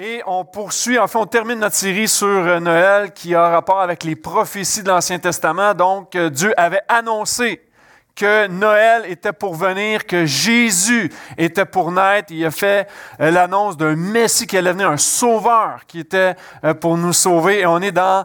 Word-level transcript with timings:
Et 0.00 0.22
on 0.26 0.44
poursuit, 0.44 0.96
enfin, 0.96 1.18
on 1.18 1.26
termine 1.26 1.58
notre 1.58 1.74
série 1.74 2.06
sur 2.06 2.28
euh, 2.28 2.60
Noël 2.60 3.10
qui 3.10 3.34
a 3.34 3.48
rapport 3.48 3.80
avec 3.80 4.04
les 4.04 4.14
prophéties 4.14 4.84
de 4.84 4.88
l'Ancien 4.90 5.18
Testament. 5.18 5.74
Donc, 5.74 6.14
euh, 6.14 6.30
Dieu 6.30 6.54
avait 6.56 6.82
annoncé 6.86 7.66
que 8.14 8.46
Noël 8.46 9.06
était 9.08 9.32
pour 9.32 9.56
venir, 9.56 10.06
que 10.06 10.24
Jésus 10.24 11.12
était 11.36 11.64
pour 11.64 11.90
naître. 11.90 12.28
Il 12.30 12.46
a 12.46 12.52
fait 12.52 12.86
euh, 13.20 13.32
l'annonce 13.32 13.76
d'un 13.76 13.96
Messie 13.96 14.46
qui 14.46 14.56
allait 14.56 14.70
venir, 14.70 14.88
un 14.88 14.98
sauveur 14.98 15.80
qui 15.88 15.98
était 15.98 16.36
pour 16.80 16.96
nous 16.96 17.12
sauver. 17.12 17.62
Et 17.62 17.66
on 17.66 17.80
est 17.80 17.90
dans 17.90 18.24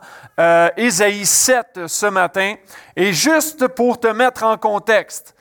Ésaïe 0.78 1.26
7 1.26 1.88
ce 1.88 2.06
matin. 2.06 2.54
Et 2.96 3.14
juste 3.14 3.68
pour 3.70 4.00
te 4.00 4.10
mettre 4.10 4.44
en 4.44 4.58
contexte, 4.58 5.34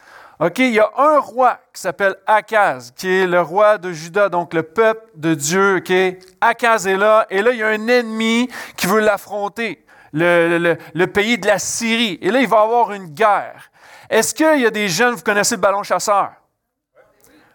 OK, 0.45 0.59
il 0.59 0.75
y 0.75 0.81
a 0.81 0.91
un 0.97 1.21
roi 1.21 1.57
qui 1.73 1.81
s'appelle 1.81 2.17
Akaz, 2.27 2.93
qui 2.97 3.09
est 3.09 3.29
le 3.29 3.41
roi 3.41 3.79
de 3.79 3.93
Juda, 3.93 4.29
donc 4.29 4.55
le 4.55 4.65
peuple 4.65 5.07
de 5.15 5.35
Dieu. 5.35 5.77
OK, 5.77 5.93
Akaz 6.41 6.89
est 6.89 6.97
là, 6.97 7.27
et 7.31 7.43
là, 7.43 7.53
il 7.53 7.59
y 7.59 7.63
a 7.63 7.69
un 7.69 7.87
ennemi 7.87 8.49
qui 8.77 8.89
veut 8.89 8.99
l'affronter, 8.99 9.87
le, 10.13 11.05
pays 11.05 11.39
de 11.39 11.47
la 11.47 11.61
Syrie. 11.61 12.19
Et 12.21 12.33
là, 12.33 12.41
il 12.41 12.49
va 12.49 12.63
avoir 12.63 12.91
une 12.91 13.07
guerre. 13.07 13.71
Est-ce 14.11 14.35
qu'il 14.35 14.61
y 14.61 14.67
a 14.67 14.71
des 14.71 14.89
jeunes, 14.89 15.15
vous 15.15 15.23
connaissez 15.23 15.55
le 15.55 15.61
ballon 15.61 15.85
chasseur? 15.85 16.33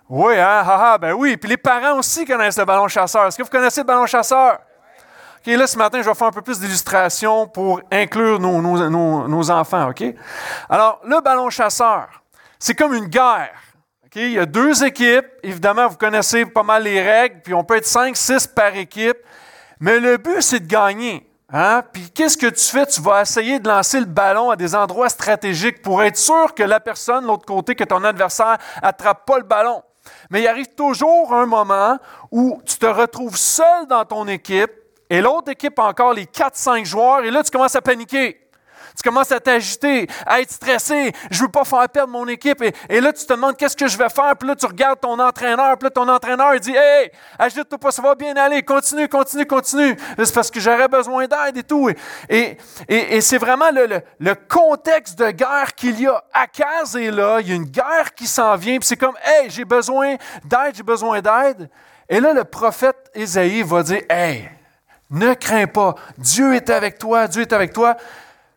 Oui, 0.07 0.35
hein? 0.35 0.63
Ah, 0.65 0.93
ah, 0.93 0.97
ben 0.97 1.11
oui. 1.11 1.35
Puis 1.35 1.49
les 1.49 1.57
parents 1.57 1.99
aussi 1.99 2.23
connaissent 2.23 2.57
le 2.57 2.63
ballon 2.63 2.87
chasseur. 2.87 3.25
Est-ce 3.25 3.37
que 3.37 3.43
vous 3.43 3.49
connaissez 3.49 3.81
le 3.81 3.85
ballon 3.85 4.05
chasseur? 4.05 4.59
OK, 5.39 5.47
là, 5.47 5.67
ce 5.67 5.77
matin, 5.77 6.01
je 6.01 6.07
vais 6.07 6.15
faire 6.15 6.27
un 6.27 6.31
peu 6.31 6.41
plus 6.41 6.61
d'illustrations 6.61 7.47
pour 7.47 7.81
inclure 7.91 8.39
nos, 8.39 8.61
nos 9.27 9.51
enfants, 9.51 9.89
OK? 9.89 10.05
Alors, 10.69 11.01
le 11.03 11.19
ballon 11.19 11.49
chasseur, 11.49 12.07
c'est 12.59 12.75
comme 12.75 12.93
une 12.93 13.07
guerre. 13.07 13.53
Il 14.15 14.31
y 14.31 14.39
a 14.39 14.47
deux 14.47 14.83
équipes. 14.83 15.27
Évidemment, 15.43 15.87
vous 15.87 15.97
connaissez 15.97 16.45
pas 16.45 16.63
mal 16.63 16.83
les 16.83 17.01
règles, 17.01 17.41
puis 17.43 17.53
on 17.53 17.63
peut 17.63 17.75
être 17.75 17.85
cinq, 17.85 18.17
six 18.17 18.47
par 18.47 18.75
équipe. 18.75 19.17
Mais 19.79 19.99
le 19.99 20.17
but, 20.17 20.41
c'est 20.41 20.61
de 20.61 20.65
gagner. 20.67 21.29
Hein? 21.53 21.83
Puis 21.93 22.09
qu'est-ce 22.09 22.37
que 22.37 22.47
tu 22.47 22.63
fais? 22.63 22.85
Tu 22.87 22.99
vas 22.99 23.21
essayer 23.21 23.59
de 23.59 23.69
lancer 23.69 23.99
le 23.99 24.05
ballon 24.05 24.49
à 24.49 24.55
des 24.55 24.75
endroits 24.75 25.09
stratégiques 25.09 25.81
pour 25.81 26.03
être 26.03 26.17
sûr 26.17 26.53
que 26.55 26.63
la 26.63 26.79
personne 26.79 27.23
de 27.23 27.27
l'autre 27.27 27.45
côté, 27.45 27.75
que 27.75 27.83
ton 27.83 28.03
adversaire, 28.03 28.57
attrape 28.81 29.25
pas 29.25 29.37
le 29.37 29.43
ballon. 29.43 29.83
Mais 30.29 30.41
il 30.41 30.47
arrive 30.47 30.73
toujours 30.75 31.33
un 31.33 31.45
moment 31.45 31.97
où 32.31 32.59
tu 32.65 32.77
te 32.77 32.85
retrouves 32.85 33.37
seul 33.37 33.85
dans 33.87 34.03
ton 34.03 34.27
équipe 34.27 34.71
et 35.09 35.21
l'autre 35.21 35.51
équipe 35.51 35.77
a 35.79 35.83
encore 35.83 36.13
les 36.13 36.25
4-5 36.25 36.85
joueurs 36.85 37.23
et 37.23 37.31
là, 37.31 37.43
tu 37.43 37.51
commences 37.51 37.75
à 37.75 37.81
paniquer. 37.81 38.46
Tu 38.97 39.07
commences 39.07 39.31
à 39.31 39.39
t'agiter, 39.39 40.07
à 40.25 40.41
être 40.41 40.51
stressé. 40.51 41.11
Je 41.29 41.43
veux 41.43 41.49
pas 41.49 41.63
faire 41.63 41.87
perdre 41.87 42.11
mon 42.11 42.27
équipe. 42.27 42.63
Et, 42.89 42.99
là, 42.99 43.13
tu 43.13 43.23
te 43.23 43.31
demandes 43.31 43.55
qu'est-ce 43.55 43.77
que 43.77 43.87
je 43.87 43.95
vais 43.95 44.09
faire? 44.09 44.35
Puis 44.35 44.47
là, 44.47 44.55
tu 44.55 44.65
regardes 44.65 44.99
ton 44.99 45.19
entraîneur. 45.19 45.77
Puis 45.77 45.85
là, 45.85 45.89
ton 45.91 46.09
entraîneur 46.09 46.55
il 46.55 46.59
dit 46.59 46.73
Hey, 46.75 47.11
agite-toi 47.37 47.77
pas, 47.77 47.91
ça 47.91 48.01
va 48.01 48.15
bien 48.15 48.35
aller. 48.35 48.63
Continue, 48.63 49.07
continue, 49.07 49.45
continue. 49.45 49.95
C'est 50.17 50.33
parce 50.33 50.49
que 50.49 50.59
j'aurais 50.59 50.87
besoin 50.87 51.27
d'aide 51.27 51.57
et 51.57 51.63
tout. 51.63 51.91
Et, 52.27 52.57
et, 52.89 53.21
c'est 53.21 53.37
vraiment 53.37 53.69
le, 53.71 54.01
le, 54.19 54.35
contexte 54.35 55.19
de 55.19 55.29
guerre 55.29 55.75
qu'il 55.75 56.01
y 56.01 56.07
a. 56.07 56.23
Akaz 56.33 56.95
est 56.95 57.11
là. 57.11 57.39
Il 57.41 57.49
y 57.49 57.51
a 57.51 57.55
une 57.55 57.65
guerre 57.65 58.15
qui 58.15 58.25
s'en 58.25 58.55
vient. 58.55 58.79
Puis 58.79 58.87
c'est 58.87 58.97
comme 58.97 59.15
Hey, 59.23 59.51
j'ai 59.51 59.65
besoin 59.65 60.15
d'aide, 60.43 60.73
j'ai 60.73 60.83
besoin 60.83 61.21
d'aide. 61.21 61.69
Et 62.09 62.19
là, 62.19 62.33
le 62.33 62.45
prophète 62.45 63.11
Ésaïe 63.13 63.61
va 63.61 63.83
dire 63.83 64.01
Hey, 64.09 64.49
ne 65.11 65.35
crains 65.35 65.67
pas. 65.67 65.93
Dieu 66.17 66.55
est 66.55 66.69
avec 66.71 66.97
toi. 66.97 67.27
Dieu 67.27 67.43
est 67.43 67.53
avec 67.53 67.73
toi. 67.73 67.95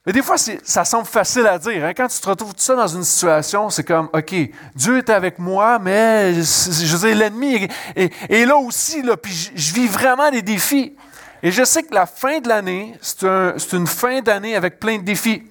Mais 0.07 0.15
des 0.15 0.23
fois, 0.23 0.37
ça 0.39 0.85
semble 0.87 1.07
facile 1.07 1.47
à 1.47 1.59
dire. 1.59 1.85
Hein. 1.85 1.93
Quand 1.95 2.09
tu 2.09 2.19
te 2.19 2.29
retrouves 2.29 2.55
tout 2.55 2.63
ça 2.63 2.75
dans 2.75 2.87
une 2.87 3.05
situation, 3.05 3.69
c'est 3.69 3.85
comme, 3.85 4.09
OK, 4.15 4.35
Dieu 4.75 4.99
est 4.99 5.11
avec 5.11 5.39
moi, 5.39 5.79
mais 5.79 6.33
je 6.33 6.97
veux 6.97 7.13
l'ennemi 7.13 7.69
est, 7.95 8.47
là 8.47 8.57
aussi, 8.57 9.03
puis 9.23 9.53
je, 9.55 9.75
vis 9.75 9.89
vraiment 9.89 10.31
des 10.31 10.41
défis. 10.41 10.97
Et 11.43 11.51
je 11.51 11.65
sais 11.65 11.83
que 11.83 11.95
la 11.95 12.07
fin 12.07 12.41
de 12.41 12.49
l'année, 12.49 12.99
c'est 13.03 13.73
une 13.77 13.87
fin 13.87 14.23
d'année 14.23 14.57
avec 14.57 14.81
plein 14.81 14.97
de 14.97 15.03
défis. 15.03 15.43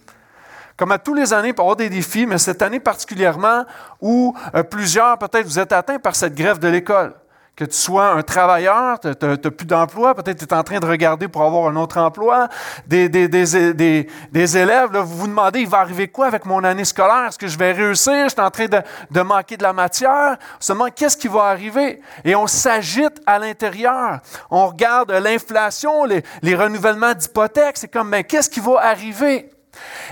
Comme 0.77 0.91
à 0.93 0.97
tous 0.97 1.13
les 1.13 1.31
années, 1.31 1.49
il 1.49 1.53
peut 1.53 1.61
y 1.61 1.63
avoir 1.63 1.75
des 1.75 1.89
défis, 1.89 2.25
mais 2.25 2.39
cette 2.39 2.61
année 2.63 2.79
particulièrement 2.79 3.65
où 4.01 4.33
euh, 4.55 4.63
plusieurs, 4.63 5.17
peut-être, 5.19 5.45
vous 5.45 5.59
êtes 5.59 5.73
atteints 5.73 5.99
par 5.99 6.15
cette 6.15 6.33
grève 6.33 6.57
de 6.57 6.69
l'école 6.69 7.13
que 7.59 7.65
tu 7.65 7.77
sois 7.77 8.11
un 8.11 8.21
travailleur, 8.21 9.01
tu 9.01 9.09
n'as 9.09 9.37
plus 9.37 9.65
d'emploi, 9.65 10.15
peut-être 10.15 10.37
tu 10.37 10.45
es 10.45 10.53
en 10.53 10.63
train 10.63 10.79
de 10.79 10.85
regarder 10.85 11.27
pour 11.27 11.43
avoir 11.43 11.67
un 11.67 11.75
autre 11.75 11.97
emploi, 11.99 12.47
des, 12.87 13.09
des, 13.09 13.27
des, 13.27 14.07
des 14.31 14.57
élèves, 14.57 14.95
vous 14.95 15.17
vous 15.17 15.27
demandez, 15.27 15.59
il 15.59 15.67
va 15.67 15.79
arriver 15.79 16.07
quoi 16.07 16.27
avec 16.27 16.45
mon 16.45 16.63
année 16.63 16.85
scolaire? 16.85 17.25
Est-ce 17.27 17.37
que 17.37 17.47
je 17.47 17.57
vais 17.57 17.73
réussir? 17.73 18.13
Je 18.23 18.29
suis 18.29 18.39
en 18.39 18.49
train 18.49 18.67
de, 18.67 18.81
de 19.11 19.21
manquer 19.21 19.57
de 19.57 19.63
la 19.63 19.73
matière. 19.73 20.37
Seulement, 20.57 20.87
qu'est-ce 20.95 21.17
qui 21.17 21.27
va 21.27 21.43
arriver? 21.43 22.01
Et 22.23 22.33
on 22.33 22.47
s'agite 22.47 23.21
à 23.25 23.37
l'intérieur. 23.39 24.19
On 24.49 24.67
regarde 24.67 25.11
l'inflation, 25.11 26.05
les, 26.05 26.23
les 26.41 26.55
renouvellements 26.55 27.13
d'hypothèques. 27.13 27.75
C'est 27.77 27.89
comme, 27.89 28.07
mais 28.07 28.23
qu'est-ce 28.23 28.49
qui 28.49 28.61
va 28.61 28.77
arriver? 28.83 29.51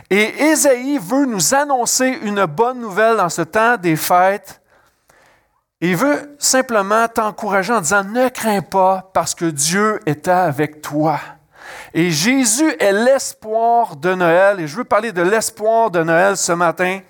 Et 0.09 0.49
Ésaïe 0.49 0.99
veut 1.01 1.25
nous 1.25 1.55
annoncer 1.55 2.19
une 2.23 2.45
bonne 2.45 2.81
nouvelle 2.81 3.15
dans 3.15 3.29
ce 3.29 3.43
temps 3.43 3.77
des 3.77 3.95
fêtes 3.95 4.59
il 5.79 5.95
veut 5.95 6.35
simplement 6.39 7.07
t'encourager 7.07 7.73
en 7.73 7.81
disant 7.81 8.03
ne 8.03 8.29
crains 8.29 8.61
pas 8.61 9.09
parce 9.13 9.35
que 9.35 9.45
Dieu 9.45 9.99
est 10.05 10.27
avec 10.27 10.81
toi. 10.81 11.19
Et 11.93 12.11
Jésus 12.11 12.75
est 12.79 12.93
l'espoir 12.93 13.95
de 13.95 14.13
Noël. 14.13 14.59
Et 14.59 14.67
je 14.67 14.77
veux 14.77 14.83
parler 14.83 15.11
de 15.11 15.21
l'espoir 15.21 15.91
de 15.91 16.01
Noël 16.01 16.37
ce 16.37 16.51
matin. 16.51 17.01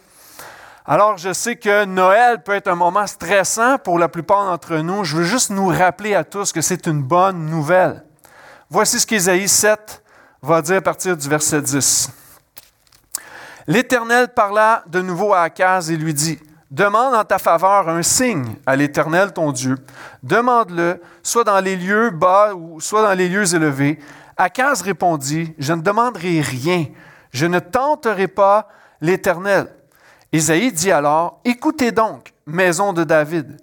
Alors, 0.85 1.17
je 1.17 1.33
sais 1.33 1.57
que 1.57 1.85
Noël 1.85 2.43
peut 2.43 2.53
être 2.53 2.69
un 2.69 2.75
moment 2.75 3.05
stressant 3.07 3.77
pour 3.77 3.99
la 3.99 4.07
plupart 4.07 4.45
d'entre 4.45 4.77
nous. 4.77 5.03
Je 5.03 5.17
veux 5.17 5.23
juste 5.23 5.49
nous 5.49 5.67
rappeler 5.67 6.15
à 6.15 6.23
tous 6.23 6.51
que 6.51 6.61
c'est 6.61 6.87
une 6.87 7.03
bonne 7.03 7.45
nouvelle. 7.45 8.03
Voici 8.69 8.99
ce 8.99 9.07
qu'Ésaïe 9.07 9.47
7 9.47 10.01
va 10.41 10.61
dire 10.61 10.77
à 10.77 10.81
partir 10.81 11.15
du 11.15 11.27
verset 11.27 11.61
10. 11.61 12.09
L'Éternel 13.67 14.29
parla 14.29 14.83
de 14.87 15.01
nouveau 15.01 15.33
à 15.33 15.41
Akaz 15.41 15.91
et 15.91 15.97
lui 15.97 16.13
dit 16.13 16.39
Demande 16.69 17.15
en 17.15 17.23
ta 17.23 17.37
faveur 17.37 17.87
un 17.87 18.03
signe 18.03 18.55
à 18.65 18.75
l'Éternel 18.75 19.31
ton 19.31 19.53
Dieu. 19.53 19.77
Demande-le, 20.21 21.01
soit 21.23 21.45
dans 21.45 21.61
les 21.61 21.77
lieux 21.77 22.09
bas 22.09 22.53
ou 22.53 22.81
soit 22.81 23.03
dans 23.03 23.13
les 23.13 23.29
lieux 23.29 23.55
élevés. 23.55 23.99
Akaz 24.35 24.81
répondit, 24.81 25.55
Je 25.57 25.71
ne 25.71 25.81
demanderai 25.81 26.41
rien, 26.41 26.85
je 27.31 27.45
ne 27.45 27.59
tenterai 27.59 28.27
pas 28.27 28.67
l'Éternel. 28.99 29.67
Isaïe 30.33 30.73
dit 30.73 30.91
alors, 30.91 31.39
Écoutez 31.45 31.93
donc, 31.93 32.33
maison 32.45 32.91
de 32.91 33.05
David. 33.05 33.57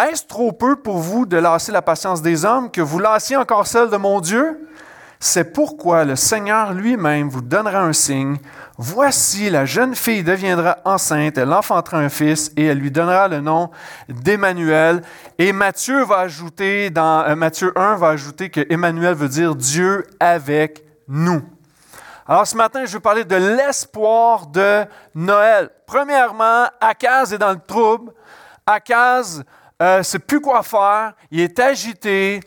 Est-ce 0.00 0.26
trop 0.26 0.52
peu 0.52 0.76
pour 0.76 0.98
vous 0.98 1.26
de 1.26 1.38
lasser 1.38 1.72
la 1.72 1.82
patience 1.82 2.22
des 2.22 2.44
hommes 2.44 2.70
que 2.70 2.80
vous 2.80 3.00
lassiez 3.00 3.36
encore 3.36 3.66
celle 3.66 3.90
de 3.90 3.96
mon 3.96 4.20
Dieu? 4.20 4.68
C'est 5.18 5.52
pourquoi 5.52 6.04
le 6.04 6.14
Seigneur 6.14 6.74
lui-même 6.74 7.28
vous 7.28 7.40
donnera 7.40 7.80
un 7.80 7.92
signe. 7.92 8.36
Voici, 8.78 9.48
la 9.48 9.64
jeune 9.64 9.94
fille 9.94 10.22
deviendra 10.22 10.76
enceinte, 10.84 11.38
elle 11.38 11.52
enfantera 11.54 11.96
un 11.96 12.10
fils 12.10 12.52
et 12.58 12.66
elle 12.66 12.78
lui 12.78 12.90
donnera 12.90 13.26
le 13.26 13.40
nom 13.40 13.70
d'Emmanuel. 14.10 15.00
Et 15.38 15.54
Matthieu 15.54 16.04
va 16.04 16.18
ajouter, 16.18 16.90
dans 16.90 17.22
euh, 17.22 17.34
Matthieu 17.34 17.72
1 17.74 17.96
va 17.96 18.08
ajouter 18.08 18.50
que 18.50 18.60
Emmanuel 18.68 19.14
veut 19.14 19.30
dire 19.30 19.54
Dieu 19.54 20.06
avec 20.20 20.84
nous. 21.08 21.42
Alors 22.28 22.46
ce 22.46 22.54
matin, 22.54 22.84
je 22.84 22.92
vais 22.92 23.00
parler 23.00 23.24
de 23.24 23.36
l'espoir 23.36 24.46
de 24.48 24.84
Noël. 25.14 25.70
Premièrement, 25.86 26.66
Akaz 26.78 27.32
est 27.32 27.38
dans 27.38 27.52
le 27.52 27.60
trouble. 27.66 28.12
Akaz 28.66 29.38
ne 29.80 29.86
euh, 29.86 30.02
sait 30.02 30.18
plus 30.18 30.40
quoi 30.42 30.62
faire. 30.62 31.14
Il 31.30 31.40
est 31.40 31.58
agité. 31.58 32.40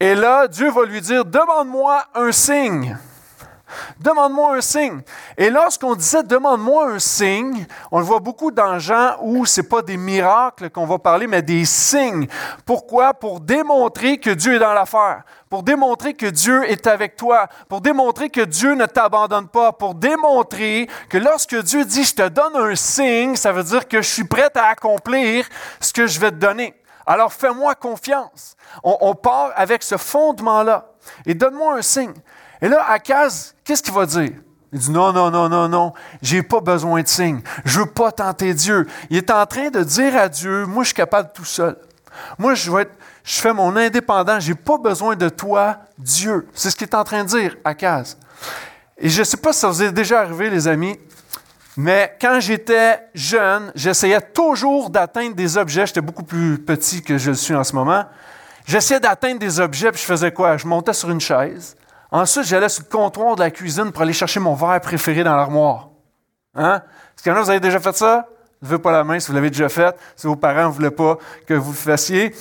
Et 0.00 0.14
là, 0.14 0.48
Dieu 0.48 0.70
va 0.70 0.84
lui 0.84 1.02
dire, 1.02 1.22
demande-moi 1.22 2.02
un 2.14 2.32
signe. 2.32 2.96
Demande-moi 3.98 4.56
un 4.56 4.60
signe. 4.60 5.00
Et 5.36 5.50
lorsqu'on 5.50 5.94
disait 5.94 6.22
demande-moi 6.22 6.92
un 6.92 6.98
signe, 6.98 7.66
on 7.90 7.98
le 7.98 8.04
voit 8.04 8.20
beaucoup 8.20 8.50
dans 8.50 8.78
Jean 8.78 9.16
où 9.22 9.44
ce 9.46 9.60
n'est 9.60 9.66
pas 9.66 9.82
des 9.82 9.96
miracles 9.96 10.70
qu'on 10.70 10.86
va 10.86 10.98
parler, 10.98 11.26
mais 11.26 11.42
des 11.42 11.64
signes. 11.64 12.26
Pourquoi? 12.64 13.14
Pour 13.14 13.40
démontrer 13.40 14.18
que 14.18 14.30
Dieu 14.30 14.54
est 14.54 14.58
dans 14.58 14.72
l'affaire, 14.72 15.22
pour 15.50 15.62
démontrer 15.62 16.14
que 16.14 16.26
Dieu 16.26 16.68
est 16.70 16.86
avec 16.86 17.16
toi, 17.16 17.48
pour 17.68 17.80
démontrer 17.80 18.30
que 18.30 18.42
Dieu 18.42 18.74
ne 18.74 18.86
t'abandonne 18.86 19.48
pas, 19.48 19.72
pour 19.72 19.94
démontrer 19.94 20.88
que 21.08 21.18
lorsque 21.18 21.56
Dieu 21.62 21.84
dit 21.84 22.04
je 22.04 22.14
te 22.14 22.28
donne 22.28 22.56
un 22.56 22.74
signe, 22.74 23.36
ça 23.36 23.52
veut 23.52 23.64
dire 23.64 23.88
que 23.88 24.02
je 24.02 24.08
suis 24.08 24.24
prêt 24.24 24.50
à 24.54 24.66
accomplir 24.66 25.46
ce 25.80 25.92
que 25.92 26.06
je 26.06 26.20
vais 26.20 26.30
te 26.30 26.36
donner. 26.36 26.74
Alors 27.06 27.32
fais-moi 27.32 27.76
confiance. 27.76 28.56
On, 28.82 29.14
part 29.14 29.52
avec 29.54 29.82
ce 29.84 29.96
fondement-là. 29.96 30.90
Et 31.24 31.34
donne-moi 31.34 31.76
un 31.76 31.82
signe. 31.82 32.14
Et 32.62 32.68
là, 32.68 32.84
Akaz, 32.88 33.54
qu'est-ce 33.64 33.82
qu'il 33.82 33.94
va 33.94 34.06
dire? 34.06 34.32
Il 34.72 34.78
dit 34.78 34.90
non, 34.90 35.12
non, 35.12 35.30
non, 35.30 35.48
non, 35.48 35.68
non, 35.68 35.92
j'ai 36.20 36.42
pas 36.42 36.60
besoin 36.60 37.02
de 37.02 37.08
signe. 37.08 37.40
Je 37.64 37.80
veux 37.80 37.86
pas 37.86 38.12
tenter 38.12 38.52
Dieu. 38.52 38.86
Il 39.10 39.16
est 39.16 39.30
en 39.30 39.46
train 39.46 39.70
de 39.70 39.82
dire 39.82 40.16
à 40.16 40.28
Dieu, 40.28 40.66
moi 40.66 40.82
je 40.82 40.88
suis 40.88 40.94
capable 40.94 41.30
tout 41.32 41.44
seul. 41.44 41.76
Moi 42.38 42.54
je 42.54 42.70
vais 42.70 42.88
je 43.24 43.40
fais 43.40 43.52
mon 43.52 43.74
indépendant, 43.74 44.38
j'ai 44.38 44.54
pas 44.54 44.78
besoin 44.78 45.16
de 45.16 45.28
toi, 45.28 45.78
Dieu. 45.98 46.46
C'est 46.54 46.70
ce 46.70 46.76
qu'il 46.76 46.86
est 46.86 46.94
en 46.94 47.02
train 47.02 47.24
de 47.24 47.28
dire, 47.28 47.56
Akaz. 47.64 48.16
Et 48.98 49.08
je 49.08 49.24
sais 49.24 49.36
pas 49.36 49.52
si 49.52 49.60
ça 49.60 49.68
vous 49.68 49.82
est 49.82 49.90
déjà 49.90 50.20
arrivé, 50.20 50.48
les 50.48 50.68
amis, 50.68 50.96
mais 51.76 52.16
quand 52.20 52.38
j'étais 52.40 53.00
jeune, 53.14 53.72
j'essayais 53.74 54.20
toujours 54.20 54.90
d'atteindre 54.90 55.34
des 55.34 55.58
objets. 55.58 55.86
J'étais 55.86 56.00
beaucoup 56.00 56.22
plus 56.22 56.58
petit 56.58 57.02
que 57.02 57.18
je 57.18 57.30
le 57.30 57.36
suis 57.36 57.54
en 57.54 57.64
ce 57.64 57.74
moment. 57.74 58.04
J'essayais 58.64 59.00
d'atteindre 59.00 59.40
des 59.40 59.60
objets, 59.60 59.90
puis 59.90 60.00
je 60.00 60.06
faisais 60.06 60.32
quoi? 60.32 60.56
Je 60.56 60.66
montais 60.66 60.94
sur 60.94 61.10
une 61.10 61.20
chaise. 61.20 61.76
Ensuite, 62.10 62.44
j'allais 62.44 62.68
sur 62.68 62.84
le 62.84 62.90
comptoir 62.90 63.36
de 63.36 63.40
la 63.40 63.50
cuisine 63.50 63.90
pour 63.92 64.02
aller 64.02 64.12
chercher 64.12 64.40
mon 64.40 64.54
verre 64.54 64.80
préféré 64.80 65.24
dans 65.24 65.36
l'armoire. 65.36 65.88
Hein? 66.54 66.82
Est-ce 67.14 67.22
qu'il 67.22 67.32
y 67.32 67.34
en 67.34 67.38
a, 67.38 67.42
vous 67.42 67.50
avez 67.50 67.60
déjà 67.60 67.80
fait 67.80 67.96
ça? 67.96 68.26
Levez 68.62 68.78
pas 68.78 68.92
la 68.92 69.04
main 69.04 69.18
si 69.18 69.28
vous 69.28 69.34
l'avez 69.34 69.50
déjà 69.50 69.68
fait, 69.68 69.94
si 70.16 70.26
vos 70.26 70.36
parents 70.36 70.68
ne 70.68 70.72
voulaient 70.72 70.90
pas 70.90 71.18
que 71.46 71.54
vous 71.54 71.72
le 71.72 71.76
fassiez. 71.76 72.34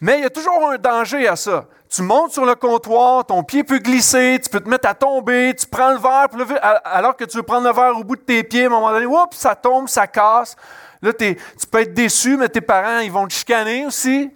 Mais 0.00 0.18
il 0.18 0.22
y 0.22 0.26
a 0.26 0.30
toujours 0.30 0.70
un 0.70 0.76
danger 0.76 1.26
à 1.26 1.34
ça. 1.34 1.64
Tu 1.88 2.02
montes 2.02 2.32
sur 2.32 2.44
le 2.44 2.54
comptoir, 2.54 3.24
ton 3.24 3.42
pied 3.42 3.64
peut 3.64 3.78
glisser, 3.78 4.38
tu 4.42 4.50
peux 4.50 4.60
te 4.60 4.68
mettre 4.68 4.88
à 4.88 4.94
tomber, 4.94 5.54
tu 5.58 5.66
prends 5.66 5.92
le 5.92 5.98
verre, 5.98 6.80
alors 6.84 7.16
que 7.16 7.24
tu 7.24 7.36
veux 7.36 7.42
prendre 7.42 7.66
le 7.66 7.74
verre 7.74 7.96
au 7.96 8.04
bout 8.04 8.16
de 8.16 8.20
tes 8.20 8.44
pieds, 8.44 8.64
à 8.64 8.66
un 8.66 8.70
moment 8.70 8.90
donné, 8.90 9.06
oups, 9.06 9.36
ça 9.36 9.54
tombe, 9.54 9.88
ça 9.88 10.06
casse. 10.06 10.56
Là, 11.00 11.12
tu 11.12 11.36
peux 11.70 11.80
être 11.80 11.94
déçu, 11.94 12.36
mais 12.36 12.48
tes 12.48 12.60
parents, 12.60 12.98
ils 12.98 13.10
vont 13.12 13.26
te 13.26 13.32
chicaner 13.32 13.86
aussi. 13.86 14.30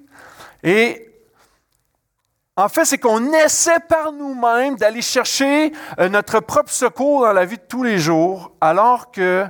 Et 0.62 1.09
en 2.60 2.68
fait, 2.68 2.84
c'est 2.84 2.98
qu'on 2.98 3.32
essaie 3.32 3.80
par 3.88 4.12
nous-mêmes 4.12 4.76
d'aller 4.76 5.00
chercher 5.00 5.72
euh, 5.98 6.08
notre 6.08 6.40
propre 6.40 6.70
secours 6.70 7.22
dans 7.22 7.32
la 7.32 7.46
vie 7.46 7.56
de 7.56 7.62
tous 7.66 7.82
les 7.82 7.98
jours, 7.98 8.52
alors 8.60 9.10
que 9.10 9.46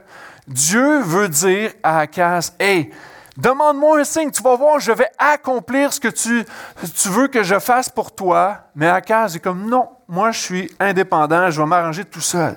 Dieu 0.46 1.00
veut 1.00 1.28
dire 1.28 1.72
à 1.82 2.00
Akaz, 2.00 2.54
Hey, 2.60 2.90
demande-moi 3.36 3.98
un 3.98 4.04
signe, 4.04 4.30
tu 4.30 4.42
vas 4.42 4.54
voir, 4.54 4.78
je 4.78 4.92
vais 4.92 5.10
accomplir 5.18 5.92
ce 5.92 5.98
que 5.98 6.08
tu, 6.08 6.44
veux 7.08 7.26
que 7.26 7.42
je 7.42 7.58
fasse 7.58 7.88
pour 7.88 8.14
toi. 8.14 8.58
Mais 8.76 8.88
Akaz 8.88 9.34
est 9.34 9.40
comme, 9.40 9.68
non, 9.68 9.88
moi 10.06 10.30
je 10.30 10.38
suis 10.38 10.70
indépendant, 10.78 11.50
je 11.50 11.60
vais 11.60 11.66
m'arranger 11.66 12.04
tout 12.04 12.20
seul. 12.20 12.56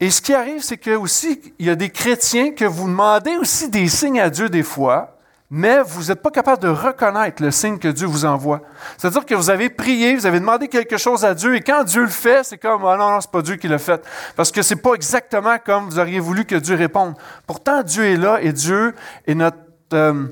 Et 0.00 0.10
ce 0.10 0.22
qui 0.22 0.32
arrive, 0.32 0.62
c'est 0.62 0.78
que 0.78 0.96
aussi, 0.96 1.54
il 1.58 1.66
y 1.66 1.70
a 1.70 1.74
des 1.74 1.90
chrétiens 1.90 2.52
que 2.52 2.64
vous 2.64 2.86
demandez 2.86 3.36
aussi 3.36 3.68
des 3.68 3.88
signes 3.88 4.20
à 4.20 4.30
Dieu 4.30 4.48
des 4.48 4.62
fois, 4.62 5.17
mais 5.50 5.82
vous 5.82 6.04
n'êtes 6.04 6.20
pas 6.20 6.30
capable 6.30 6.62
de 6.62 6.68
reconnaître 6.68 7.42
le 7.42 7.50
signe 7.50 7.78
que 7.78 7.88
Dieu 7.88 8.06
vous 8.06 8.26
envoie. 8.26 8.60
C'est-à-dire 8.98 9.24
que 9.24 9.34
vous 9.34 9.48
avez 9.48 9.70
prié, 9.70 10.14
vous 10.14 10.26
avez 10.26 10.40
demandé 10.40 10.68
quelque 10.68 10.98
chose 10.98 11.24
à 11.24 11.34
Dieu, 11.34 11.56
et 11.56 11.62
quand 11.62 11.84
Dieu 11.84 12.02
le 12.02 12.08
fait, 12.08 12.44
c'est 12.44 12.58
comme, 12.58 12.84
ah 12.84 12.96
non, 12.98 13.10
non, 13.10 13.20
c'est 13.20 13.30
pas 13.30 13.40
Dieu 13.40 13.56
qui 13.56 13.66
l'a 13.66 13.78
fait. 13.78 14.04
Parce 14.36 14.52
que 14.52 14.60
c'est 14.60 14.76
pas 14.76 14.92
exactement 14.92 15.56
comme 15.64 15.86
vous 15.88 15.98
auriez 15.98 16.20
voulu 16.20 16.44
que 16.44 16.56
Dieu 16.56 16.76
réponde. 16.76 17.14
Pourtant, 17.46 17.82
Dieu 17.82 18.04
est 18.04 18.16
là, 18.16 18.40
et 18.42 18.52
Dieu 18.52 18.94
est 19.26 19.34
notre, 19.34 19.56
euh, 19.94 20.26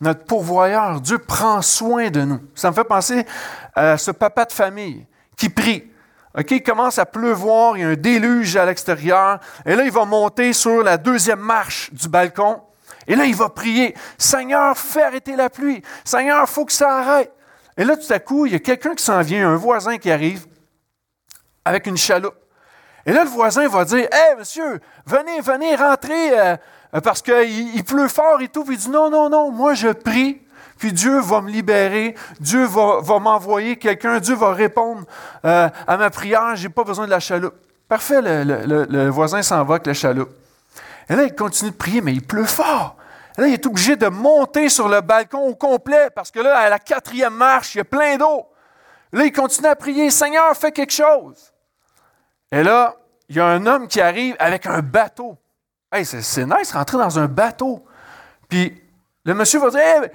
notre 0.00 0.24
pourvoyeur. 0.24 1.00
Dieu 1.00 1.18
prend 1.18 1.62
soin 1.62 2.10
de 2.10 2.22
nous. 2.22 2.40
Ça 2.56 2.70
me 2.70 2.74
fait 2.74 2.84
penser 2.84 3.24
à 3.74 3.96
ce 3.96 4.10
papa 4.10 4.46
de 4.46 4.52
famille 4.52 5.06
qui 5.36 5.48
prie. 5.48 5.84
OK, 6.36 6.50
il 6.50 6.62
commence 6.62 6.98
à 6.98 7.06
pleuvoir, 7.06 7.78
il 7.78 7.80
y 7.80 7.84
a 7.84 7.88
un 7.88 7.94
déluge 7.94 8.56
à 8.56 8.66
l'extérieur, 8.66 9.38
et 9.64 9.74
là, 9.74 9.84
il 9.84 9.90
va 9.90 10.04
monter 10.04 10.52
sur 10.52 10.82
la 10.82 10.98
deuxième 10.98 11.40
marche 11.40 11.90
du 11.94 12.08
balcon, 12.08 12.60
et 13.08 13.16
là, 13.16 13.24
il 13.24 13.34
va 13.34 13.48
prier, 13.48 13.94
Seigneur, 14.18 14.76
fais 14.76 15.02
arrêter 15.02 15.36
la 15.36 15.48
pluie. 15.48 15.82
Seigneur, 16.04 16.42
il 16.42 16.52
faut 16.52 16.64
que 16.64 16.72
ça 16.72 16.98
arrête. 16.98 17.32
Et 17.76 17.84
là, 17.84 17.96
tout 17.96 18.12
à 18.12 18.18
coup, 18.18 18.46
il 18.46 18.52
y 18.52 18.56
a 18.56 18.58
quelqu'un 18.58 18.94
qui 18.94 19.04
s'en 19.04 19.20
vient, 19.20 19.50
un 19.50 19.56
voisin 19.56 19.98
qui 19.98 20.10
arrive 20.10 20.46
avec 21.64 21.86
une 21.86 21.96
chaloupe. 21.96 22.34
Et 23.04 23.12
là, 23.12 23.22
le 23.22 23.30
voisin 23.30 23.68
va 23.68 23.84
dire, 23.84 24.08
Hé, 24.12 24.36
monsieur, 24.38 24.80
venez, 25.04 25.40
venez, 25.40 25.76
rentrez, 25.76 26.38
euh, 26.38 26.56
parce 27.04 27.22
qu'il 27.22 27.84
pleut 27.84 28.08
fort 28.08 28.40
et 28.40 28.48
tout. 28.48 28.64
Puis 28.64 28.74
il 28.74 28.78
dit, 28.78 28.90
non, 28.90 29.10
non, 29.10 29.28
non, 29.28 29.52
moi 29.52 29.74
je 29.74 29.88
prie, 29.88 30.40
puis 30.78 30.92
Dieu 30.92 31.20
va 31.20 31.40
me 31.40 31.50
libérer, 31.50 32.16
Dieu 32.40 32.64
va, 32.64 33.18
m'envoyer 33.20 33.76
quelqu'un, 33.76 34.18
Dieu 34.18 34.34
va 34.34 34.52
répondre 34.52 35.04
euh, 35.44 35.68
à 35.86 35.96
ma 35.96 36.10
prière, 36.10 36.56
je 36.56 36.64
n'ai 36.64 36.72
pas 36.72 36.82
besoin 36.82 37.04
de 37.04 37.10
la 37.10 37.20
chaloupe. 37.20 37.54
Parfait, 37.88 38.20
le 38.20 39.08
voisin 39.10 39.42
s'en 39.42 39.62
va 39.64 39.74
avec 39.74 39.86
la 39.86 39.94
chaloupe. 39.94 40.30
Et 41.08 41.16
là, 41.16 41.24
il 41.24 41.34
continue 41.34 41.70
de 41.70 41.76
prier, 41.76 42.00
mais 42.00 42.12
il 42.12 42.24
pleut 42.24 42.44
fort. 42.44 42.96
Et 43.36 43.40
là, 43.42 43.48
il 43.48 43.54
est 43.54 43.66
obligé 43.66 43.96
de 43.96 44.08
monter 44.08 44.68
sur 44.68 44.88
le 44.88 45.00
balcon 45.00 45.40
au 45.46 45.54
complet 45.54 46.10
parce 46.14 46.30
que 46.30 46.40
là, 46.40 46.58
à 46.58 46.68
la 46.68 46.78
quatrième 46.78 47.34
marche, 47.34 47.74
il 47.74 47.78
y 47.78 47.80
a 47.80 47.84
plein 47.84 48.16
d'eau. 48.16 48.46
Là, 49.12 49.24
il 49.24 49.32
continue 49.32 49.68
à 49.68 49.76
prier, 49.76 50.10
Seigneur, 50.10 50.56
fais 50.56 50.72
quelque 50.72 50.92
chose. 50.92 51.52
Et 52.50 52.62
là, 52.62 52.96
il 53.28 53.36
y 53.36 53.40
a 53.40 53.46
un 53.46 53.66
homme 53.66 53.88
qui 53.88 54.00
arrive 54.00 54.36
avec 54.38 54.66
un 54.66 54.80
bateau. 54.80 55.36
Hey, 55.92 56.04
c'est 56.04 56.46
nice, 56.46 56.72
rentrer 56.72 56.98
dans 56.98 57.18
un 57.18 57.26
bateau. 57.26 57.84
Puis 58.48 58.82
le 59.24 59.34
monsieur 59.34 59.60
va 59.60 59.70
dire, 59.70 60.10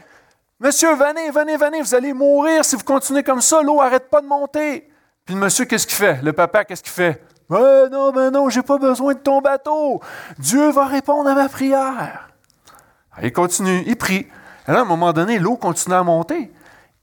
monsieur, 0.59 0.94
venez, 0.95 1.31
venez, 1.31 1.57
venez, 1.57 1.81
vous 1.81 1.95
allez 1.95 2.13
mourir 2.13 2.63
si 2.65 2.75
vous 2.75 2.83
continuez 2.83 3.23
comme 3.23 3.41
ça, 3.41 3.61
l'eau 3.61 3.77
n'arrête 3.77 4.09
pas 4.09 4.21
de 4.21 4.27
monter. 4.27 4.89
Puis 5.25 5.35
le 5.35 5.41
monsieur, 5.41 5.65
qu'est-ce 5.65 5.87
qu'il 5.87 5.95
fait? 5.97 6.21
Le 6.21 6.33
papa, 6.33 6.65
qu'est-ce 6.65 6.83
qu'il 6.83 6.91
fait? 6.91 7.21
Non, 7.51 8.12
ben 8.12 8.31
non, 8.31 8.50
j'ai 8.50 8.62
pas 8.62 8.77
besoin 8.77 9.13
de 9.13 9.19
ton 9.19 9.42
bateau. 9.42 10.01
Dieu 10.39 10.71
va 10.71 10.86
répondre 10.86 11.30
à 11.30 11.36
ma 11.36 11.50
prière. 11.50 12.30
Il 13.21 13.33
continue, 13.33 13.83
il 13.86 13.98
prie. 13.98 14.27
Et 14.68 14.71
là, 14.71 14.80
à 14.80 14.81
un 14.81 14.86
moment 14.86 15.12
donné, 15.12 15.38
l'eau 15.38 15.57
continue 15.57 15.95
à 15.95 16.03
monter. 16.03 16.51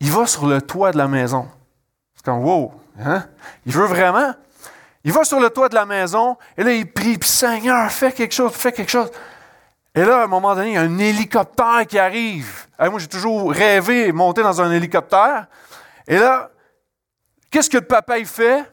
Il 0.01 0.11
va 0.11 0.27
sur 0.27 0.47
le 0.47 0.63
toit 0.63 0.91
de 0.93 0.97
la 0.97 1.07
maison. 1.07 1.49
C'est 2.15 2.25
comme, 2.25 2.43
wow, 2.43 2.73
hein? 2.99 3.25
Il 3.67 3.73
veut 3.73 3.87
vraiment? 3.87 4.33
Il 5.05 5.13
va 5.13 5.25
sur 5.25 5.39
le 5.39 5.51
toit 5.51 5.69
de 5.69 5.75
la 5.75 5.87
maison, 5.87 6.37
et 6.57 6.65
là, 6.65 6.73
il 6.73 6.91
prie, 6.91 7.19
puis 7.19 7.29
Seigneur, 7.29 7.91
fais 7.91 8.13
quelque 8.13 8.35
chose, 8.35 8.53
fais 8.53 8.73
quelque 8.73 8.91
chose. 8.91 9.11
Et 9.95 10.05
là, 10.05 10.21
à 10.21 10.25
un 10.25 10.27
moment 10.29 10.55
donné, 10.55 10.69
il 10.69 10.75
y 10.75 10.77
a 10.77 10.83
un 10.83 10.99
hélicoptère 10.99 11.87
qui 11.87 11.99
arrive. 11.99 12.67
moi, 12.79 12.99
j'ai 12.99 13.07
toujours 13.07 13.53
rêvé 13.53 14.09
de 14.09 14.13
monter 14.13 14.43
dans 14.43 14.61
un 14.61 14.71
hélicoptère. 14.73 15.47
Et 16.07 16.19
là, 16.19 16.51
qu'est-ce 17.51 17.71
que 17.71 17.79
le 17.79 17.85
papa 17.85 18.19
il 18.19 18.27
fait? 18.27 18.65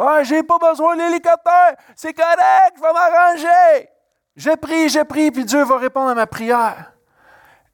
Ah, 0.00 0.22
j'ai 0.22 0.44
pas 0.44 0.58
besoin 0.58 0.94
de 0.94 1.02
l'hélicoptère. 1.02 1.74
C'est 1.96 2.12
correct, 2.12 2.76
je 2.76 2.80
vais 2.80 2.92
m'arranger. 2.92 3.88
J'ai 4.36 4.56
pris, 4.56 4.88
j'ai 4.88 5.04
pris, 5.04 5.32
puis 5.32 5.44
Dieu 5.44 5.64
va 5.64 5.76
répondre 5.76 6.10
à 6.10 6.14
ma 6.14 6.28
prière. 6.28 6.92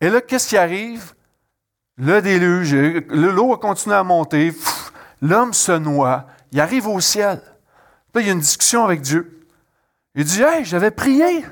Et 0.01 0.09
là, 0.09 0.23
qu'est-ce 0.23 0.49
qui 0.49 0.57
arrive? 0.57 1.13
Le 1.99 2.23
déluge, 2.23 2.75
l'eau 3.09 3.53
a 3.53 3.59
continué 3.59 3.95
à 3.95 4.03
monter. 4.03 4.53
L'homme 5.21 5.53
se 5.53 5.73
noie. 5.73 6.25
Il 6.51 6.61
arrive 6.61 6.89
au 6.89 6.99
ciel. 6.99 7.43
Là, 8.15 8.21
il 8.21 8.27
y 8.27 8.31
a 8.31 8.33
une 8.33 8.41
discussion 8.41 8.85
avec 8.85 9.03
Dieu. 9.03 9.47
Il 10.15 10.25
dit 10.25 10.43
Hey, 10.43 10.65
j'avais 10.65 10.91
prié 10.91 11.45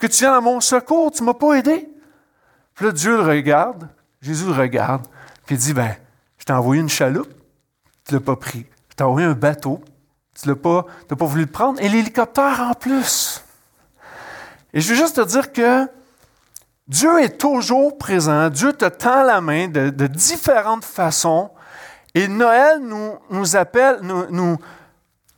que 0.00 0.06
tu 0.08 0.24
viennes 0.24 0.32
à 0.32 0.40
mon 0.40 0.60
secours, 0.60 1.12
tu 1.12 1.22
ne 1.22 1.26
m'as 1.26 1.34
pas 1.34 1.54
aidé. 1.54 1.88
Puis 2.74 2.86
là, 2.86 2.92
Dieu 2.92 3.16
le 3.16 3.22
regarde, 3.22 3.88
Jésus 4.20 4.46
le 4.46 4.52
regarde, 4.52 5.06
puis 5.46 5.54
il 5.54 5.58
dit 5.58 5.72
Ben, 5.72 5.94
je 6.38 6.44
t'ai 6.44 6.52
envoyé 6.52 6.80
une 6.80 6.88
chaloupe, 6.88 7.32
tu 8.04 8.14
ne 8.14 8.18
l'as 8.18 8.24
pas 8.24 8.36
pris 8.36 8.66
tu 8.98 9.04
as 9.04 9.08
envoyé 9.08 9.26
un 9.26 9.34
bateau, 9.34 9.80
tu 10.40 10.48
n'as 10.48 10.56
pas, 10.56 10.84
pas 11.08 11.24
voulu 11.24 11.42
le 11.42 11.50
prendre, 11.50 11.80
et 11.80 11.88
l'hélicoptère 11.88 12.60
en 12.60 12.74
plus. 12.74 13.44
Et 14.74 14.80
je 14.80 14.90
veux 14.90 14.96
juste 14.96 15.16
te 15.16 15.24
dire 15.24 15.52
que 15.52 15.86
Dieu 16.88 17.20
est 17.20 17.38
toujours 17.38 17.96
présent, 17.96 18.50
Dieu 18.50 18.72
te 18.72 18.86
tend 18.86 19.22
la 19.22 19.40
main 19.40 19.68
de, 19.68 20.06
différentes 20.06 20.84
façons, 20.84 21.50
et 22.14 22.26
Noël 22.26 22.80
nous, 22.80 23.14
nous 23.30 23.56
appelle, 23.56 23.98
nous, 24.02 24.26
nous, 24.30 24.58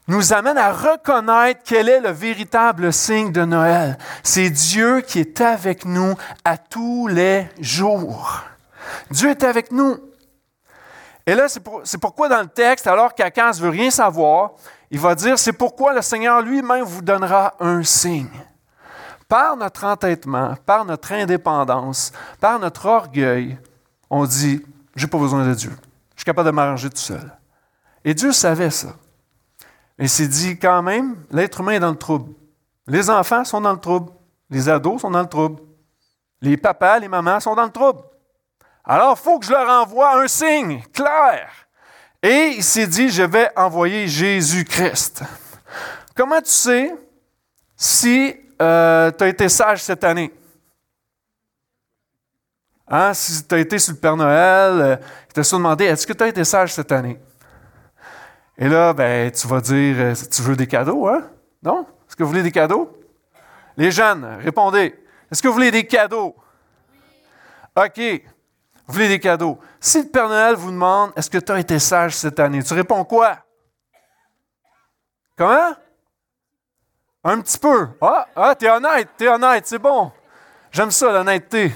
nous 0.09 0.33
amène 0.33 0.57
à 0.57 0.73
reconnaître 0.73 1.61
quel 1.65 1.89
est 1.89 2.01
le 2.01 2.11
véritable 2.11 2.93
signe 2.93 3.31
de 3.31 3.45
Noël. 3.45 3.99
C'est 4.23 4.49
Dieu 4.49 5.03
qui 5.03 5.21
est 5.21 5.41
avec 5.41 5.85
nous 5.85 6.15
à 6.45 6.57
tous 6.57 7.09
les 7.09 7.47
jours. 7.61 8.43
Dieu 9.11 9.31
est 9.31 9.45
avec 9.45 9.71
nous. 9.71 9.99
Et 11.31 11.35
là, 11.37 11.47
c'est 11.49 11.99
pourquoi 11.99 12.29
dans 12.29 12.41
le 12.41 12.49
texte, 12.49 12.89
alors 12.89 13.15
qu'Akas 13.15 13.53
ne 13.53 13.63
veut 13.63 13.69
rien 13.69 13.89
savoir, 13.89 14.51
il 14.91 14.99
va 14.99 15.15
dire, 15.15 15.39
c'est 15.39 15.53
pourquoi 15.53 15.95
le 15.95 16.03
Seigneur 16.03 16.43
lui-même 16.43 16.83
vous 16.83 17.03
donnera 17.03 17.55
un 17.61 17.85
signe. 17.85 18.27
Par 19.29 19.57
notre 19.57 19.85
entêtement, 19.85 20.57
par 20.67 20.85
notre 20.85 21.13
indépendance, 21.13 22.11
par 22.41 22.59
notre 22.59 22.85
orgueil, 22.87 23.57
on 24.11 24.25
dit, 24.27 24.61
j'ai 24.97 25.07
pas 25.07 25.19
besoin 25.19 25.47
de 25.47 25.55
Dieu. 25.55 25.71
Je 26.17 26.23
suis 26.23 26.25
capable 26.25 26.47
de 26.47 26.53
m'arranger 26.53 26.91
tout 26.91 26.97
seul. 26.97 27.33
Et 28.05 28.13
Dieu 28.13 28.33
savait 28.33 28.71
ça. 28.71 28.89
Et 30.01 30.09
s'est 30.09 30.27
dit 30.27 30.59
quand 30.59 30.83
même, 30.83 31.15
l'être 31.31 31.61
humain 31.61 31.75
est 31.75 31.81
dans 31.81 31.93
le 31.93 31.97
trouble. 31.97 32.35
Les 32.89 33.09
enfants 33.09 33.45
sont 33.45 33.61
dans 33.61 33.73
le 33.73 33.79
trouble. 33.79 34.11
Les 34.51 34.69
ados 34.69 35.01
sont 35.01 35.13
dans 35.13 35.23
le 35.23 35.29
trouble. 35.29 35.63
Les 36.41 36.57
papas, 36.57 36.99
les 36.99 37.07
mamans 37.07 37.39
sont 37.39 37.55
dans 37.55 37.67
le 37.67 37.71
trouble. 37.71 38.01
Alors, 38.85 39.17
il 39.19 39.23
faut 39.23 39.39
que 39.39 39.47
je 39.47 39.51
leur 39.51 39.69
envoie 39.69 40.23
un 40.23 40.29
signe 40.29 40.83
clair. 40.93 41.51
Et 42.23 42.55
il 42.57 42.65
s'est 42.65 42.87
dit, 42.87 43.09
je 43.09 43.23
vais 43.23 43.51
envoyer 43.57 44.09
Jésus-Christ. 44.09 45.23
Comment 46.15 46.41
tu 46.41 46.51
sais 46.51 46.95
si 47.77 48.35
euh, 48.61 49.11
tu 49.11 49.25
as 49.25 49.29
été 49.29 49.49
sage 49.49 49.83
cette 49.83 50.05
année? 50.05 50.33
Hein? 52.89 53.15
Si 53.15 53.47
tu 53.47 53.55
as 53.55 53.59
été 53.59 53.79
sur 53.79 53.95
le 53.95 53.99
Père 53.99 54.17
Noël, 54.17 54.81
euh, 54.81 54.97
il 55.29 55.33
t'a 55.33 55.43
demandé, 55.43 55.85
est-ce 55.85 56.07
que 56.07 56.13
tu 56.13 56.25
as 56.25 56.29
été 56.29 56.45
sage 56.45 56.75
cette 56.75 56.93
année? 56.93 57.19
Et 58.59 58.69
là, 58.69 58.93
ben, 58.93 59.31
tu 59.31 59.47
vas 59.47 59.61
dire, 59.61 59.97
euh, 59.99 60.15
tu 60.31 60.43
veux 60.43 60.57
des 60.57 60.67
cadeaux, 60.67 61.09
hein? 61.09 61.31
Non? 61.63 61.87
Est-ce 62.07 62.17
que 62.17 62.23
vous 62.23 62.29
voulez 62.29 62.43
des 62.43 62.53
cadeaux? 62.53 63.01
Les 63.77 63.91
jeunes, 63.91 64.39
répondez. 64.43 64.95
Est-ce 65.31 65.41
que 65.41 65.49
vous 65.49 65.55
voulez 65.55 65.71
des 65.71 65.87
cadeaux? 65.87 66.37
OK. 67.75 68.01
Vous 68.91 68.95
voulez 68.95 69.09
des 69.09 69.21
cadeaux. 69.21 69.57
Si 69.79 70.03
le 70.03 70.09
Père 70.09 70.29
Noël 70.29 70.57
vous 70.57 70.73
demande 70.73 71.13
Est-ce 71.15 71.31
que 71.31 71.39
tu 71.39 71.53
as 71.53 71.61
été 71.61 71.79
sage 71.79 72.17
cette 72.17 72.41
année? 72.41 72.61
Tu 72.61 72.75
réponds 72.75 73.05
quoi? 73.05 73.39
Comment? 75.39 75.75
Un 77.23 77.41
petit 77.41 77.57
peu. 77.57 77.91
Ah, 78.01 78.27
ah 78.35 78.53
t'es 78.57 78.69
honnête, 78.69 79.11
t'es 79.17 79.29
honnête, 79.29 79.65
c'est 79.65 79.79
bon. 79.79 80.11
J'aime 80.73 80.91
ça, 80.91 81.13
l'honnêteté. 81.13 81.73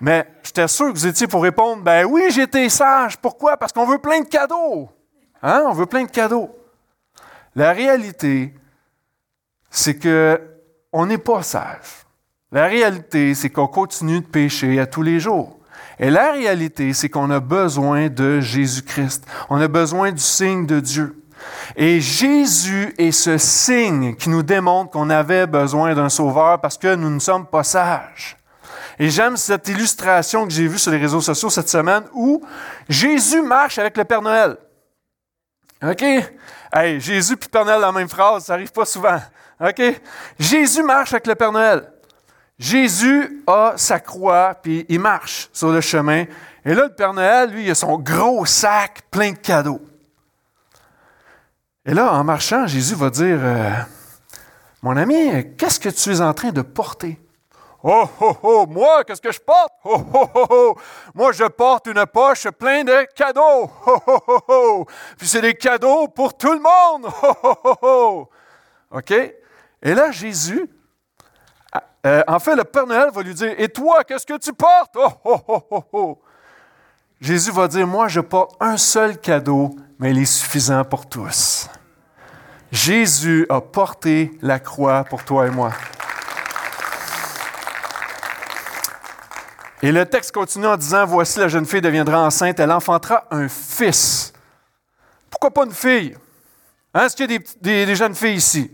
Mais 0.00 0.30
j'étais 0.42 0.68
sûr 0.68 0.88
que 0.88 0.98
vous 0.98 1.06
étiez 1.06 1.26
pour 1.26 1.42
répondre, 1.42 1.82
ben 1.82 2.04
oui, 2.04 2.24
j'étais 2.28 2.68
sage. 2.68 3.16
Pourquoi? 3.16 3.56
Parce 3.56 3.72
qu'on 3.72 3.86
veut 3.86 3.96
plein 3.96 4.20
de 4.20 4.28
cadeaux. 4.28 4.90
Hein? 5.42 5.64
On 5.64 5.72
veut 5.72 5.86
plein 5.86 6.04
de 6.04 6.10
cadeaux. 6.10 6.54
La 7.54 7.72
réalité, 7.72 8.54
c'est 9.70 9.98
que 9.98 10.38
on 10.92 11.06
n'est 11.06 11.16
pas 11.16 11.42
sage. 11.42 12.04
La 12.52 12.66
réalité, 12.66 13.34
c'est 13.34 13.48
qu'on 13.48 13.66
continue 13.66 14.20
de 14.20 14.26
pécher 14.26 14.78
à 14.78 14.86
tous 14.86 15.02
les 15.02 15.20
jours. 15.20 15.57
Et 15.98 16.10
la 16.10 16.32
réalité, 16.32 16.92
c'est 16.92 17.08
qu'on 17.08 17.30
a 17.30 17.40
besoin 17.40 18.08
de 18.08 18.40
Jésus-Christ. 18.40 19.26
On 19.50 19.60
a 19.60 19.68
besoin 19.68 20.12
du 20.12 20.22
signe 20.22 20.66
de 20.66 20.80
Dieu. 20.80 21.22
Et 21.76 22.00
Jésus 22.00 22.94
est 22.98 23.12
ce 23.12 23.38
signe 23.38 24.14
qui 24.16 24.28
nous 24.28 24.42
démontre 24.42 24.90
qu'on 24.90 25.10
avait 25.10 25.46
besoin 25.46 25.94
d'un 25.94 26.08
sauveur 26.08 26.60
parce 26.60 26.78
que 26.78 26.94
nous 26.94 27.10
ne 27.10 27.18
sommes 27.18 27.46
pas 27.46 27.64
sages. 27.64 28.36
Et 28.98 29.10
j'aime 29.10 29.36
cette 29.36 29.68
illustration 29.68 30.44
que 30.44 30.52
j'ai 30.52 30.66
vue 30.66 30.78
sur 30.78 30.90
les 30.90 30.98
réseaux 30.98 31.20
sociaux 31.20 31.50
cette 31.50 31.68
semaine 31.68 32.04
où 32.12 32.42
Jésus 32.88 33.42
marche 33.42 33.78
avec 33.78 33.96
le 33.96 34.04
Père 34.04 34.22
Noël. 34.22 34.56
OK? 35.82 36.02
Hey, 36.72 37.00
Jésus 37.00 37.34
et 37.34 37.48
Père 37.48 37.64
Noël, 37.64 37.80
la 37.80 37.92
même 37.92 38.08
phrase, 38.08 38.44
ça 38.44 38.54
n'arrive 38.54 38.72
pas 38.72 38.84
souvent. 38.84 39.20
OK? 39.60 39.82
Jésus 40.38 40.82
marche 40.82 41.12
avec 41.12 41.26
le 41.28 41.34
Père 41.36 41.52
Noël. 41.52 41.88
Jésus 42.58 43.42
a 43.46 43.74
sa 43.76 44.00
croix, 44.00 44.56
puis 44.60 44.84
il 44.88 44.98
marche 44.98 45.48
sur 45.52 45.70
le 45.70 45.80
chemin. 45.80 46.24
Et 46.64 46.74
là, 46.74 46.84
le 46.84 46.94
Père 46.94 47.14
Noël, 47.14 47.50
lui, 47.50 47.64
il 47.64 47.70
a 47.70 47.74
son 47.74 47.98
gros 47.98 48.44
sac 48.46 49.02
plein 49.10 49.32
de 49.32 49.38
cadeaux. 49.38 49.80
Et 51.86 51.94
là, 51.94 52.12
en 52.12 52.24
marchant, 52.24 52.66
Jésus 52.66 52.94
va 52.94 53.10
dire, 53.10 53.38
euh, 53.40 53.70
mon 54.82 54.96
ami, 54.96 55.54
qu'est-ce 55.56 55.78
que 55.78 55.88
tu 55.88 56.10
es 56.10 56.20
en 56.20 56.34
train 56.34 56.50
de 56.50 56.62
porter? 56.62 57.18
Oh, 57.82 58.08
oh, 58.20 58.36
oh, 58.42 58.66
moi, 58.68 59.04
qu'est-ce 59.04 59.22
que 59.22 59.30
je 59.30 59.38
porte? 59.38 59.72
Oh, 59.84 60.02
oh, 60.12 60.28
oh, 60.34 60.46
oh, 60.50 60.76
moi, 61.14 61.30
je 61.30 61.44
porte 61.44 61.86
une 61.86 62.04
poche 62.06 62.48
pleine 62.58 62.84
de 62.84 63.06
cadeaux. 63.14 63.70
Oh, 63.86 63.98
oh, 64.06 64.18
oh, 64.26 64.40
oh. 64.48 64.86
Puis 65.16 65.28
c'est 65.28 65.40
des 65.40 65.54
cadeaux 65.54 66.08
pour 66.08 66.36
tout 66.36 66.52
le 66.52 66.58
monde. 66.58 67.10
Oh, 67.22 67.34
oh, 67.44 67.54
oh, 67.64 67.76
oh. 67.82 68.28
OK? 68.90 69.12
Et 69.12 69.94
là, 69.94 70.10
Jésus, 70.10 70.68
euh, 72.06 72.22
en 72.26 72.38
fait, 72.38 72.54
le 72.54 72.64
Père 72.64 72.86
Noël 72.86 73.10
va 73.12 73.22
lui 73.22 73.34
dire, 73.34 73.54
et 73.58 73.68
toi, 73.68 74.04
qu'est-ce 74.04 74.26
que 74.26 74.38
tu 74.38 74.52
portes? 74.52 74.96
Oh, 74.96 75.12
oh, 75.24 75.40
oh, 75.48 75.62
oh, 75.70 75.84
oh. 75.92 76.18
Jésus 77.20 77.50
va 77.50 77.66
dire, 77.66 77.86
moi, 77.86 78.08
je 78.08 78.20
porte 78.20 78.56
un 78.60 78.76
seul 78.76 79.18
cadeau, 79.18 79.74
mais 79.98 80.12
il 80.12 80.18
est 80.18 80.24
suffisant 80.24 80.84
pour 80.84 81.08
tous. 81.08 81.68
Jésus 82.70 83.46
a 83.48 83.60
porté 83.60 84.30
la 84.42 84.58
croix 84.58 85.04
pour 85.04 85.24
toi 85.24 85.46
et 85.46 85.50
moi. 85.50 85.72
Et 89.80 89.92
le 89.92 90.04
texte 90.06 90.32
continue 90.32 90.66
en 90.66 90.76
disant, 90.76 91.04
Voici 91.06 91.38
la 91.38 91.48
jeune 91.48 91.64
fille 91.64 91.80
deviendra 91.80 92.20
enceinte, 92.20 92.58
elle 92.58 92.72
enfantera 92.72 93.24
un 93.30 93.48
fils. 93.48 94.32
Pourquoi 95.30 95.50
pas 95.50 95.64
une 95.64 95.72
fille? 95.72 96.16
Hein, 96.94 97.06
est-ce 97.06 97.16
qu'il 97.16 97.30
y 97.30 97.34
a 97.34 97.38
des, 97.38 97.86
des, 97.86 97.96
jeunes 97.96 98.14
filles 98.14 98.36
ici? 98.36 98.70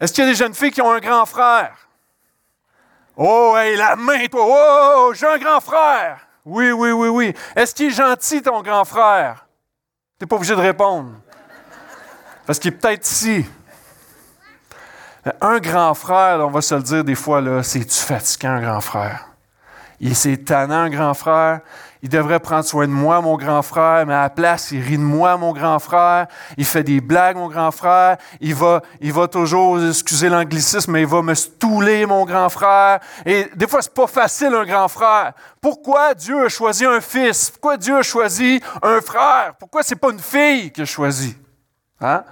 Est-ce 0.00 0.12
qu'il 0.12 0.24
y 0.24 0.26
a 0.26 0.30
des 0.30 0.36
jeunes 0.36 0.54
filles 0.54 0.70
qui 0.70 0.82
ont 0.82 0.90
un 0.90 1.00
grand 1.00 1.24
frère? 1.24 1.76
Oh, 3.16 3.54
hey, 3.56 3.76
la 3.76 3.94
main, 3.96 4.26
toi! 4.26 4.44
Oh, 4.46 5.12
j'ai 5.14 5.26
un 5.26 5.38
grand 5.38 5.60
frère! 5.60 6.26
Oui, 6.44 6.72
oui, 6.72 6.90
oui, 6.90 7.08
oui. 7.08 7.34
Est-ce 7.56 7.74
qu'il 7.74 7.86
est 7.86 7.90
gentil, 7.90 8.42
ton 8.42 8.60
grand 8.60 8.84
frère? 8.84 9.46
Tu 10.18 10.24
n'es 10.24 10.28
pas 10.28 10.36
obligé 10.36 10.54
de 10.54 10.60
répondre. 10.60 11.12
Parce 12.44 12.58
qu'il 12.58 12.72
est 12.72 12.76
peut-être 12.76 13.06
ici. 13.06 13.46
Un 15.40 15.58
grand 15.58 15.94
frère, 15.94 16.40
on 16.40 16.50
va 16.50 16.60
se 16.60 16.74
le 16.74 16.82
dire 16.82 17.04
des 17.04 17.14
fois, 17.14 17.62
c'est-tu 17.62 17.96
fatigant, 17.96 18.50
un 18.50 18.60
grand 18.60 18.80
frère? 18.82 19.28
Il 20.00 20.12
est 20.12 20.44
tannant, 20.44 20.80
un 20.80 20.90
grand 20.90 21.14
frère. 21.14 21.60
Il 22.04 22.10
devrait 22.10 22.38
prendre 22.38 22.66
soin 22.66 22.86
de 22.86 22.92
moi, 22.92 23.22
mon 23.22 23.38
grand 23.38 23.62
frère, 23.62 24.04
mais 24.04 24.12
à 24.12 24.24
la 24.24 24.28
place, 24.28 24.72
il 24.72 24.82
rit 24.82 24.98
de 24.98 25.02
moi, 25.02 25.38
mon 25.38 25.54
grand 25.54 25.78
frère. 25.78 26.26
Il 26.58 26.66
fait 26.66 26.82
des 26.82 27.00
blagues, 27.00 27.38
mon 27.38 27.48
grand 27.48 27.70
frère. 27.70 28.18
Il 28.42 28.54
va, 28.54 28.82
toujours, 29.26 29.82
excusez 29.82 30.28
l'anglicisme, 30.28 30.92
mais 30.92 31.00
il 31.00 31.06
va 31.06 31.22
me 31.22 31.32
stouler, 31.32 32.04
mon 32.04 32.26
grand 32.26 32.50
frère. 32.50 33.00
Et 33.24 33.48
des 33.56 33.66
fois, 33.66 33.80
c'est 33.80 33.94
pas 33.94 34.06
facile, 34.06 34.52
un 34.54 34.66
grand 34.66 34.88
frère. 34.88 35.32
Pourquoi 35.62 36.12
Dieu 36.12 36.44
a 36.44 36.50
choisi 36.50 36.84
un 36.84 37.00
fils? 37.00 37.48
Pourquoi 37.48 37.78
Dieu 37.78 37.96
a 37.96 38.02
choisi 38.02 38.60
un 38.82 39.00
frère? 39.00 39.54
Pourquoi 39.58 39.82
c'est 39.82 39.96
pas 39.96 40.10
une 40.10 40.20
fille 40.20 40.72
qu'il 40.72 40.82
a 40.82 40.86
choisi? 40.86 41.34
Hein? 42.02 42.22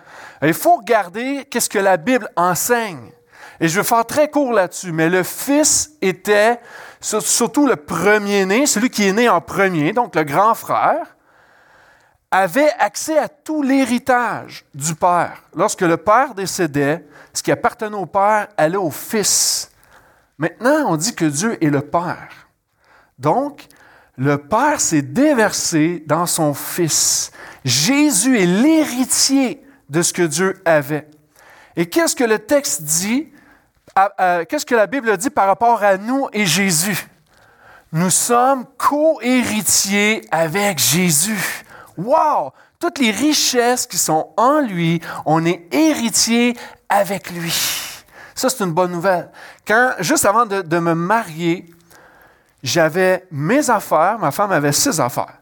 Il 0.43 0.53
faut 0.53 0.77
regarder 0.77 1.47
qu'est-ce 1.51 1.71
que 1.71 1.79
la 1.79 1.97
Bible 1.97 2.29
enseigne. 2.37 3.11
Et 3.59 3.69
je 3.69 3.81
vais 3.81 3.87
faire 3.87 4.05
très 4.05 4.29
court 4.29 4.53
là-dessus, 4.53 4.93
mais 4.93 5.09
le 5.09 5.23
Fils 5.23 5.93
était 6.03 6.59
surtout 7.03 7.67
le 7.67 7.77
premier-né, 7.77 8.67
celui 8.67 8.89
qui 8.89 9.07
est 9.07 9.13
né 9.13 9.29
en 9.29 9.41
premier, 9.41 9.93
donc 9.93 10.15
le 10.15 10.25
grand 10.25 10.55
frère, 10.55 11.17
avait 12.31 12.71
accès 12.79 13.19
à 13.19 13.29
tout 13.29 13.63
l'héritage 13.63 14.65
du 14.75 14.95
Père. 14.95 15.43
Lorsque 15.55 15.83
le 15.83 15.99
Père 15.99 16.35
décédait, 16.35 17.05
ce 17.35 17.43
qui 17.43 17.53
appartenait 17.53 17.97
au 17.97 18.07
Père 18.07 18.49
allait 18.57 18.79
au 18.79 18.91
Fils. 18.91 19.71
Maintenant, 20.39 20.87
on 20.87 20.97
dit 20.97 21.15
que 21.15 21.27
Dieu 21.27 21.63
est 21.63 21.69
le 21.69 21.83
Père. 21.83 22.49
Donc, 23.19 23.67
le 24.17 24.39
Père 24.39 24.81
s'est 24.81 25.03
déversé 25.03 26.03
dans 26.07 26.27
son 26.27 26.55
Fils. 26.55 27.33
Jésus 27.65 28.41
est 28.41 28.47
l'héritier 28.47 29.63
de 29.91 30.01
ce 30.01 30.13
que 30.13 30.23
Dieu 30.23 30.61
avait. 30.65 31.09
Et 31.77 31.87
qu'est-ce 31.87 32.17
que 32.17 32.25
le 32.25 32.39
texte 32.39 32.83
dit? 32.83 33.29
Qu'est-ce 33.95 34.65
que 34.67 34.75
la 34.75 34.87
Bible 34.87 35.17
dit 35.17 35.31
par 35.31 35.47
rapport 35.47 35.83
à 35.83 35.97
nous 35.97 36.29
et 36.33 36.47
Jésus? 36.47 37.09
Nous 37.93 38.11
sommes 38.11 38.65
co-héritiers 38.79 40.23
avec 40.31 40.79
Jésus. 40.79 41.65
Wow! 41.99 42.53
Toutes 42.79 42.99
les 42.99 43.11
richesses 43.11 43.87
qui 43.87 43.99
sont 43.99 44.31
en 44.37 44.61
lui, 44.61 45.01
on 45.27 45.45
est 45.45 45.69
héritiers 45.73 46.57
avec 46.89 47.31
lui. 47.31 47.53
Ça, 48.35 48.49
c'est 48.49 48.65
une 48.65 48.73
bonne 48.73 48.93
nouvelle. 48.93 49.31
Quand, 49.67 49.93
juste 50.01 50.25
avant 50.25 50.47
de, 50.47 50.63
de 50.63 50.79
me 50.79 50.95
marier, 50.95 51.67
j'avais 52.63 53.27
mes 53.31 53.69
affaires, 53.69 54.19
ma 54.19 54.31
femme 54.31 54.53
avait 54.53 54.73
ses 54.73 54.99
affaires. 55.01 55.39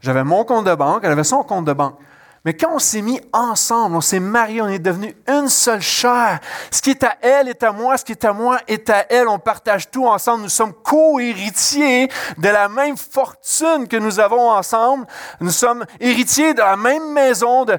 J'avais 0.00 0.24
mon 0.24 0.44
compte 0.44 0.64
de 0.64 0.74
banque, 0.74 1.02
elle 1.04 1.12
avait 1.12 1.24
son 1.24 1.42
compte 1.42 1.66
de 1.66 1.72
banque. 1.72 1.98
Mais 2.44 2.54
quand 2.54 2.74
on 2.74 2.78
s'est 2.80 3.02
mis 3.02 3.20
ensemble, 3.32 3.94
on 3.94 4.00
s'est 4.00 4.18
mariés, 4.18 4.60
on 4.60 4.68
est 4.68 4.80
devenu 4.80 5.14
une 5.28 5.48
seule 5.48 5.80
chair. 5.80 6.40
Ce 6.72 6.82
qui 6.82 6.90
est 6.90 7.04
à 7.04 7.16
elle 7.20 7.48
est 7.48 7.62
à 7.62 7.70
moi, 7.70 7.96
ce 7.96 8.04
qui 8.04 8.10
est 8.10 8.24
à 8.24 8.32
moi 8.32 8.58
est 8.66 8.90
à 8.90 9.06
elle. 9.10 9.28
On 9.28 9.38
partage 9.38 9.90
tout 9.90 10.06
ensemble. 10.06 10.42
Nous 10.42 10.48
sommes 10.48 10.72
co-héritiers 10.72 12.08
de 12.38 12.48
la 12.48 12.68
même 12.68 12.96
fortune 12.96 13.86
que 13.88 13.96
nous 13.96 14.18
avons 14.18 14.50
ensemble. 14.50 15.06
Nous 15.40 15.52
sommes 15.52 15.84
héritiers 16.00 16.52
de 16.52 16.58
la 16.58 16.76
même 16.76 17.12
maison, 17.12 17.64
de, 17.64 17.78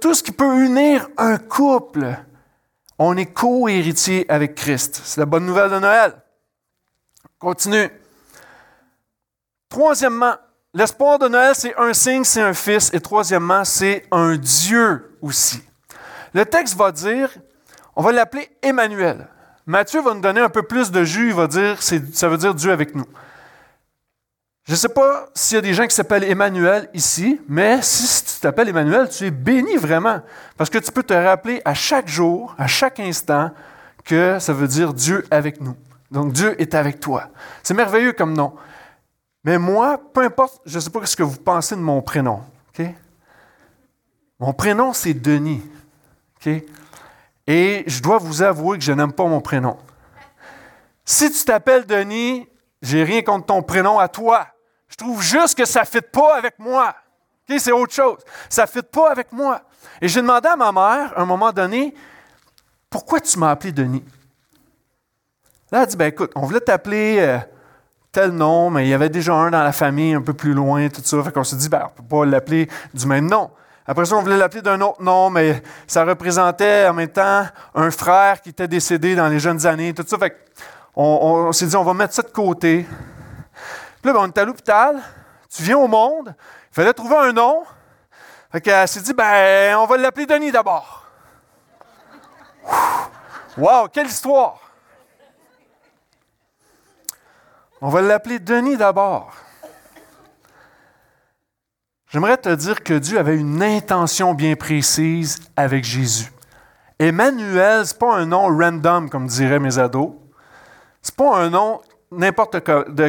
tout 0.00 0.12
ce 0.12 0.22
qui 0.22 0.32
peut 0.32 0.62
unir 0.62 1.08
un 1.16 1.38
couple. 1.38 2.14
On 2.98 3.16
est 3.16 3.32
co-héritiers 3.32 4.26
avec 4.28 4.54
Christ. 4.54 5.00
C'est 5.02 5.20
la 5.20 5.26
bonne 5.26 5.46
nouvelle 5.46 5.70
de 5.70 5.78
Noël. 5.78 6.12
Continue. 7.38 7.88
Troisièmement, 9.70 10.34
L'espoir 10.78 11.18
de 11.18 11.26
Noël, 11.26 11.56
c'est 11.56 11.76
un 11.76 11.92
signe, 11.92 12.22
c'est 12.22 12.40
un 12.40 12.54
fils. 12.54 12.94
Et 12.94 13.00
troisièmement, 13.00 13.64
c'est 13.64 14.04
un 14.12 14.36
Dieu 14.36 15.10
aussi. 15.20 15.60
Le 16.32 16.46
texte 16.46 16.76
va 16.76 16.92
dire, 16.92 17.30
on 17.96 18.02
va 18.04 18.12
l'appeler 18.12 18.48
Emmanuel. 18.62 19.26
Matthieu 19.66 20.00
va 20.00 20.14
nous 20.14 20.20
donner 20.20 20.40
un 20.40 20.48
peu 20.48 20.62
plus 20.62 20.92
de 20.92 21.02
jus, 21.02 21.30
il 21.30 21.34
va 21.34 21.48
dire, 21.48 21.82
ça 21.82 22.28
veut 22.28 22.36
dire 22.36 22.54
Dieu 22.54 22.70
avec 22.70 22.94
nous. 22.94 23.06
Je 24.66 24.74
ne 24.74 24.76
sais 24.76 24.88
pas 24.88 25.28
s'il 25.34 25.56
y 25.56 25.58
a 25.58 25.62
des 25.62 25.74
gens 25.74 25.84
qui 25.84 25.96
s'appellent 25.96 26.22
Emmanuel 26.22 26.88
ici, 26.94 27.40
mais 27.48 27.82
si 27.82 28.22
tu 28.22 28.40
t'appelles 28.40 28.68
Emmanuel, 28.68 29.08
tu 29.08 29.24
es 29.24 29.32
béni 29.32 29.74
vraiment. 29.78 30.20
Parce 30.56 30.70
que 30.70 30.78
tu 30.78 30.92
peux 30.92 31.02
te 31.02 31.12
rappeler 31.12 31.60
à 31.64 31.74
chaque 31.74 32.06
jour, 32.06 32.54
à 32.56 32.68
chaque 32.68 33.00
instant, 33.00 33.50
que 34.04 34.38
ça 34.38 34.52
veut 34.52 34.68
dire 34.68 34.94
Dieu 34.94 35.26
avec 35.32 35.60
nous. 35.60 35.74
Donc 36.12 36.32
Dieu 36.32 36.54
est 36.62 36.76
avec 36.76 37.00
toi. 37.00 37.30
C'est 37.64 37.74
merveilleux 37.74 38.12
comme 38.12 38.32
nom. 38.32 38.52
Mais 39.48 39.56
moi, 39.56 39.98
peu 40.12 40.24
importe, 40.24 40.60
je 40.66 40.74
ne 40.76 40.80
sais 40.80 40.90
pas 40.90 41.06
ce 41.06 41.16
que 41.16 41.22
vous 41.22 41.38
pensez 41.38 41.74
de 41.74 41.80
mon 41.80 42.02
prénom. 42.02 42.42
Mon 44.38 44.52
prénom, 44.52 44.92
c'est 44.92 45.14
Denis. 45.14 45.62
Et 47.46 47.82
je 47.86 48.02
dois 48.02 48.18
vous 48.18 48.42
avouer 48.42 48.76
que 48.76 48.84
je 48.84 48.92
n'aime 48.92 49.14
pas 49.14 49.24
mon 49.24 49.40
prénom. 49.40 49.78
Si 51.02 51.32
tu 51.32 51.44
t'appelles 51.46 51.86
Denis, 51.86 52.46
j'ai 52.82 53.02
rien 53.04 53.22
contre 53.22 53.46
ton 53.46 53.62
prénom 53.62 53.98
à 53.98 54.08
toi. 54.08 54.48
Je 54.86 54.96
trouve 54.96 55.22
juste 55.22 55.56
que 55.56 55.64
ça 55.64 55.80
ne 55.80 55.86
fit 55.86 56.02
pas 56.02 56.36
avec 56.36 56.58
moi. 56.58 56.94
C'est 57.48 57.72
autre 57.72 57.94
chose. 57.94 58.18
Ça 58.50 58.64
ne 58.64 58.68
fit 58.68 58.82
pas 58.82 59.10
avec 59.10 59.32
moi. 59.32 59.62
Et 60.02 60.08
j'ai 60.08 60.20
demandé 60.20 60.46
à 60.46 60.56
ma 60.56 60.72
mère, 60.72 61.16
à 61.16 61.22
un 61.22 61.24
moment 61.24 61.52
donné, 61.52 61.94
pourquoi 62.90 63.18
tu 63.18 63.38
m'as 63.38 63.52
appelé 63.52 63.72
Denis? 63.72 64.04
Là, 65.72 65.78
elle 65.78 65.84
a 65.84 65.86
dit, 65.86 65.96
ben 65.96 66.08
écoute, 66.08 66.32
on 66.34 66.42
voulait 66.42 66.60
t'appeler 66.60 67.16
euh, 67.20 67.38
tel 68.12 68.30
nom, 68.30 68.70
mais 68.70 68.86
il 68.86 68.88
y 68.88 68.94
avait 68.94 69.08
déjà 69.08 69.34
un 69.34 69.50
dans 69.50 69.62
la 69.62 69.72
famille 69.72 70.14
un 70.14 70.22
peu 70.22 70.32
plus 70.32 70.52
loin, 70.52 70.88
tout 70.88 71.02
ça. 71.04 71.22
Fait 71.22 71.32
qu'on 71.32 71.44
s'est 71.44 71.56
dit, 71.56 71.68
ben, 71.68 71.82
on 71.82 72.02
ne 72.02 72.08
peut 72.08 72.16
pas 72.16 72.24
l'appeler 72.24 72.68
du 72.94 73.06
même 73.06 73.26
nom. 73.26 73.50
Après 73.86 74.04
ça, 74.04 74.16
on 74.16 74.22
voulait 74.22 74.36
l'appeler 74.36 74.60
d'un 74.60 74.80
autre 74.82 75.02
nom, 75.02 75.30
mais 75.30 75.62
ça 75.86 76.04
représentait 76.04 76.86
en 76.88 76.94
même 76.94 77.08
temps 77.08 77.46
un 77.74 77.90
frère 77.90 78.40
qui 78.42 78.50
était 78.50 78.68
décédé 78.68 79.14
dans 79.14 79.28
les 79.28 79.40
jeunes 79.40 79.66
années, 79.66 79.94
tout 79.94 80.04
ça. 80.06 80.18
Fait 80.18 80.36
on, 80.94 81.52
s'est 81.52 81.66
dit, 81.66 81.76
on 81.76 81.84
va 81.84 81.94
mettre 81.94 82.12
ça 82.12 82.22
de 82.22 82.28
côté. 82.28 82.84
Puis 84.02 84.10
là, 84.10 84.12
ben, 84.12 84.20
on 84.20 84.26
est 84.26 84.38
à 84.38 84.44
l'hôpital. 84.44 85.00
Tu 85.48 85.62
viens 85.62 85.78
au 85.78 85.86
monde. 85.86 86.34
Il 86.70 86.74
fallait 86.74 86.92
trouver 86.92 87.16
un 87.16 87.32
nom. 87.32 87.62
Fait 88.50 88.60
qu'elle 88.60 88.88
s'est 88.88 89.00
dit, 89.00 89.14
ben, 89.14 89.76
on 89.78 89.86
va 89.86 89.96
l'appeler 89.96 90.26
Denis 90.26 90.50
d'abord. 90.50 91.06
Wow, 93.56 93.88
quelle 93.92 94.06
histoire! 94.06 94.67
On 97.80 97.90
va 97.90 98.02
l'appeler 98.02 98.38
Denis 98.38 98.76
d'abord. 98.76 99.32
J'aimerais 102.10 102.38
te 102.38 102.48
dire 102.54 102.82
que 102.82 102.94
Dieu 102.94 103.18
avait 103.18 103.36
une 103.36 103.62
intention 103.62 104.34
bien 104.34 104.56
précise 104.56 105.38
avec 105.56 105.84
Jésus. 105.84 106.32
Emmanuel, 106.98 107.86
ce 107.86 107.92
n'est 107.92 107.98
pas 107.98 108.16
un 108.16 108.26
nom 108.26 108.46
random, 108.48 109.08
comme 109.08 109.26
diraient 109.26 109.60
mes 109.60 109.78
ados. 109.78 110.12
Ce 111.02 111.10
n'est 111.10 111.16
pas 111.16 111.36
un 111.36 111.50
nom 111.50 111.80
n'importe 112.10 112.60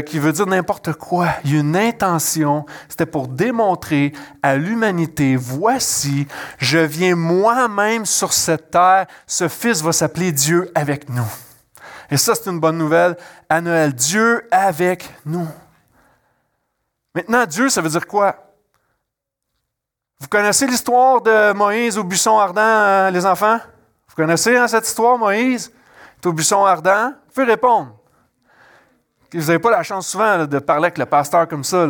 qui 0.05 0.19
veut 0.19 0.33
dire 0.33 0.45
n'importe 0.45 0.93
quoi. 0.93 1.29
Il 1.45 1.53
y 1.53 1.57
a 1.57 1.61
une 1.61 1.75
intention. 1.75 2.65
C'était 2.89 3.05
pour 3.05 3.27
démontrer 3.27 4.13
à 4.43 4.57
l'humanité, 4.57 5.35
voici, 5.35 6.27
je 6.57 6.77
viens 6.77 7.15
moi-même 7.15 8.05
sur 8.05 8.33
cette 8.33 8.71
terre. 8.71 9.07
Ce 9.25 9.47
Fils 9.47 9.81
va 9.81 9.93
s'appeler 9.93 10.31
Dieu 10.31 10.69
avec 10.75 11.09
nous. 11.09 11.48
Et 12.11 12.17
ça, 12.17 12.33
c'est 12.35 12.49
une 12.49 12.59
bonne 12.59 12.77
nouvelle 12.77 13.17
à 13.47 13.61
Noël. 13.61 13.93
Dieu 13.93 14.47
avec 14.51 15.09
nous. 15.25 15.47
Maintenant, 17.13 17.45
Dieu, 17.45 17.69
ça 17.69 17.81
veut 17.81 17.89
dire 17.89 18.07
quoi? 18.07 18.35
Vous 20.19 20.27
connaissez 20.27 20.67
l'histoire 20.67 21.21
de 21.21 21.53
Moïse 21.53 21.97
au 21.97 22.03
buisson 22.03 22.37
ardent, 22.37 22.61
euh, 22.61 23.11
les 23.11 23.25
enfants? 23.25 23.59
Vous 24.07 24.15
connaissez 24.15 24.57
hein, 24.57 24.67
cette 24.67 24.87
histoire, 24.87 25.17
Moïse? 25.17 25.71
est 26.21 26.25
au 26.25 26.33
buisson 26.33 26.65
ardent? 26.65 27.13
Vous 27.27 27.33
pouvez 27.33 27.45
répondre. 27.45 27.95
Vous 29.31 29.39
n'avez 29.39 29.59
pas 29.59 29.71
la 29.71 29.83
chance 29.83 30.07
souvent 30.07 30.45
de 30.45 30.59
parler 30.59 30.85
avec 30.85 30.97
le 30.97 31.05
pasteur 31.05 31.47
comme 31.47 31.63
ça. 31.63 31.87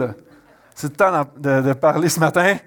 C'est 0.76 0.88
le 0.88 0.94
temps 0.94 1.26
de, 1.38 1.74
parler 1.74 2.10
ce 2.10 2.20
matin. 2.20 2.58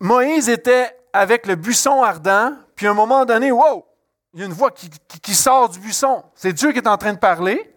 Moïse 0.00 0.48
était 0.48 0.96
avec 1.12 1.46
le 1.46 1.54
buisson 1.54 2.02
ardent, 2.02 2.52
puis 2.74 2.86
à 2.86 2.90
un 2.90 2.94
moment 2.94 3.24
donné, 3.24 3.52
wow, 3.52 3.84
il 4.32 4.40
y 4.40 4.42
a 4.42 4.46
une 4.46 4.52
voix 4.52 4.70
qui 4.70 5.34
sort 5.34 5.68
du 5.68 5.78
buisson. 5.78 6.22
C'est 6.34 6.52
Dieu 6.52 6.72
qui 6.72 6.78
est 6.78 6.88
en 6.88 6.96
train 6.96 7.12
de 7.12 7.18
parler. 7.18 7.70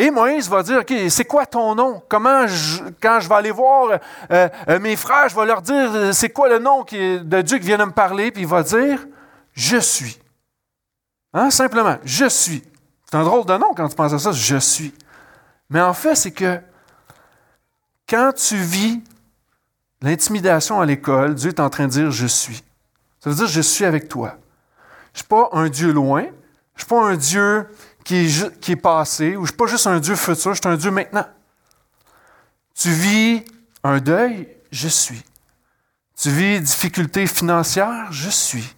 Et 0.00 0.12
Moïse 0.12 0.48
va 0.48 0.62
dire, 0.62 0.78
OK, 0.78 0.94
c'est 1.08 1.24
quoi 1.24 1.44
ton 1.44 1.74
nom? 1.74 2.00
Comment, 2.08 2.46
quand 3.02 3.18
je 3.18 3.28
vais 3.28 3.34
aller 3.34 3.50
voir 3.50 3.98
euh, 4.30 4.48
euh, 4.68 4.78
mes 4.78 4.94
frères, 4.94 5.28
je 5.28 5.34
vais 5.34 5.44
leur 5.44 5.60
dire, 5.60 5.90
euh, 5.92 6.12
c'est 6.12 6.28
quoi 6.28 6.48
le 6.48 6.60
nom 6.60 6.84
de 6.84 7.42
Dieu 7.42 7.58
qui 7.58 7.66
vient 7.66 7.78
de 7.78 7.84
me 7.84 7.90
parler? 7.90 8.30
Puis 8.30 8.42
il 8.42 8.48
va 8.48 8.62
dire, 8.62 9.04
je 9.54 9.76
suis. 9.78 10.16
Hein? 11.34 11.50
Simplement, 11.50 11.96
je 12.04 12.26
suis. 12.26 12.62
C'est 13.10 13.16
un 13.16 13.24
drôle 13.24 13.44
de 13.44 13.54
nom 13.54 13.74
quand 13.74 13.88
tu 13.88 13.96
penses 13.96 14.12
à 14.12 14.20
ça, 14.20 14.30
je 14.30 14.56
suis. 14.58 14.94
Mais 15.68 15.80
en 15.80 15.94
fait, 15.94 16.14
c'est 16.14 16.30
que 16.30 16.60
quand 18.08 18.32
tu 18.36 18.54
vis 18.54 19.02
l'intimidation 20.00 20.80
à 20.80 20.86
l'école, 20.86 21.34
Dieu 21.34 21.48
est 21.48 21.58
en 21.58 21.70
train 21.70 21.86
de 21.86 21.90
dire, 21.90 22.12
je 22.12 22.28
suis. 22.28 22.62
Ça 23.18 23.30
veut 23.30 23.36
dire, 23.36 23.48
je 23.48 23.60
suis 23.62 23.84
avec 23.84 24.08
toi. 24.08 24.36
Je 25.18 25.24
ne 25.24 25.24
suis 25.24 25.28
pas 25.28 25.48
un 25.52 25.68
Dieu 25.68 25.92
loin. 25.92 26.22
Je 26.22 26.28
ne 26.28 26.78
suis 26.78 26.86
pas 26.86 27.02
un 27.02 27.16
Dieu 27.16 27.66
qui 28.04 28.72
est, 28.72 28.76
passé, 28.76 29.30
ou 29.30 29.38
je 29.38 29.40
ne 29.40 29.46
suis 29.48 29.56
pas 29.56 29.66
juste 29.66 29.86
un 29.88 29.98
Dieu 29.98 30.14
futur, 30.14 30.54
je 30.54 30.60
suis 30.60 30.68
un 30.72 30.76
Dieu 30.76 30.92
maintenant. 30.92 31.26
Tu 32.72 32.88
vis 32.90 33.44
un 33.82 33.98
deuil, 33.98 34.48
je 34.70 34.86
suis. 34.86 35.24
Tu 36.16 36.30
vis 36.30 36.60
difficultés 36.60 37.26
financières, 37.26 38.06
je 38.12 38.30
suis. 38.30 38.76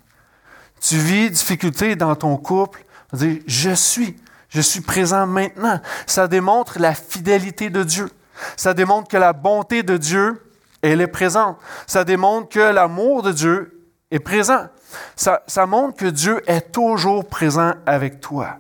Tu 0.81 0.97
vis 0.97 1.31
difficultés 1.31 1.95
dans 1.95 2.17
ton 2.17 2.39
couple, 2.39 2.87
je 3.13 3.75
suis. 3.75 4.17
Je 4.49 4.63
suis 4.63 4.81
présent 4.81 5.27
maintenant. 5.27 5.79
Ça 6.07 6.27
démontre 6.27 6.79
la 6.79 6.95
fidélité 6.95 7.69
de 7.69 7.85
Dieu. 7.85 8.11
Ça 8.57 8.73
démontre 8.73 9.09
que 9.09 9.19
la 9.19 9.35
bonté 9.35 9.83
de 9.83 9.99
Dieu, 9.99 10.43
elle 10.81 11.03
est 11.03 11.07
présente. 11.07 11.59
Ça 11.87 12.03
démontre 12.03 12.49
que 12.49 12.61
l'amour 12.61 13.23
de 13.23 13.31
Dieu 13.31 13.87
est 14.11 14.21
présent. 14.21 14.69
Ça, 15.17 15.67
montre 15.67 15.97
que 15.97 16.07
Dieu 16.07 16.43
est 16.47 16.73
toujours 16.73 17.27
présent 17.27 17.75
avec 17.87 18.21
toi. 18.21 18.59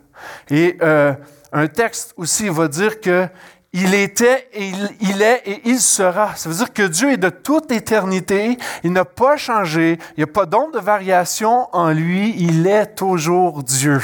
Et 0.50 0.76
euh, 0.82 1.14
un 1.52 1.66
texte 1.66 2.12
aussi 2.16 2.48
va 2.48 2.68
dire 2.68 3.00
que 3.00 3.28
il 3.72 3.94
était, 3.94 4.48
et 4.52 4.72
il, 5.00 5.22
est 5.22 5.42
et 5.46 5.60
il 5.64 5.80
sera. 5.80 6.34
Ça 6.34 6.48
veut 6.48 6.56
dire 6.56 6.72
que 6.72 6.82
Dieu 6.82 7.12
est 7.12 7.16
de 7.16 7.28
toute 7.28 7.70
éternité. 7.70 8.58
Il 8.82 8.92
n'a 8.92 9.04
pas 9.04 9.36
changé. 9.36 9.96
Il 10.16 10.24
n'y 10.24 10.24
a 10.24 10.32
pas 10.32 10.44
d'ombre 10.44 10.72
de 10.72 10.80
variation 10.80 11.68
en 11.72 11.92
lui. 11.92 12.34
Il 12.36 12.66
est 12.66 12.96
toujours 12.96 13.62
Dieu. 13.62 14.00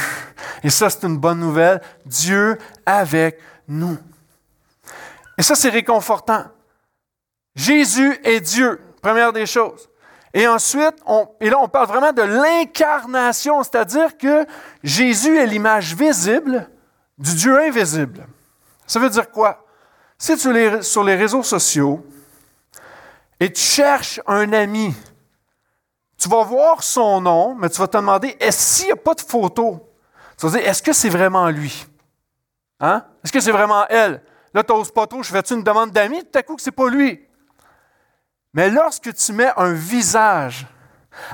Et 0.62 0.70
ça, 0.70 0.88
c'est 0.88 1.04
une 1.04 1.16
bonne 1.16 1.40
nouvelle. 1.40 1.80
Dieu 2.04 2.58
avec 2.84 3.40
nous. 3.66 3.98
Et 5.36 5.42
ça, 5.42 5.56
c'est 5.56 5.70
réconfortant. 5.70 6.44
Jésus 7.56 8.20
est 8.22 8.40
Dieu, 8.40 8.80
première 9.02 9.32
des 9.32 9.46
choses. 9.46 9.88
Et 10.34 10.46
ensuite, 10.46 10.96
on, 11.06 11.28
et 11.40 11.48
là, 11.48 11.58
on 11.60 11.68
parle 11.68 11.86
vraiment 11.86 12.12
de 12.12 12.22
l'incarnation, 12.22 13.62
c'est-à-dire 13.62 14.18
que 14.18 14.46
Jésus 14.82 15.38
est 15.38 15.46
l'image 15.46 15.94
visible 15.94 16.68
du 17.16 17.34
Dieu 17.34 17.58
invisible. 17.58 18.26
Ça 18.86 18.98
veut 19.00 19.08
dire 19.08 19.30
quoi? 19.30 19.64
Si 20.18 20.36
tu 20.36 20.54
es 20.56 20.82
sur 20.82 21.04
les 21.04 21.14
réseaux 21.14 21.42
sociaux 21.42 22.04
et 23.40 23.52
tu 23.52 23.60
cherches 23.60 24.20
un 24.26 24.52
ami, 24.52 24.94
tu 26.18 26.28
vas 26.28 26.42
voir 26.42 26.82
son 26.82 27.20
nom, 27.20 27.54
mais 27.54 27.68
tu 27.68 27.78
vas 27.78 27.86
te 27.86 27.96
demander, 27.96 28.36
est-ce 28.40 28.58
s'il 28.58 28.86
n'y 28.86 28.92
a 28.92 28.96
pas 28.96 29.14
de 29.14 29.20
photo? 29.20 29.90
Tu 30.38 30.46
vas 30.46 30.58
dire, 30.58 30.68
est-ce 30.68 30.82
que 30.82 30.92
c'est 30.92 31.08
vraiment 31.08 31.48
lui? 31.48 31.86
Hein? 32.80 33.04
Est-ce 33.24 33.32
que 33.32 33.40
c'est 33.40 33.52
vraiment 33.52 33.86
elle? 33.88 34.22
Là, 34.54 34.62
tu 34.64 34.72
n'oses 34.72 34.90
pas 34.90 35.06
trop, 35.06 35.22
je 35.22 35.30
fais-tu 35.30 35.54
une 35.54 35.62
demande 35.62 35.90
d'amis? 35.90 36.24
Tout 36.24 36.38
à 36.38 36.42
coup, 36.42 36.56
que 36.56 36.62
c'est 36.62 36.70
pas 36.70 36.88
lui. 36.88 37.25
Mais 38.56 38.70
lorsque 38.70 39.14
tu 39.14 39.32
mets 39.34 39.52
un 39.58 39.74
visage 39.74 40.66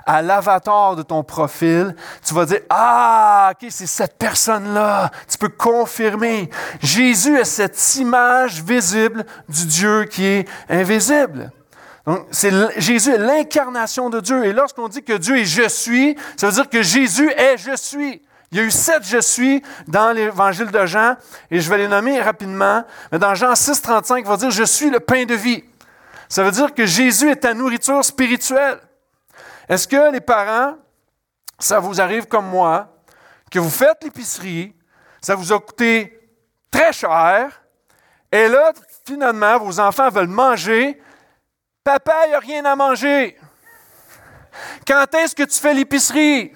à 0.05 0.23
l'avatar 0.23 0.97
de 0.97 1.03
ton 1.03 1.23
profil, 1.23 1.95
tu 2.27 2.35
vas 2.35 2.45
dire, 2.45 2.61
ah, 2.69 3.53
ok, 3.53 3.69
c'est 3.71 3.87
cette 3.87 4.19
personne-là. 4.19 5.09
Tu 5.31 5.39
peux 5.39 5.49
confirmer. 5.49 6.51
Jésus 6.81 7.39
est 7.39 7.45
cette 7.45 7.97
image 7.97 8.61
visible 8.63 9.25
du 9.49 9.67
Dieu 9.67 10.05
qui 10.05 10.27
est 10.27 10.49
invisible. 10.69 11.53
Donc, 12.07 12.27
Jésus 12.77 13.13
est 13.13 13.19
l'incarnation 13.19 14.11
de 14.11 14.19
Dieu. 14.19 14.45
Et 14.45 14.53
lorsqu'on 14.53 14.89
dit 14.89 15.05
que 15.05 15.13
Dieu 15.13 15.39
est 15.39 15.45
je 15.45 15.69
suis, 15.69 16.17
ça 16.37 16.49
veut 16.49 16.53
dire 16.53 16.69
que 16.69 16.83
Jésus 16.83 17.31
est 17.31 17.57
je 17.57 17.77
suis. 17.77 18.21
Il 18.51 18.59
y 18.59 18.61
a 18.61 18.65
eu 18.65 18.71
sept 18.71 19.03
je 19.05 19.21
suis 19.21 19.63
dans 19.87 20.13
l'évangile 20.13 20.71
de 20.71 20.85
Jean, 20.85 21.15
et 21.51 21.61
je 21.61 21.71
vais 21.71 21.79
les 21.79 21.89
nommer 21.89 22.21
rapidement. 22.21 22.85
Mais 23.11 23.19
dans 23.19 23.35
Jean 23.35 23.55
6, 23.55 23.81
35, 23.81 24.19
il 24.19 24.29
va 24.29 24.37
dire 24.37 24.51
je 24.51 24.65
suis 24.65 24.91
le 24.91 25.01
pain 25.01 25.25
de 25.25 25.35
vie. 25.35 25.65
Ça 26.33 26.42
veut 26.42 26.51
dire 26.51 26.73
que 26.73 26.87
Jésus 26.87 27.31
est 27.31 27.37
ta 27.37 27.53
nourriture 27.53 28.03
spirituelle. 28.03 28.81
Est-ce 29.68 29.87
que 29.87 30.11
les 30.11 30.23
parents, 30.23 30.79
ça 31.59 31.79
vous 31.79 32.01
arrive 32.01 32.25
comme 32.25 32.47
moi, 32.47 32.88
que 33.51 33.59
vous 33.59 33.68
faites 33.68 34.03
l'épicerie, 34.03 34.75
ça 35.21 35.35
vous 35.35 35.53
a 35.53 35.61
coûté 35.61 36.18
très 36.71 36.90
cher, 36.90 37.62
et 38.33 38.49
là, 38.49 38.73
finalement, 39.05 39.59
vos 39.59 39.79
enfants 39.79 40.09
veulent 40.09 40.27
manger, 40.27 40.99
papa, 41.85 42.23
il 42.25 42.29
n'y 42.31 42.35
a 42.35 42.38
rien 42.38 42.64
à 42.64 42.77
manger. 42.77 43.38
Quand 44.87 45.14
est-ce 45.14 45.35
que 45.35 45.42
tu 45.42 45.61
fais 45.61 45.75
l'épicerie? 45.75 46.55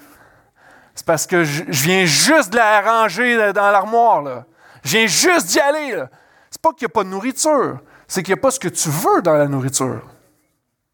C'est 0.94 1.04
parce 1.04 1.26
que 1.26 1.44
je, 1.44 1.64
viens 1.64 2.06
juste 2.06 2.48
de 2.48 2.56
la 2.56 2.80
ranger 2.80 3.52
dans 3.52 3.70
l'armoire. 3.70 4.44
Je 4.82 4.96
viens 4.96 5.06
juste 5.06 5.48
d'y 5.48 5.60
aller. 5.60 6.02
C'est 6.50 6.62
pas 6.62 6.70
qu'il 6.70 6.86
n'y 6.86 6.92
a 6.92 6.94
pas 6.94 7.04
de 7.04 7.10
nourriture 7.10 7.80
c'est 8.08 8.22
qu'il 8.22 8.34
n'y 8.34 8.38
a 8.38 8.42
pas 8.42 8.50
ce 8.50 8.60
que 8.60 8.68
tu 8.68 8.88
veux 8.88 9.22
dans 9.22 9.34
la 9.34 9.48
nourriture. 9.48 10.02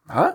Hein? 0.09 0.35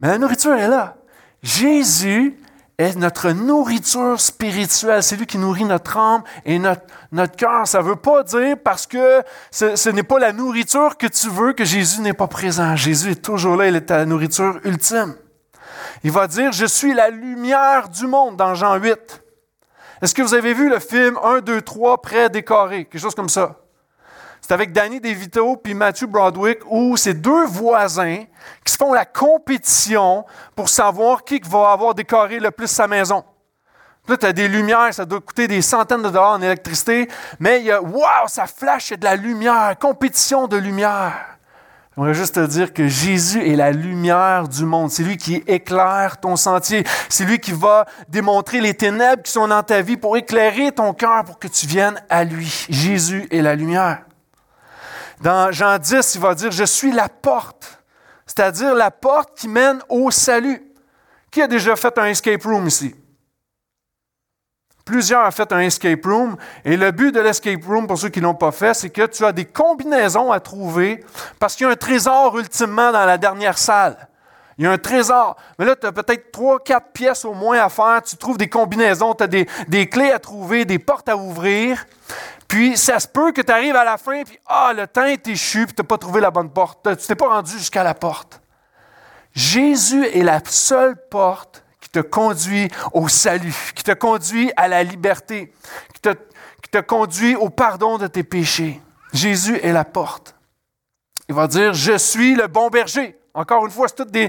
Mais 0.00 0.08
la 0.08 0.18
nourriture 0.18 0.54
est 0.54 0.68
là. 0.68 0.96
Jésus 1.42 2.38
est 2.78 2.96
notre 2.96 3.30
nourriture 3.30 4.18
spirituelle. 4.20 5.02
C'est 5.02 5.16
lui 5.16 5.26
qui 5.26 5.38
nourrit 5.38 5.64
notre 5.64 5.96
âme 5.96 6.22
et 6.44 6.58
notre, 6.58 7.36
cœur. 7.36 7.66
Ça 7.66 7.78
ne 7.78 7.84
veut 7.84 7.96
pas 7.96 8.22
dire 8.22 8.56
parce 8.62 8.86
que 8.86 9.22
ce, 9.50 9.76
ce 9.76 9.90
n'est 9.90 10.02
pas 10.02 10.18
la 10.18 10.32
nourriture 10.32 10.96
que 10.96 11.06
tu 11.06 11.28
veux 11.28 11.52
que 11.52 11.64
Jésus 11.64 12.00
n'est 12.00 12.14
pas 12.14 12.26
présent. 12.26 12.76
Jésus 12.76 13.12
est 13.12 13.22
toujours 13.22 13.56
là. 13.56 13.68
Il 13.68 13.76
est 13.76 13.82
ta 13.82 14.04
nourriture 14.06 14.58
ultime. 14.64 15.14
Il 16.02 16.10
va 16.10 16.26
dire, 16.26 16.52
je 16.52 16.64
suis 16.66 16.94
la 16.94 17.10
lumière 17.10 17.88
du 17.88 18.06
monde 18.06 18.36
dans 18.36 18.54
Jean 18.54 18.76
8. 18.76 19.22
Est-ce 20.00 20.14
que 20.14 20.22
vous 20.22 20.32
avez 20.32 20.54
vu 20.54 20.70
le 20.70 20.78
film 20.78 21.18
1, 21.22 21.40
2, 21.40 21.60
3, 21.60 22.00
prêt 22.00 22.30
décoré? 22.30 22.86
Quelque 22.86 23.00
chose 23.00 23.14
comme 23.14 23.28
ça. 23.28 23.60
C'est 24.50 24.54
avec 24.54 24.72
Danny 24.72 24.98
DeVito 24.98 25.54
puis 25.58 25.74
Matthew 25.74 26.06
Broadwick 26.06 26.58
où 26.68 26.96
c'est 26.96 27.14
deux 27.14 27.46
voisins 27.46 28.24
qui 28.64 28.72
se 28.72 28.76
font 28.76 28.92
la 28.92 29.04
compétition 29.04 30.24
pour 30.56 30.68
savoir 30.68 31.22
qui 31.22 31.40
va 31.48 31.70
avoir 31.70 31.94
décoré 31.94 32.40
le 32.40 32.50
plus 32.50 32.66
sa 32.66 32.88
maison. 32.88 33.22
là, 34.08 34.16
tu 34.16 34.26
as 34.26 34.32
des 34.32 34.48
lumières, 34.48 34.92
ça 34.92 35.04
doit 35.04 35.20
coûter 35.20 35.46
des 35.46 35.62
centaines 35.62 36.02
de 36.02 36.08
dollars 36.08 36.32
en 36.32 36.42
électricité, 36.42 37.06
mais 37.38 37.60
il 37.60 37.66
y 37.66 37.70
a, 37.70 37.80
wow, 37.80 38.26
ça 38.26 38.48
flash, 38.48 38.88
il 38.88 38.90
y 38.90 38.94
a 38.94 38.96
de 38.96 39.04
la 39.04 39.14
lumière, 39.14 39.76
compétition 39.78 40.48
de 40.48 40.56
lumière. 40.56 41.38
J'aimerais 41.94 42.14
juste 42.14 42.34
te 42.34 42.44
dire 42.44 42.74
que 42.74 42.88
Jésus 42.88 43.48
est 43.48 43.54
la 43.54 43.70
lumière 43.70 44.48
du 44.48 44.64
monde. 44.64 44.90
C'est 44.90 45.04
lui 45.04 45.16
qui 45.16 45.44
éclaire 45.46 46.18
ton 46.18 46.34
sentier. 46.34 46.82
C'est 47.08 47.24
lui 47.24 47.38
qui 47.38 47.52
va 47.52 47.86
démontrer 48.08 48.60
les 48.60 48.74
ténèbres 48.74 49.22
qui 49.22 49.30
sont 49.30 49.46
dans 49.46 49.62
ta 49.62 49.80
vie 49.80 49.96
pour 49.96 50.16
éclairer 50.16 50.72
ton 50.72 50.92
cœur 50.92 51.22
pour 51.24 51.38
que 51.38 51.46
tu 51.46 51.68
viennes 51.68 52.02
à 52.08 52.24
lui. 52.24 52.66
Jésus 52.68 53.28
est 53.30 53.42
la 53.42 53.54
lumière. 53.54 54.00
Dans 55.20 55.52
Jean 55.52 55.78
10, 55.78 56.14
il 56.14 56.20
va 56.20 56.34
dire, 56.34 56.50
je 56.50 56.64
suis 56.64 56.92
la 56.92 57.08
porte, 57.08 57.82
c'est-à-dire 58.26 58.74
la 58.74 58.90
porte 58.90 59.36
qui 59.36 59.48
mène 59.48 59.80
au 59.88 60.10
salut. 60.10 60.62
Qui 61.30 61.42
a 61.42 61.46
déjà 61.46 61.76
fait 61.76 61.96
un 61.98 62.06
escape 62.06 62.42
room 62.42 62.66
ici? 62.66 62.94
Plusieurs 64.84 65.24
ont 65.26 65.30
fait 65.30 65.52
un 65.52 65.60
escape 65.60 66.04
room. 66.04 66.36
Et 66.64 66.76
le 66.76 66.90
but 66.90 67.14
de 67.14 67.20
l'escape 67.20 67.64
room, 67.64 67.86
pour 67.86 67.98
ceux 67.98 68.08
qui 68.08 68.20
ne 68.20 68.24
l'ont 68.24 68.34
pas 68.34 68.50
fait, 68.50 68.74
c'est 68.74 68.90
que 68.90 69.06
tu 69.06 69.24
as 69.24 69.30
des 69.30 69.44
combinaisons 69.44 70.32
à 70.32 70.40
trouver 70.40 71.04
parce 71.38 71.54
qu'il 71.54 71.66
y 71.66 71.68
a 71.68 71.72
un 71.72 71.76
trésor 71.76 72.36
ultimement 72.36 72.90
dans 72.90 73.04
la 73.04 73.16
dernière 73.16 73.58
salle. 73.58 74.08
Il 74.58 74.64
y 74.64 74.66
a 74.66 74.72
un 74.72 74.78
trésor. 74.78 75.36
Mais 75.58 75.64
là, 75.64 75.76
tu 75.76 75.86
as 75.86 75.92
peut-être 75.92 76.32
trois, 76.32 76.58
quatre 76.58 76.88
pièces 76.92 77.24
au 77.24 77.34
moins 77.34 77.58
à 77.60 77.68
faire. 77.68 78.02
Tu 78.02 78.16
trouves 78.16 78.36
des 78.36 78.48
combinaisons, 78.48 79.14
tu 79.14 79.22
as 79.22 79.26
des, 79.26 79.46
des, 79.68 79.88
clés 79.88 80.10
à 80.10 80.18
trouver, 80.18 80.64
des 80.64 80.78
portes 80.78 81.08
à 81.08 81.16
ouvrir. 81.16 81.86
Puis, 82.50 82.76
ça 82.76 82.98
se 82.98 83.06
peut 83.06 83.30
que 83.30 83.42
tu 83.42 83.52
arrives 83.52 83.76
à 83.76 83.84
la 83.84 83.96
fin, 83.96 84.24
puis 84.24 84.36
ah, 84.44 84.72
le 84.76 84.88
temps 84.88 85.04
est 85.04 85.24
échu, 85.28 85.66
puis 85.66 85.74
tu 85.76 85.82
n'as 85.82 85.86
pas 85.86 85.98
trouvé 85.98 86.20
la 86.20 86.32
bonne 86.32 86.50
porte. 86.50 86.80
Tu 86.98 87.06
t'es 87.06 87.14
pas 87.14 87.28
rendu 87.28 87.52
jusqu'à 87.52 87.84
la 87.84 87.94
porte. 87.94 88.42
Jésus 89.32 90.04
est 90.06 90.24
la 90.24 90.40
seule 90.44 90.96
porte 91.10 91.64
qui 91.80 91.88
te 91.90 92.00
conduit 92.00 92.68
au 92.92 93.06
salut, 93.06 93.54
qui 93.76 93.84
te 93.84 93.92
conduit 93.92 94.50
à 94.56 94.66
la 94.66 94.82
liberté, 94.82 95.52
qui 95.94 96.00
te, 96.00 96.08
qui 96.60 96.82
conduit 96.82 97.36
au 97.36 97.50
pardon 97.50 97.98
de 97.98 98.08
tes 98.08 98.24
péchés. 98.24 98.80
Jésus 99.12 99.60
est 99.62 99.72
la 99.72 99.84
porte. 99.84 100.34
Il 101.28 101.36
va 101.36 101.46
dire, 101.46 101.72
je 101.72 101.98
suis 101.98 102.34
le 102.34 102.48
bon 102.48 102.68
berger. 102.68 103.16
Encore 103.32 103.64
une 103.64 103.70
fois, 103.70 103.86
c'est 103.86 103.94
toutes 103.94 104.10
des, 104.10 104.28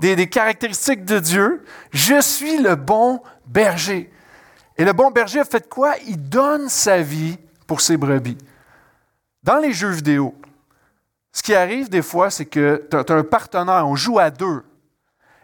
des, 0.00 0.16
des, 0.16 0.28
caractéristiques 0.28 1.04
de 1.04 1.20
Dieu. 1.20 1.64
Je 1.92 2.20
suis 2.20 2.58
le 2.58 2.74
bon 2.74 3.22
berger. 3.46 4.12
Et 4.76 4.84
le 4.84 4.92
bon 4.92 5.12
berger 5.12 5.38
a 5.38 5.44
fait 5.44 5.68
quoi? 5.68 5.94
Il 6.08 6.28
donne 6.28 6.68
sa 6.68 7.02
vie 7.02 7.38
pour 7.72 7.80
ses 7.80 7.96
brebis. 7.96 8.36
Dans 9.42 9.56
les 9.56 9.72
jeux 9.72 9.88
vidéo, 9.88 10.34
ce 11.32 11.42
qui 11.42 11.54
arrive 11.54 11.88
des 11.88 12.02
fois, 12.02 12.28
c'est 12.28 12.44
que 12.44 12.86
tu 12.90 12.94
as 12.94 13.16
un 13.16 13.24
partenaire, 13.24 13.88
on 13.88 13.96
joue 13.96 14.18
à 14.18 14.28
deux. 14.28 14.62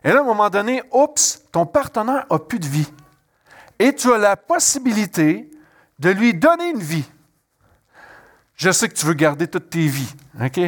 Et 0.04 0.10
là, 0.10 0.18
à 0.18 0.20
un 0.20 0.26
moment 0.26 0.50
donné, 0.50 0.82
oups, 0.92 1.42
ton 1.50 1.64
partenaire 1.64 2.26
n'a 2.30 2.38
plus 2.38 2.58
de 2.58 2.66
vie. 2.66 2.92
Et 3.78 3.94
tu 3.94 4.12
as 4.12 4.18
la 4.18 4.36
possibilité 4.36 5.48
de 5.98 6.10
lui 6.10 6.34
donner 6.34 6.68
une 6.68 6.82
vie. 6.82 7.08
Je 8.56 8.70
sais 8.72 8.90
que 8.90 8.94
tu 8.94 9.06
veux 9.06 9.14
garder 9.14 9.48
toutes 9.48 9.70
tes 9.70 9.86
vies, 9.86 10.14
OK? 10.38 10.60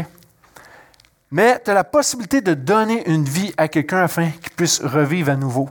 Mais 1.30 1.60
tu 1.62 1.70
as 1.72 1.74
la 1.74 1.84
possibilité 1.84 2.40
de 2.40 2.54
donner 2.54 3.06
une 3.06 3.26
vie 3.26 3.52
à 3.58 3.68
quelqu'un 3.68 4.04
afin 4.04 4.30
qu'il 4.30 4.52
puisse 4.52 4.80
revivre 4.80 5.30
à 5.30 5.36
nouveau. 5.36 5.68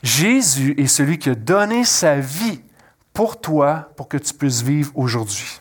Jésus 0.00 0.76
est 0.78 0.86
celui 0.86 1.18
qui 1.18 1.30
a 1.30 1.34
donné 1.34 1.82
sa 1.82 2.20
vie 2.20 2.60
pour 3.14 3.40
toi, 3.40 3.88
pour 3.96 4.08
que 4.08 4.16
tu 4.18 4.34
puisses 4.34 4.60
vivre 4.60 4.90
aujourd'hui. 4.96 5.60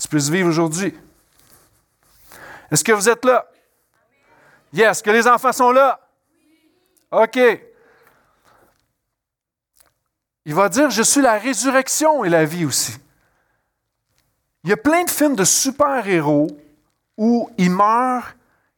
Tu 0.00 0.06
puisses 0.08 0.30
vivre 0.30 0.48
aujourd'hui. 0.48 0.96
Est-ce 2.70 2.84
que 2.84 2.92
vous 2.92 3.08
êtes 3.08 3.24
là? 3.24 3.44
Yes. 4.72 4.90
Est-ce 4.90 5.02
que 5.02 5.10
les 5.10 5.26
enfants 5.26 5.52
sont 5.52 5.72
là? 5.72 6.00
OK. 7.10 7.38
Il 10.44 10.54
va 10.54 10.68
dire, 10.68 10.90
je 10.90 11.02
suis 11.02 11.20
la 11.20 11.38
résurrection 11.38 12.24
et 12.24 12.28
la 12.28 12.44
vie 12.44 12.64
aussi. 12.64 12.96
Il 14.62 14.70
y 14.70 14.72
a 14.72 14.76
plein 14.76 15.02
de 15.02 15.10
films 15.10 15.34
de 15.34 15.44
super-héros 15.44 16.46
où 17.16 17.50
ils 17.58 17.70
meurent, 17.70 18.34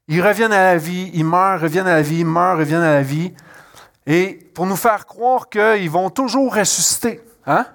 ils 0.08 0.22
reviennent 0.22 0.52
à 0.52 0.72
la 0.72 0.78
vie, 0.78 1.10
ils 1.12 1.24
meurent, 1.24 1.60
reviennent 1.60 1.86
à 1.86 1.96
la 1.96 2.02
vie, 2.02 2.20
ils 2.20 2.26
meurent, 2.26 2.56
reviennent 2.56 2.80
à 2.80 2.94
la 2.94 3.02
vie. 3.02 3.34
Et 4.06 4.34
pour 4.54 4.66
nous 4.66 4.76
faire 4.76 5.04
croire 5.06 5.50
qu'ils 5.50 5.90
vont 5.90 6.08
toujours 6.08 6.54
ressusciter. 6.54 7.20
Hein? 7.50 7.66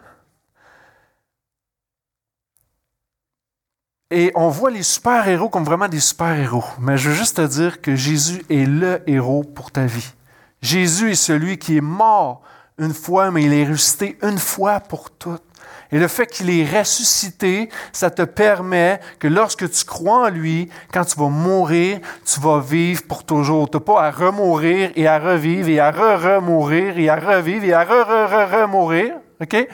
Et 4.10 4.32
on 4.36 4.48
voit 4.48 4.72
les 4.72 4.84
super-héros 4.84 5.50
comme 5.50 5.66
vraiment 5.66 5.90
des 5.90 6.00
super-héros. 6.00 6.64
Mais 6.80 6.98
je 6.98 7.10
veux 7.10 7.16
juste 7.16 7.38
te 7.38 7.46
dire 7.46 7.82
que 7.82 7.94
Jésus 7.94 8.46
est 8.50 8.66
le 8.66 9.02
héros 9.06 9.44
pour 9.44 9.72
ta 9.72 9.86
vie. 9.86 10.14
Jésus 10.62 11.12
est 11.12 11.16
celui 11.16 11.58
qui 11.58 11.76
est 11.76 11.82
mort 11.82 12.42
une 12.78 12.94
fois, 12.94 13.32
mais 13.32 13.44
il 13.44 13.54
est 13.54 13.66
ressuscité 13.66 14.18
une 14.22 14.38
fois 14.38 14.80
pour 14.80 15.12
toutes. 15.12 15.44
Et 15.92 16.00
le 16.00 16.08
fait 16.08 16.28
qu'il 16.28 16.50
est 16.50 16.80
ressuscité, 16.80 17.70
ça 17.92 18.10
te 18.10 18.22
permet 18.22 19.02
que 19.20 19.28
lorsque 19.28 19.70
tu 19.70 19.84
crois 19.84 20.28
en 20.28 20.30
lui, 20.30 20.70
quand 20.94 21.04
tu 21.04 21.20
vas 21.20 21.28
mourir, 21.28 22.00
tu 22.26 22.40
vas 22.40 22.62
vivre 22.62 23.04
pour 23.04 23.26
toujours. 23.26 23.70
Tu 23.70 23.76
n'as 23.76 23.84
pas 23.84 24.04
à 24.06 24.12
remourir 24.12 24.92
et 24.96 25.06
à 25.06 25.20
revivre 25.20 25.68
et 25.68 25.80
à 25.82 25.92
re-remourir 25.92 26.98
et 26.98 27.10
à 27.10 27.18
revivre 27.18 27.66
et 27.66 27.74
à 27.74 27.84
re-re-re-remourir. 27.84 29.16
OK? 29.42 29.68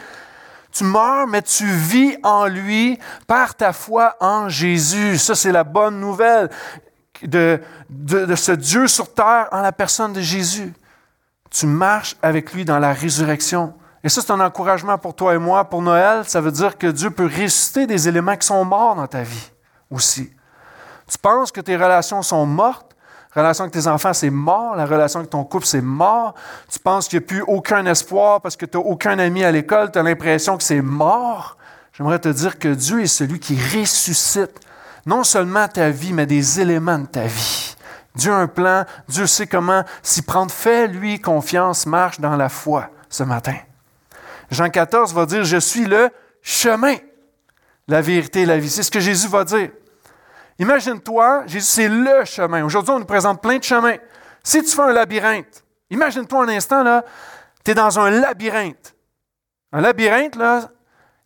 Tu 0.72 0.84
meurs, 0.86 1.28
mais 1.28 1.42
tu 1.42 1.66
vis 1.66 2.18
en 2.24 2.46
lui 2.48 2.98
par 3.28 3.56
ta 3.56 3.74
foi 3.74 4.16
en 4.22 4.48
Jésus. 4.48 5.18
Ça, 5.18 5.36
c'est 5.36 5.52
la 5.52 5.66
bonne 5.66 6.00
nouvelle 6.00 6.50
de, 7.24 7.62
de, 7.90 8.26
de 8.26 8.36
ce 8.36 8.54
Dieu 8.54 8.88
sur 8.88 9.14
terre 9.14 9.50
en 9.52 9.62
la 9.62 9.72
personne 9.72 10.14
de 10.14 10.22
Jésus. 10.22 10.74
Tu 11.50 11.66
marches 11.66 12.16
avec 12.22 12.54
lui 12.54 12.64
dans 12.64 12.80
la 12.80 12.94
résurrection. 12.94 13.74
Et 14.04 14.10
ça, 14.10 14.22
c'est 14.22 14.32
un 14.32 14.40
encouragement 14.40 14.98
pour 14.98 15.14
toi 15.14 15.36
et 15.36 15.38
moi. 15.38 15.66
Pour 15.66 15.82
Noël, 15.82 16.24
ça 16.26 16.42
veut 16.42 16.52
dire 16.52 16.78
que 16.78 16.88
Dieu 16.88 17.12
peut 17.12 17.26
ressusciter 17.26 17.86
des 17.86 18.08
éléments 18.08 18.36
qui 18.36 18.48
sont 18.48 18.64
morts 18.66 18.96
dans 18.96 19.08
ta 19.08 19.24
vie 19.24 19.52
aussi. 19.92 20.32
Tu 21.08 21.18
penses 21.18 21.52
que 21.52 21.62
tes 21.62 21.76
relations 21.76 22.22
sont 22.22 22.46
mortes, 22.46 22.91
relation 23.34 23.64
avec 23.64 23.74
tes 23.74 23.88
enfants, 23.88 24.14
c'est 24.14 24.30
mort. 24.30 24.76
La 24.76 24.86
relation 24.86 25.20
avec 25.20 25.30
ton 25.30 25.44
couple, 25.44 25.66
c'est 25.66 25.82
mort. 25.82 26.36
Tu 26.70 26.80
penses 26.80 27.08
qu'il 27.08 27.20
n'y 27.20 27.26
a 27.26 27.28
plus 27.28 27.42
aucun 27.48 27.86
espoir 27.86 28.42
parce 28.42 28.56
que 28.56 28.66
tu 28.66 28.78
n'as 28.78 28.84
aucun 28.84 29.20
ami 29.20 29.44
à 29.44 29.52
l'école. 29.52 29.92
Tu 29.92 30.00
as 30.00 30.04
l'impression 30.04 30.58
que 30.58 30.64
c'est 30.64 30.82
mort. 30.82 31.58
J'aimerais 31.94 32.20
te 32.20 32.30
dire 32.30 32.60
que 32.60 32.70
Dieu 32.70 33.02
est 33.02 33.08
celui 33.08 33.40
qui 33.40 33.56
ressuscite 33.56 34.60
non 35.06 35.24
seulement 35.24 35.68
ta 35.68 35.90
vie, 35.90 36.14
mais 36.14 36.26
des 36.26 36.60
éléments 36.60 37.00
de 37.00 37.06
ta 37.06 37.26
vie. 37.26 37.76
Dieu 38.16 38.32
a 38.32 38.36
un 38.36 38.48
plan. 38.48 38.86
Dieu 39.08 39.26
sait 39.28 39.48
comment 39.48 39.84
s'y 40.04 40.22
prendre. 40.22 40.52
Fais-lui 40.52 41.20
confiance. 41.20 41.86
Marche 41.86 42.20
dans 42.20 42.36
la 42.36 42.50
foi 42.50 42.90
ce 43.10 43.24
matin. 43.24 43.56
Jean 44.50 44.70
14 44.70 45.14
va 45.14 45.26
dire, 45.26 45.46
je 45.46 45.58
suis 45.58 45.86
le 45.86 46.10
chemin, 46.42 46.96
la 47.88 48.02
vérité 48.02 48.42
et 48.42 48.46
la 48.46 48.58
vie. 48.58 48.70
C'est 48.70 48.84
ce 48.84 48.92
que 48.92 49.00
Jésus 49.00 49.30
va 49.30 49.46
dire. 49.46 49.70
Imagine-toi, 50.62 51.46
Jésus, 51.48 51.66
c'est 51.66 51.90
le 51.90 52.24
chemin. 52.24 52.64
Aujourd'hui, 52.64 52.94
on 52.94 53.00
nous 53.00 53.06
présente 53.06 53.42
plein 53.42 53.58
de 53.58 53.64
chemins. 53.64 53.96
Si 54.44 54.62
tu 54.62 54.70
fais 54.70 54.84
un 54.84 54.94
labyrinthe, 54.94 55.64
imagine-toi 55.90 56.44
un 56.44 56.50
instant, 56.50 56.84
là, 56.84 57.04
tu 57.66 57.72
es 57.72 57.74
dans 57.74 58.00
un 58.00 58.12
labyrinthe. 58.12 58.96
Un 59.72 59.82
labyrinthe, 59.82 60.36
là, 60.36 60.70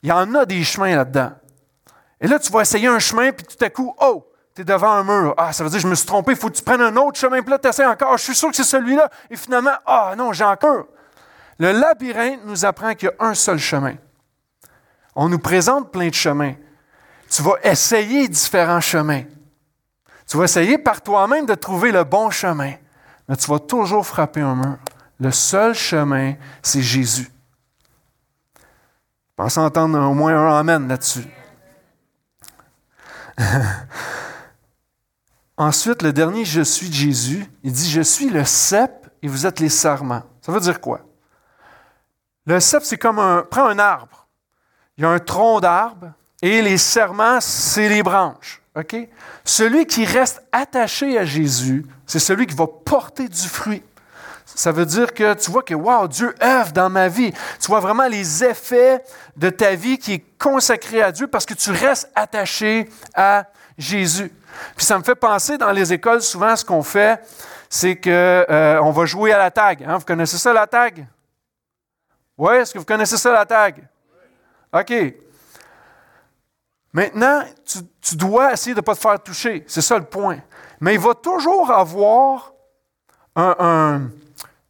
il 0.02 0.08
y 0.08 0.12
en 0.14 0.34
a 0.36 0.46
des 0.46 0.64
chemins 0.64 0.96
là-dedans. 0.96 1.34
Et 2.22 2.28
là, 2.28 2.40
tu 2.40 2.50
vas 2.50 2.62
essayer 2.62 2.88
un 2.88 3.00
chemin, 3.00 3.34
puis 3.34 3.46
tout 3.46 3.62
à 3.62 3.70
coup, 3.70 3.94
oh, 4.00 4.26
tu 4.56 4.62
es 4.62 4.64
devant 4.64 4.92
un 4.92 5.04
mur. 5.04 5.34
Ah, 5.36 5.52
ça 5.52 5.66
veut 5.66 5.70
dire, 5.70 5.82
je 5.82 5.88
me 5.90 5.96
suis 5.96 6.08
trompé, 6.08 6.32
il 6.32 6.38
faut 6.38 6.48
que 6.48 6.56
tu 6.56 6.64
prennes 6.64 6.80
un 6.80 6.96
autre 6.96 7.20
chemin, 7.20 7.42
puis 7.42 7.52
là, 7.52 7.60
tu 7.60 7.68
essaies 7.68 7.86
encore. 7.86 8.18
Je 8.18 8.24
suis 8.24 8.36
sûr 8.36 8.50
que 8.52 8.56
c'est 8.56 8.64
celui-là. 8.64 9.10
Et 9.30 9.36
finalement, 9.36 9.76
ah 9.86 10.14
non, 10.18 10.32
j'ai 10.32 10.46
encore. 10.46 10.86
Le 11.60 11.74
labyrinthe 11.74 12.46
nous 12.46 12.64
apprend 12.64 12.94
qu'il 12.96 13.10
y 13.10 13.12
a 13.12 13.26
un 13.28 13.34
seul 13.34 13.58
chemin. 13.58 13.96
On 15.14 15.28
nous 15.28 15.40
présente 15.40 15.92
plein 15.92 16.08
de 16.08 16.14
chemins. 16.14 16.54
Tu 17.30 17.42
vas 17.42 17.56
essayer 17.64 18.28
différents 18.28 18.82
chemins. 18.82 19.24
Tu 20.28 20.38
vas 20.38 20.46
essayer 20.46 20.78
par 20.78 21.02
toi-même 21.02 21.46
de 21.46 21.56
trouver 21.56 21.92
le 21.92 22.04
bon 22.04 22.30
chemin, 22.30 22.74
mais 23.28 23.36
tu 23.36 23.50
vas 23.50 23.60
toujours 23.60 24.06
frapper 24.06 24.42
un 24.42 24.56
mur. 24.56 24.78
Le 25.20 25.32
seul 25.32 25.74
chemin, 25.74 26.36
c'est 26.62 26.82
Jésus. 26.82 27.32
Je 28.58 29.44
pense 29.44 29.58
entendre 29.58 30.00
au 30.00 30.14
moins 30.14 30.36
un 30.36 30.60
Amen 30.60 30.88
là-dessus. 30.88 31.28
Ensuite, 35.58 36.02
le 36.02 36.12
dernier 36.12 36.46
Je 36.46 36.62
suis 36.62 36.92
Jésus, 36.92 37.46
il 37.64 37.72
dit 37.72 37.90
Je 37.90 38.02
suis 38.02 38.30
le 38.30 38.44
cep 38.46 38.92
et 39.22 39.28
vous 39.28 39.46
êtes 39.46 39.60
les 39.60 39.70
sarments. 39.70 40.24
Ça 40.42 40.52
veut 40.52 40.60
dire 40.60 40.82
quoi? 40.82 41.02
Le 42.46 42.60
cep, 42.60 42.84
c'est 42.84 42.98
comme 42.98 43.20
un. 43.20 43.44
Prends 43.44 43.68
un 43.68 43.80
arbre. 43.80 44.28
Il 44.98 45.04
y 45.04 45.06
a 45.06 45.10
un 45.10 45.20
tronc 45.20 45.60
d'arbre, 45.60 46.14
et 46.46 46.62
les 46.62 46.78
serments, 46.78 47.42
c'est 47.42 47.90
les 47.90 48.04
branches. 48.04 48.62
Celui 49.44 49.88
qui 49.88 50.06
reste 50.06 50.44
attaché 50.52 51.18
à 51.18 51.26
Jésus, 51.26 51.84
c'est 52.06 52.20
celui 52.20 52.46
qui 52.46 52.54
va 52.54 52.68
porter 52.68 53.28
du 53.28 53.48
fruit. 53.48 53.82
Ça 54.46 54.72
veut 54.72 54.86
dire 54.86 55.12
que 55.16 55.34
tu 55.34 55.50
vois 55.50 55.64
que, 55.64 55.74
wow, 55.74 56.08
Dieu 56.08 56.36
œuvre 56.44 56.72
dans 56.72 56.90
ma 56.92 57.08
vie. 57.08 57.34
Tu 57.60 57.68
vois 57.68 57.80
vraiment 57.80 58.08
les 58.08 58.44
effets 58.44 59.04
de 59.36 59.50
ta 59.50 59.74
vie 59.74 59.98
qui 59.98 60.14
est 60.14 60.26
consacrée 60.38 61.02
à 61.02 61.12
Dieu 61.12 61.26
parce 61.26 61.48
que 61.48 61.56
tu 61.56 61.72
restes 61.72 62.12
attaché 62.14 62.90
à 63.16 63.46
Jésus. 63.76 64.32
Puis 64.76 64.86
ça 64.86 65.00
me 65.00 65.04
fait 65.04 65.16
penser 65.16 65.58
dans 65.58 65.72
les 65.72 65.94
écoles, 65.94 66.22
souvent, 66.22 66.56
ce 66.56 66.64
qu'on 66.64 66.84
fait, 66.84 67.20
c'est 67.70 67.96
qu'on 67.96 68.12
euh, 68.12 68.92
va 68.92 69.06
jouer 69.06 69.34
à 69.34 69.40
la 69.40 69.50
tag. 69.50 69.84
Hein? 69.84 69.98
Vous 69.98 70.06
connaissez 70.06 70.38
ça, 70.38 70.54
la 70.54 70.68
tag? 70.68 71.08
Oui, 72.38 72.54
est-ce 72.58 72.72
que 72.72 72.78
vous 72.78 72.86
connaissez 72.86 73.18
ça, 73.18 73.32
la 73.32 73.46
tag? 73.48 73.84
OK. 74.72 75.25
Maintenant, 76.96 77.44
tu, 78.02 78.16
dois 78.16 78.54
essayer 78.54 78.74
de 78.74 78.80
ne 78.80 78.86
pas 78.86 78.96
te 78.96 79.02
faire 79.02 79.22
toucher. 79.22 79.66
C'est 79.68 79.82
ça 79.82 79.98
le 79.98 80.06
point. 80.06 80.38
Mais 80.80 80.94
il 80.94 81.00
va 81.00 81.14
toujours 81.14 81.70
avoir 81.70 82.54
un, 83.36 84.04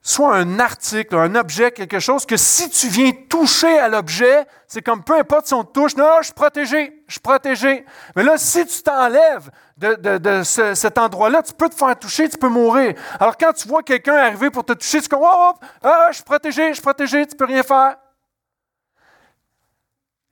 soit 0.02 0.36
un 0.36 0.60
article, 0.60 1.18
un 1.18 1.36
objet, 1.36 1.70
quelque 1.72 2.00
chose 2.00 2.26
que 2.26 2.36
si 2.36 2.68
tu 2.72 2.88
viens 2.88 3.12
toucher 3.30 3.78
à 3.78 3.90
l'objet, 3.90 4.48
c'est 4.68 4.82
comme 4.82 5.04
peu 5.04 5.20
importe 5.20 5.46
si 5.46 5.54
on 5.54 5.64
te 5.64 5.72
touche, 5.72 5.96
non, 5.96 6.14
je 6.22 6.26
suis 6.26 6.34
protégé, 6.34 7.04
je 7.06 7.14
suis 7.14 7.22
protégé. 7.22 7.86
Mais 8.16 8.24
là, 8.24 8.40
si 8.40 8.66
tu 8.66 8.82
t'enlèves 8.82 9.52
de, 9.78 10.42
cet 10.44 10.98
endroit-là, 10.98 11.44
tu 11.44 11.54
peux 11.54 11.70
te 11.70 11.76
faire 11.76 11.96
toucher, 11.96 12.28
tu 12.28 12.40
peux 12.40 12.50
mourir. 12.50 12.96
Alors 13.20 13.38
quand 13.38 13.54
tu 13.54 13.68
vois 13.68 13.84
quelqu'un 13.84 14.16
arriver 14.16 14.50
pour 14.50 14.66
te 14.66 14.74
toucher, 14.74 15.00
tu 15.00 15.10
dis, 15.10 15.16
oh, 15.16 15.22
oh, 15.24 15.54
ah, 15.84 16.08
je 16.10 16.16
suis 16.16 16.24
protégé, 16.24 16.70
je 16.70 16.74
suis 16.74 16.82
protégé, 16.82 17.28
tu 17.28 17.36
peux 17.36 17.46
rien 17.46 17.62
faire. 17.62 17.98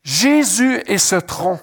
Jésus 0.03 0.81
est 0.87 0.97
ce 0.97 1.17
tronc 1.17 1.59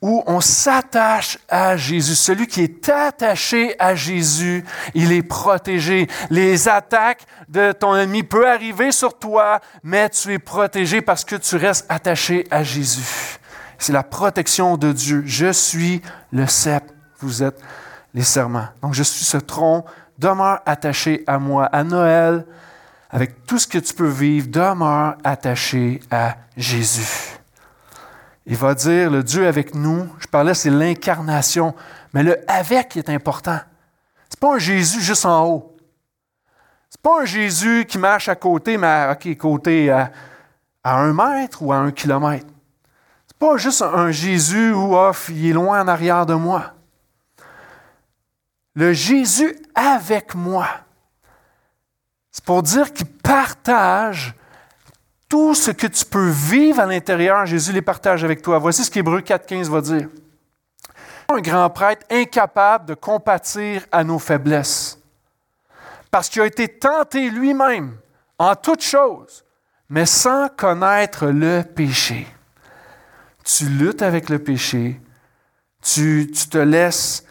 où 0.00 0.22
on 0.26 0.40
s'attache 0.40 1.38
à 1.48 1.76
Jésus. 1.76 2.14
Celui 2.14 2.46
qui 2.46 2.62
est 2.62 2.88
attaché 2.88 3.74
à 3.80 3.94
Jésus, 3.94 4.64
il 4.94 5.12
est 5.12 5.22
protégé. 5.22 6.06
Les 6.30 6.68
attaques 6.68 7.26
de 7.48 7.72
ton 7.72 7.96
ennemi 7.96 8.22
peuvent 8.22 8.44
arriver 8.44 8.92
sur 8.92 9.18
toi, 9.18 9.60
mais 9.82 10.08
tu 10.10 10.32
es 10.32 10.38
protégé 10.38 11.02
parce 11.02 11.24
que 11.24 11.36
tu 11.36 11.56
restes 11.56 11.86
attaché 11.88 12.46
à 12.50 12.62
Jésus. 12.62 13.38
C'est 13.78 13.92
la 13.92 14.02
protection 14.02 14.76
de 14.76 14.92
Dieu. 14.92 15.22
Je 15.26 15.52
suis 15.52 16.02
le 16.32 16.46
cep, 16.46 16.84
vous 17.20 17.42
êtes 17.42 17.60
les 18.14 18.22
serments. 18.22 18.68
Donc 18.82 18.94
je 18.94 19.02
suis 19.02 19.24
ce 19.24 19.36
tronc, 19.36 19.84
demeure 20.18 20.60
attaché 20.64 21.24
à 21.26 21.38
moi. 21.38 21.66
À 21.66 21.82
Noël, 21.82 22.44
avec 23.10 23.46
tout 23.46 23.58
ce 23.58 23.66
que 23.66 23.78
tu 23.78 23.94
peux 23.94 24.08
vivre, 24.08 24.48
demeure 24.48 25.16
attaché 25.24 26.00
à 26.10 26.36
Jésus. 26.56 27.37
Il 28.50 28.56
va 28.56 28.74
dire 28.74 29.10
le 29.10 29.22
Dieu 29.22 29.46
avec 29.46 29.74
nous. 29.74 30.08
Je 30.18 30.26
parlais, 30.26 30.54
c'est 30.54 30.70
l'incarnation. 30.70 31.74
Mais 32.14 32.22
le 32.22 32.50
avec 32.50 32.96
est 32.96 33.10
important. 33.10 33.60
C'est 34.30 34.40
pas 34.40 34.54
un 34.54 34.58
Jésus 34.58 35.02
juste 35.02 35.26
en 35.26 35.46
haut. 35.46 35.76
C'est 36.88 37.00
pas 37.02 37.20
un 37.20 37.24
Jésus 37.26 37.84
qui 37.86 37.98
marche 37.98 38.30
à 38.30 38.34
côté, 38.34 38.78
mais 38.78 38.86
à 38.86 39.14
côté 39.38 39.90
à, 39.90 40.10
un 40.82 41.12
mètre 41.12 41.62
ou 41.62 41.74
à 41.74 41.76
un 41.76 41.90
kilomètre. 41.90 42.46
C'est 43.26 43.36
pas 43.36 43.58
juste 43.58 43.82
un 43.82 44.10
Jésus 44.10 44.72
où 44.72 44.96
oh, 44.96 45.12
il 45.28 45.50
est 45.50 45.52
loin 45.52 45.82
en 45.82 45.88
arrière 45.88 46.24
de 46.24 46.32
moi. 46.32 46.72
Le 48.74 48.94
Jésus 48.94 49.58
avec 49.74 50.34
moi. 50.34 50.66
C'est 52.30 52.44
pour 52.44 52.62
dire 52.62 52.94
qu'il 52.94 53.08
partage 53.08 54.34
tout 55.28 55.54
ce 55.54 55.70
que 55.70 55.86
tu 55.86 56.04
peux 56.04 56.30
vivre 56.30 56.80
à 56.80 56.86
l'intérieur, 56.86 57.44
Jésus 57.44 57.72
les 57.72 57.82
partage 57.82 58.24
avec 58.24 58.42
toi. 58.42 58.58
Voici 58.58 58.84
ce 58.84 58.90
qu'Hébreu 58.90 59.20
4.15 59.20 59.68
va 59.68 59.80
dire. 59.80 60.08
Un 61.28 61.40
grand 61.40 61.68
prêtre 61.68 62.06
incapable 62.10 62.86
de 62.86 62.94
compatir 62.94 63.84
à 63.92 64.02
nos 64.02 64.18
faiblesses, 64.18 64.98
parce 66.10 66.30
qu'il 66.30 66.40
a 66.40 66.46
été 66.46 66.68
tenté 66.68 67.28
lui-même 67.28 67.98
en 68.38 68.54
toutes 68.56 68.82
choses, 68.82 69.44
mais 69.90 70.06
sans 70.06 70.48
connaître 70.48 71.26
le 71.26 71.62
péché. 71.62 72.26
Tu 73.44 73.66
luttes 73.66 74.00
avec 74.00 74.30
le 74.30 74.38
péché, 74.38 75.00
tu, 75.82 76.30
te 76.30 76.58
laisses 76.58 77.24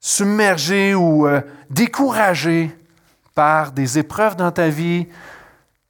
submerger 0.00 0.94
ou 0.94 1.26
euh, 1.26 1.40
décourager 1.70 2.76
par 3.34 3.72
des 3.72 3.98
épreuves 3.98 4.36
dans 4.36 4.50
ta 4.52 4.68
vie, 4.68 5.08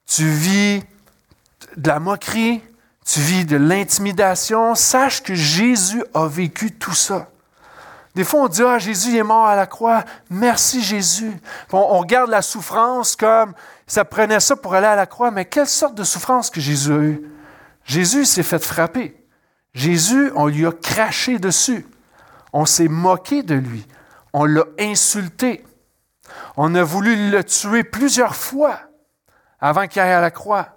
tu 0.05 0.27
vis 0.27 0.83
de 1.77 1.87
la 1.87 1.99
moquerie, 1.99 2.61
tu 3.05 3.19
vis 3.19 3.45
de 3.45 3.57
l'intimidation, 3.57 4.75
sache 4.75 5.23
que 5.23 5.35
Jésus 5.35 6.03
a 6.13 6.27
vécu 6.27 6.71
tout 6.71 6.93
ça. 6.93 7.29
Des 8.15 8.23
fois, 8.23 8.41
on 8.41 8.47
dit, 8.47 8.61
ah, 8.61 8.77
Jésus 8.77 9.17
est 9.17 9.23
mort 9.23 9.47
à 9.47 9.55
la 9.55 9.65
croix. 9.65 10.03
Merci 10.29 10.83
Jésus. 10.83 11.33
On, 11.71 11.97
regarde 11.97 12.29
la 12.29 12.43
souffrance 12.43 13.15
comme 13.15 13.53
ça 13.87 14.05
prenait 14.05 14.39
ça 14.39 14.55
pour 14.55 14.75
aller 14.75 14.87
à 14.87 14.95
la 14.95 15.07
croix, 15.07 15.31
mais 15.31 15.45
quelle 15.45 15.67
sorte 15.67 15.95
de 15.95 16.03
souffrance 16.03 16.49
que 16.49 16.61
Jésus 16.61 16.93
a 16.93 16.97
eue? 16.97 17.21
Jésus 17.85 18.25
s'est 18.25 18.43
fait 18.43 18.63
frapper. 18.63 19.19
Jésus, 19.73 20.31
on 20.35 20.47
lui 20.47 20.65
a 20.65 20.71
craché 20.71 21.39
dessus. 21.39 21.87
On 22.53 22.65
s'est 22.65 22.87
moqué 22.87 23.41
de 23.41 23.55
lui. 23.55 23.85
On 24.31 24.45
l'a 24.45 24.65
insulté. 24.79 25.65
On 26.55 26.75
a 26.75 26.83
voulu 26.83 27.31
le 27.31 27.43
tuer 27.43 27.83
plusieurs 27.83 28.35
fois 28.35 28.79
avant 29.63 29.87
qu'il 29.87 30.01
aille 30.01 30.11
à 30.11 30.19
la 30.19 30.29
croix. 30.29 30.67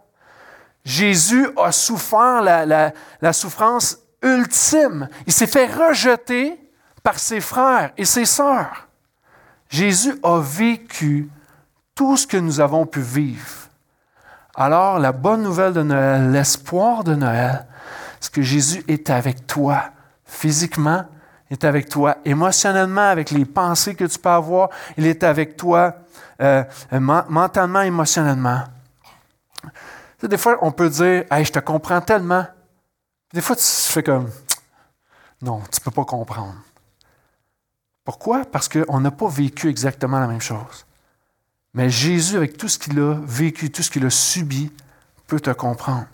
Jésus 0.84 1.48
a 1.56 1.72
souffert 1.72 2.40
la, 2.40 3.32
souffrance 3.32 3.98
ultime. 4.22 5.08
Il 5.26 5.32
s'est 5.32 5.48
fait 5.48 5.66
rejeter 5.66 6.56
par 7.02 7.18
ses 7.18 7.40
frères 7.40 7.90
et 7.96 8.04
ses 8.04 8.24
sœurs. 8.24 8.86
Jésus 9.68 10.14
a 10.22 10.38
vécu 10.40 11.28
tout 11.96 12.16
ce 12.16 12.28
que 12.28 12.36
nous 12.36 12.60
avons 12.60 12.86
pu 12.86 13.00
vivre. 13.00 13.68
Alors, 14.54 15.00
la 15.00 15.10
bonne 15.10 15.42
nouvelle 15.42 15.72
de 15.72 15.82
Noël, 15.82 16.30
l'espoir 16.30 17.02
de 17.02 17.16
Noël, 17.16 17.66
c'est 18.20 18.32
que 18.32 18.42
Jésus 18.42 18.84
est 18.86 19.10
avec 19.10 19.48
toi 19.48 19.82
physiquement, 20.24 21.04
est 21.50 21.64
avec 21.64 21.88
toi 21.88 22.18
émotionnellement, 22.24 23.08
avec 23.08 23.32
les 23.32 23.44
pensées 23.46 23.96
que 23.96 24.04
tu 24.04 24.18
peux 24.20 24.28
avoir, 24.28 24.70
il 24.96 25.06
est 25.08 25.24
avec 25.24 25.56
toi 25.56 25.96
euh, 26.40 26.62
mentalement, 26.92 27.80
émotionnellement 27.80 28.62
des 30.22 30.38
fois, 30.38 30.58
on 30.62 30.72
peut 30.72 30.90
dire 30.90 31.24
Hey, 31.30 31.44
je 31.44 31.52
te 31.52 31.58
comprends 31.58 32.00
tellement. 32.00 32.46
Des 33.32 33.40
fois, 33.40 33.56
tu 33.56 33.62
fais 33.64 34.02
comme 34.02 34.30
Non, 35.42 35.62
tu 35.72 35.80
ne 35.80 35.84
peux 35.84 35.90
pas 35.90 36.04
comprendre. 36.04 36.56
Pourquoi? 38.04 38.44
Parce 38.44 38.68
qu'on 38.68 39.00
n'a 39.00 39.10
pas 39.10 39.28
vécu 39.28 39.68
exactement 39.68 40.20
la 40.20 40.28
même 40.28 40.40
chose. 40.40 40.86
Mais 41.74 41.90
Jésus, 41.90 42.36
avec 42.36 42.56
tout 42.56 42.68
ce 42.68 42.78
qu'il 42.78 42.98
a 43.00 43.14
vécu, 43.24 43.70
tout 43.70 43.82
ce 43.82 43.90
qu'il 43.90 44.06
a 44.06 44.10
subi, 44.10 44.72
peut 45.26 45.40
te 45.40 45.50
comprendre. 45.50 46.06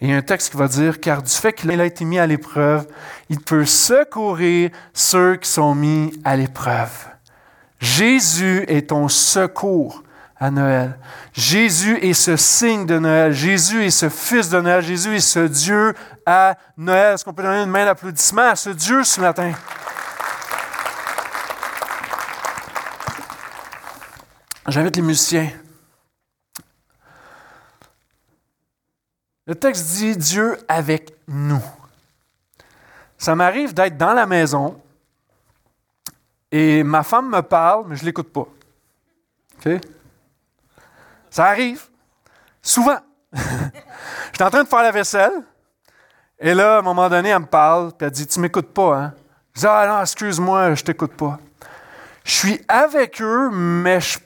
Il 0.00 0.10
y 0.10 0.12
a 0.12 0.16
un 0.16 0.22
texte 0.22 0.50
qui 0.50 0.56
va 0.56 0.66
dire, 0.66 0.98
car 0.98 1.22
du 1.22 1.30
fait 1.30 1.52
qu'il 1.52 1.70
a 1.80 1.84
été 1.86 2.04
mis 2.04 2.18
à 2.18 2.26
l'épreuve, 2.26 2.88
il 3.28 3.40
peut 3.40 3.64
secourir 3.64 4.70
ceux 4.92 5.36
qui 5.36 5.48
sont 5.48 5.76
mis 5.76 6.12
à 6.24 6.36
l'épreuve. 6.36 7.06
Jésus 7.78 8.64
est 8.66 8.90
ton 8.90 9.08
secours 9.08 10.01
à 10.42 10.50
Noël. 10.50 10.98
Jésus 11.32 11.98
est 11.98 12.14
ce 12.14 12.36
signe 12.36 12.84
de 12.84 12.98
Noël. 12.98 13.32
Jésus 13.32 13.84
est 13.84 13.90
ce 13.90 14.08
fils 14.08 14.48
de 14.48 14.60
Noël. 14.60 14.82
Jésus 14.82 15.14
est 15.14 15.20
ce 15.20 15.46
Dieu 15.46 15.94
à 16.26 16.56
Noël. 16.76 17.14
Est-ce 17.14 17.24
qu'on 17.24 17.32
peut 17.32 17.44
donner 17.44 17.62
une 17.62 17.70
main 17.70 17.84
d'applaudissement 17.84 18.50
à 18.50 18.56
ce 18.56 18.70
Dieu 18.70 19.04
ce 19.04 19.20
matin? 19.20 19.52
J'invite 24.66 24.96
les 24.96 25.02
musiciens. 25.02 25.48
Le 29.46 29.54
texte 29.54 29.86
dit 29.94 30.16
Dieu 30.16 30.58
avec 30.66 31.14
nous. 31.28 31.62
Ça 33.16 33.36
m'arrive 33.36 33.74
d'être 33.74 33.96
dans 33.96 34.12
la 34.12 34.26
maison 34.26 34.76
et 36.50 36.82
ma 36.82 37.04
femme 37.04 37.30
me 37.30 37.42
parle, 37.42 37.84
mais 37.86 37.94
je 37.94 38.00
ne 38.00 38.06
l'écoute 38.06 38.32
pas. 38.32 38.48
Ça 41.32 41.46
arrive. 41.46 41.82
Souvent. 42.60 42.98
Je 43.32 43.40
suis 44.34 44.44
en 44.44 44.50
train 44.50 44.62
de 44.62 44.68
faire 44.68 44.82
la 44.82 44.90
vaisselle. 44.90 45.32
Et 46.38 46.52
là, 46.52 46.76
à 46.76 46.78
un 46.80 46.82
moment 46.82 47.08
donné, 47.08 47.30
elle 47.30 47.38
me 47.38 47.46
parle, 47.46 47.92
puis 47.92 48.06
elle 48.06 48.12
dit 48.12 48.26
Tu 48.26 48.38
m'écoutes 48.38 48.74
pas, 48.74 48.96
hein? 48.98 49.14
Je 49.54 49.60
dis 49.60 49.66
Ah 49.66 49.86
non, 49.88 50.02
excuse-moi, 50.02 50.74
je 50.74 50.84
t'écoute 50.84 51.14
pas. 51.14 51.38
Je 52.22 52.32
suis 52.32 52.64
avec 52.68 53.22
eux, 53.22 53.48
mais 53.50 53.98
je 54.00 54.10
suis 54.10 54.20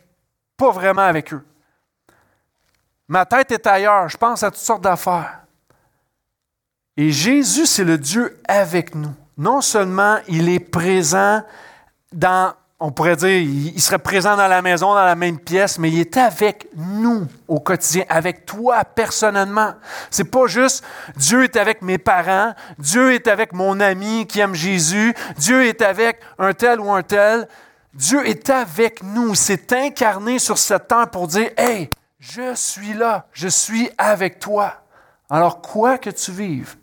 pas 0.57 0.73
vraiment 0.73 1.03
avec 1.03 1.33
eux. 1.33 1.45
Ma 3.07 3.25
tête 3.25 3.53
est 3.53 3.67
ailleurs, 3.69 4.09
je 4.09 4.17
pense 4.17 4.43
à 4.43 4.51
toutes 4.51 4.59
sortes 4.59 4.83
d'affaires. 4.83 5.43
Et 6.97 7.13
Jésus, 7.13 7.67
c'est 7.67 7.85
le 7.85 7.99
Dieu 7.99 8.37
avec 8.49 8.97
nous. 8.97 9.15
Non 9.39 9.61
seulement 9.61 10.19
il 10.27 10.49
est 10.49 10.59
présent 10.59 11.45
dans 12.13 12.53
on 12.79 12.93
pourrait 12.93 13.17
dire, 13.17 13.31
il 13.31 13.81
serait 13.81 13.99
présent 13.99 14.37
dans 14.37 14.49
la 14.49 14.61
maison, 14.61 14.95
dans 14.95 15.05
la 15.05 15.15
même 15.15 15.39
pièce, 15.39 15.79
mais 15.79 15.91
il 15.91 16.01
est 16.01 16.17
avec 16.19 16.69
nous 16.77 17.27
au 17.49 17.59
quotidien, 17.59 18.05
avec 18.09 18.45
toi 18.45 18.85
personnellement. 18.85 19.75
C'est 20.11 20.31
pas 20.31 20.47
juste 20.47 20.85
Dieu 21.17 21.45
est 21.45 21.57
avec 21.57 21.81
mes 21.81 21.97
parents, 21.97 22.55
Dieu 22.79 23.15
est 23.15 23.29
avec 23.29 23.55
mon 23.55 23.81
ami 23.81 24.27
qui 24.27 24.41
aime 24.41 24.55
Jésus, 24.55 25.15
Dieu 25.39 25.65
est 25.65 25.81
avec 25.81 26.21
un 26.39 26.53
tel 26.53 26.81
ou 26.81 26.91
un 26.93 27.03
tel. 27.03 27.49
Dieu 27.95 28.27
est 28.29 28.51
avec 28.51 29.03
nous, 29.03 29.35
s'est 29.35 29.73
incarné 29.73 30.39
sur 30.39 30.59
cette 30.59 30.89
terre 30.89 31.09
pour 31.11 31.29
dire, 31.29 31.49
hey, 31.57 31.89
je 32.19 32.55
suis 32.55 32.93
là, 32.93 33.27
je 33.33 33.49
suis 33.49 33.89
avec 33.97 34.39
toi. 34.39 34.83
Alors 35.31 35.63
quoi 35.63 35.97
que 35.97 36.11
tu 36.11 36.31
vives, 36.31 36.77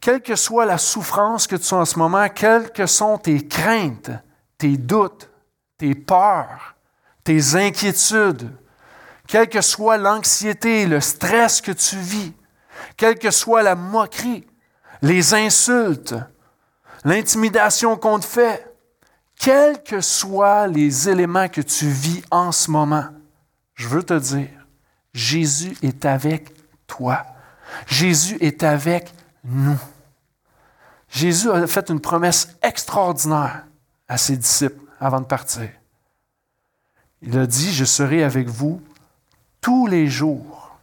quelle 0.00 0.22
que 0.22 0.36
soit 0.36 0.66
la 0.66 0.78
souffrance 0.78 1.46
que 1.46 1.56
tu 1.56 1.74
as 1.74 1.78
en 1.78 1.84
ce 1.84 1.98
moment, 1.98 2.28
quelles 2.28 2.72
que 2.72 2.86
sont 2.86 3.18
tes 3.18 3.46
craintes, 3.46 4.10
tes 4.56 4.76
doutes, 4.76 5.28
tes 5.76 5.94
peurs, 5.94 6.74
tes 7.24 7.54
inquiétudes, 7.54 8.50
quelle 9.26 9.48
que 9.48 9.60
soit 9.60 9.98
l'anxiété, 9.98 10.86
le 10.86 11.00
stress 11.00 11.60
que 11.60 11.72
tu 11.72 11.96
vis, 11.96 12.32
quelle 12.96 13.18
que 13.18 13.30
soit 13.30 13.62
la 13.62 13.74
moquerie, 13.74 14.46
les 15.02 15.34
insultes, 15.34 16.14
l'intimidation 17.04 17.96
qu'on 17.96 18.18
te 18.18 18.26
fait, 18.26 18.66
quels 19.36 19.82
que 19.82 20.00
soient 20.00 20.66
les 20.66 21.08
éléments 21.08 21.48
que 21.48 21.62
tu 21.62 21.86
vis 21.86 22.22
en 22.30 22.52
ce 22.52 22.70
moment, 22.70 23.06
je 23.74 23.88
veux 23.88 24.02
te 24.02 24.18
dire, 24.18 24.50
Jésus 25.14 25.76
est 25.82 26.04
avec 26.04 26.52
toi. 26.86 27.24
Jésus 27.86 28.36
est 28.40 28.62
avec 28.62 29.12
nous. 29.44 29.78
Jésus 31.10 31.50
a 31.50 31.66
fait 31.66 31.90
une 31.90 32.00
promesse 32.00 32.56
extraordinaire 32.62 33.64
à 34.08 34.16
ses 34.16 34.36
disciples 34.36 34.80
avant 35.00 35.20
de 35.20 35.26
partir. 35.26 35.68
Il 37.22 37.36
a 37.38 37.46
dit, 37.46 37.72
je 37.72 37.84
serai 37.84 38.22
avec 38.22 38.48
vous 38.48 38.80
tous 39.60 39.86
les 39.86 40.06
jours. 40.06 40.78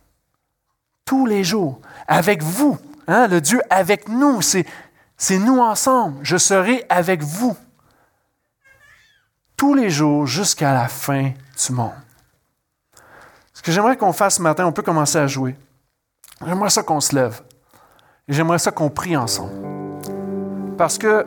Tous 1.06 1.26
les 1.26 1.44
jours. 1.44 1.80
Avec 2.08 2.44
vous. 2.44 2.78
Hein? 3.08 3.28
Le 3.28 3.42
Dieu 3.42 3.62
avec 3.70 4.10
nous, 4.10 4.42
c'est, 4.42 4.66
nous 5.32 5.60
ensemble. 5.60 6.20
Je 6.22 6.38
serai 6.38 6.86
avec 6.90 7.24
vous. 7.24 7.56
Tous 9.56 9.74
les 9.74 9.90
jours 9.90 10.28
jusqu'à 10.28 10.74
la 10.74 10.88
fin 10.88 11.32
du 11.32 11.74
monde. 11.74 11.92
Ce 13.54 13.62
que 13.62 13.72
j'aimerais 13.72 13.98
qu'on 13.98 14.13
fasse 14.13 14.36
ce 14.36 14.42
matin, 14.42 14.66
on 14.68 14.72
peut 14.72 14.84
commencer 14.84 15.18
à 15.18 15.26
jouer. 15.26 15.56
J'aimerais 16.46 16.70
ça 16.70 16.84
qu'on 16.84 17.02
se 17.02 17.16
lève. 17.16 17.42
Et 18.28 18.34
j'aimerais 18.34 18.60
ça 18.60 18.72
qu'on 18.72 18.90
prie 18.90 19.18
ensemble. 19.18 19.77
Parce 20.78 20.98
que 21.00 21.26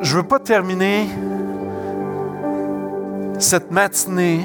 je 0.00 0.16
ne 0.16 0.20
veux 0.20 0.26
pas 0.26 0.40
terminer 0.40 1.08
cette 3.38 3.70
matinée 3.70 4.40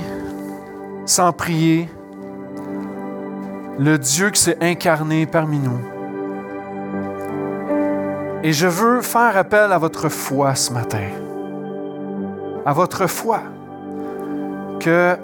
sans 1.06 1.32
prier 1.32 1.89
le 3.80 3.97
Dieu 3.97 4.30
qui 4.30 4.41
s'est 4.41 4.58
incarné 4.62 5.25
parmi 5.25 5.58
nous. 5.58 5.80
Et 8.43 8.54
je 8.54 8.67
veux 8.67 9.01
faire 9.01 9.36
appel 9.36 9.71
à 9.71 9.77
votre 9.77 10.10
foi 10.10 10.54
ce 10.56 10.71
matin. 10.71 11.08
À 12.65 12.73
votre 12.73 13.08
foi. 13.08 13.41
Que 14.80 15.15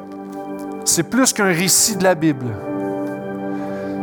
c'est 0.86 1.04
plus 1.04 1.34
qu'un 1.34 1.46
récit 1.46 1.98
de 1.98 2.04
la 2.04 2.16
Bible. 2.16 2.48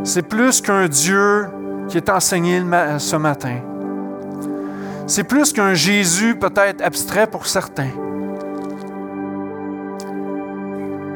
C'est 0.05 0.22
plus 0.22 0.61
qu'un 0.61 0.87
Dieu 0.87 1.46
qui 1.88 1.96
est 1.96 2.11
enseigné 2.11 2.62
ce 2.98 3.16
matin. 3.16 3.73
C'est 5.06 5.24
plus 5.24 5.52
qu'un 5.52 5.74
Jésus 5.74 6.34
peut-être 6.34 6.82
abstrait 6.82 7.26
pour 7.26 7.46
certains. 7.46 7.90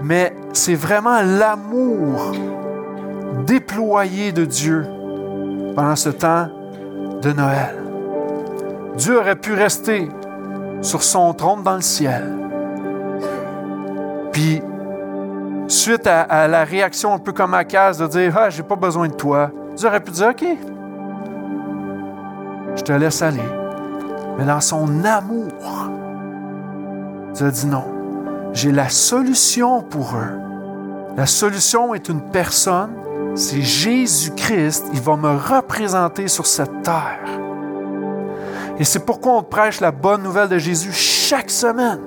Mais 0.03 0.35
c'est 0.53 0.75
vraiment 0.75 1.21
l'amour 1.23 2.33
déployé 3.47 4.33
de 4.33 4.45
Dieu 4.45 4.85
pendant 5.75 5.97
ce 5.97 6.11
temps 6.11 6.49
de 7.23 7.33
Noël. 7.33 7.77
Dieu 8.97 9.19
aurait 9.19 9.37
pu 9.37 9.55
rester 9.55 10.09
sur 10.83 11.03
son 11.03 11.33
trône 11.33 11.63
dans 11.63 11.77
le 11.77 11.83
ciel. 11.83 12.25
Puis, 14.33 14.63
suite 15.67 16.07
à, 16.07 16.47
la 16.47 16.65
réaction 16.65 17.15
un 17.15 17.19
peu 17.19 17.33
comme 17.33 17.55
à 17.55 17.65
case 17.65 17.99
de 17.99 18.07
dire 18.07 18.37
Ah, 18.37 18.51
j'ai 18.51 18.63
pas 18.63 18.77
besoin 18.77 19.09
de 19.09 19.15
toi, 19.15 19.51
Dieu 19.77 19.89
aurait 19.89 20.01
pu 20.01 20.11
dire 20.11 20.29
OK, 20.29 20.45
je 22.77 22.83
te 22.83 22.93
laisse 22.93 23.23
aller. 23.23 23.58
Mais 24.39 24.45
dans 24.45 24.61
son 24.61 25.05
amour, 25.05 25.91
Dieu 27.35 27.47
a 27.47 27.51
dit 27.51 27.67
non. 27.67 27.85
J'ai 28.53 28.73
la 28.73 28.89
solution 28.89 29.83
pour 29.83 30.15
eux. 30.15 30.39
La 31.17 31.27
solution 31.27 31.95
est 31.95 32.09
une 32.09 32.21
personne, 32.21 32.91
c'est 33.35 33.61
Jésus-Christ. 33.61 34.87
Il 34.93 35.01
va 35.01 35.17
me 35.17 35.37
représenter 35.37 36.29
sur 36.29 36.47
cette 36.47 36.83
terre. 36.83 37.19
Et 38.79 38.85
c'est 38.85 39.05
pourquoi 39.05 39.33
on 39.39 39.43
prêche 39.43 39.81
la 39.81 39.91
bonne 39.91 40.23
nouvelle 40.23 40.49
de 40.49 40.59
Jésus 40.59 40.93
chaque 40.93 41.51
semaine. 41.51 41.99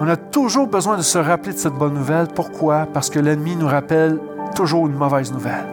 On 0.00 0.08
a 0.08 0.16
toujours 0.16 0.66
besoin 0.66 0.96
de 0.96 1.02
se 1.02 1.18
rappeler 1.18 1.52
de 1.52 1.58
cette 1.58 1.74
bonne 1.74 1.92
nouvelle. 1.92 2.28
Pourquoi? 2.28 2.86
Parce 2.86 3.10
que 3.10 3.18
l'ennemi 3.18 3.54
nous 3.56 3.66
rappelle 3.66 4.18
toujours 4.54 4.86
une 4.86 4.94
mauvaise 4.94 5.30
nouvelle. 5.30 5.66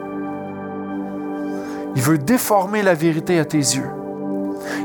Il 1.95 2.01
veut 2.01 2.17
déformer 2.17 2.83
la 2.83 2.93
vérité 2.93 3.39
à 3.39 3.45
tes 3.45 3.57
yeux. 3.57 3.89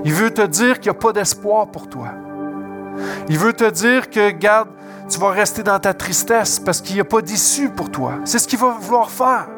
Il 0.05 0.13
veut 0.13 0.31
te 0.31 0.43
dire 0.43 0.81
qu'il 0.81 0.91
n'y 0.91 0.97
a 0.97 1.01
pas 1.01 1.13
d'espoir 1.13 1.69
pour 1.69 1.89
toi. 1.89 2.09
Il 3.29 3.39
veut 3.39 3.53
te 3.53 3.69
dire 3.71 4.11
que, 4.11 4.31
garde, 4.31 4.69
tu 5.09 5.19
vas 5.19 5.31
rester 5.31 5.63
dans 5.63 5.79
ta 5.79 5.95
tristesse 5.95 6.59
parce 6.59 6.81
qu'il 6.81 6.95
n'y 6.95 7.01
a 7.01 7.05
pas 7.05 7.23
d'issue 7.23 7.69
pour 7.69 7.91
toi. 7.91 8.15
C'est 8.25 8.39
ce 8.39 8.49
qu'il 8.49 8.59
va 8.59 8.77
vouloir 8.81 9.11
faire. 9.11 9.49